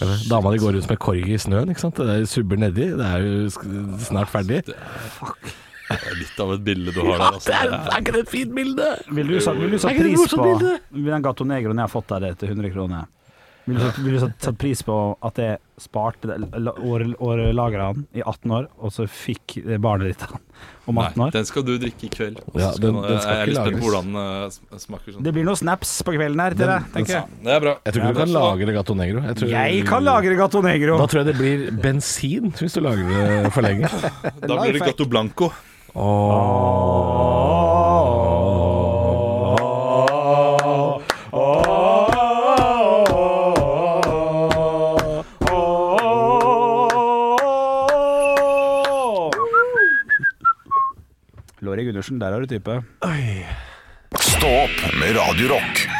Eller? 0.00 0.20
Dama 0.30 0.52
di 0.54 0.58
går 0.62 0.72
rundt 0.78 0.88
med 0.88 0.98
korg 1.02 1.28
i 1.28 1.36
snøen, 1.40 1.70
ikke 1.72 1.82
sant? 1.82 1.98
Det 2.00 2.14
er 2.22 2.24
subber 2.28 2.56
nedi. 2.60 2.86
Det 2.96 3.04
er 3.04 3.24
jo 3.26 3.50
snart 4.06 4.30
ferdig. 4.32 4.62
det 4.64 5.96
er 5.98 6.16
litt 6.20 6.40
av 6.40 6.52
et 6.54 6.62
bilde 6.64 6.92
du 6.94 7.00
har 7.02 7.16
der. 7.18 7.24
Altså. 7.34 7.50
Det 7.50 7.56
er, 7.56 7.70
Det 7.70 7.78
er- 7.80 7.92
er 7.96 8.00
ikke 8.04 8.12
det 8.16 8.20
et 8.24 8.30
fint 8.32 8.54
bilde? 8.54 8.88
Vil 9.18 9.32
du 9.32 9.40
satt, 9.40 9.56
pris 9.98 10.34
på 10.34 10.46
den 11.10 11.22
Gato 11.26 11.44
Negroen 11.44 11.76
jeg 11.82 11.84
har 11.88 11.92
fått 11.92 12.12
av 12.16 12.22
deg 12.24 12.38
til 12.38 12.52
100 12.54 12.70
kroner? 12.76 13.08
Vil 13.68 13.76
du, 13.78 13.84
vil 14.02 14.14
du 14.16 14.18
satt, 14.22 14.36
satt 14.42 14.56
pris 14.58 14.80
på 14.82 14.94
at 15.22 15.36
jeg 15.38 15.58
sparte 15.78 16.26
det- 16.26 16.38
la- 16.58 16.72
år- 16.80 17.14
årlagra 17.20 17.86
han 17.92 18.06
i 18.16 18.22
18 18.24 18.50
år, 18.56 18.66
og 18.80 18.90
så 18.92 19.04
fikk 19.06 19.58
barnet 19.80 20.08
ditt 20.10 20.24
han 20.26 20.40
om 20.88 20.98
18 20.98 21.16
Nei, 21.20 21.26
år? 21.28 21.30
den 21.36 21.44
skal 21.46 21.62
du 21.68 21.78
drikke 21.78 22.04
i 22.04 22.08
kveld. 22.08 22.40
Ja, 22.56 22.70
den- 22.72 22.96
den 23.00 23.20
skal 23.20 23.34
jeg 23.36 23.42
er 23.42 23.46
litt 23.52 23.56
spent 23.60 23.76
på 23.76 23.84
hvordan 23.84 24.04
den 24.10 24.16
eh, 24.16 24.78
smaker 24.80 25.12
sånn. 25.14 25.22
Det 25.22 25.32
blir 25.36 25.44
noen 25.44 25.60
snaps 25.60 25.92
på 26.02 26.16
kvelden 26.16 26.40
her 26.40 26.50
til 26.56 26.66
deg, 26.72 26.88
tenker 26.96 27.14
jeg. 27.20 27.24
Det 27.44 27.52
er 27.56 27.60
bra. 27.60 27.74
Jeg 27.84 27.94
tror 27.94 28.02
ikke 28.02 28.14
du 28.14 28.20
kan 28.24 28.32
lage 28.32 28.74
Gato 28.80 28.94
Negro. 28.94 29.20
Jeg, 29.28 29.36
tror, 29.36 29.48
Jeg 29.54 29.86
kan 29.86 30.04
lagre 30.04 30.36
Gato 30.36 30.60
Negro! 30.62 30.98
Da 30.98 31.06
tror 31.06 31.24
jeg 31.24 31.26
det 31.30 31.38
blir 31.38 31.82
bensin 31.82 32.50
hvis 32.52 32.72
du 32.74 32.80
lager 32.80 33.06
det 33.44 33.52
for 33.52 33.62
lenge. 33.62 33.88
Da 34.48 34.56
blir 34.56 34.72
det 34.72 34.80
Gato 34.88 35.04
Blanco. 35.06 35.52
Låri 35.94 37.09
Gundersen, 52.00 52.18
der 52.20 52.32
har 52.32 52.40
du 52.40 52.46
type. 52.46 52.82
Stå 54.20 54.48
opp 54.48 54.94
med 55.00 55.16
Radio 55.16 55.48
Rock. 55.52 55.99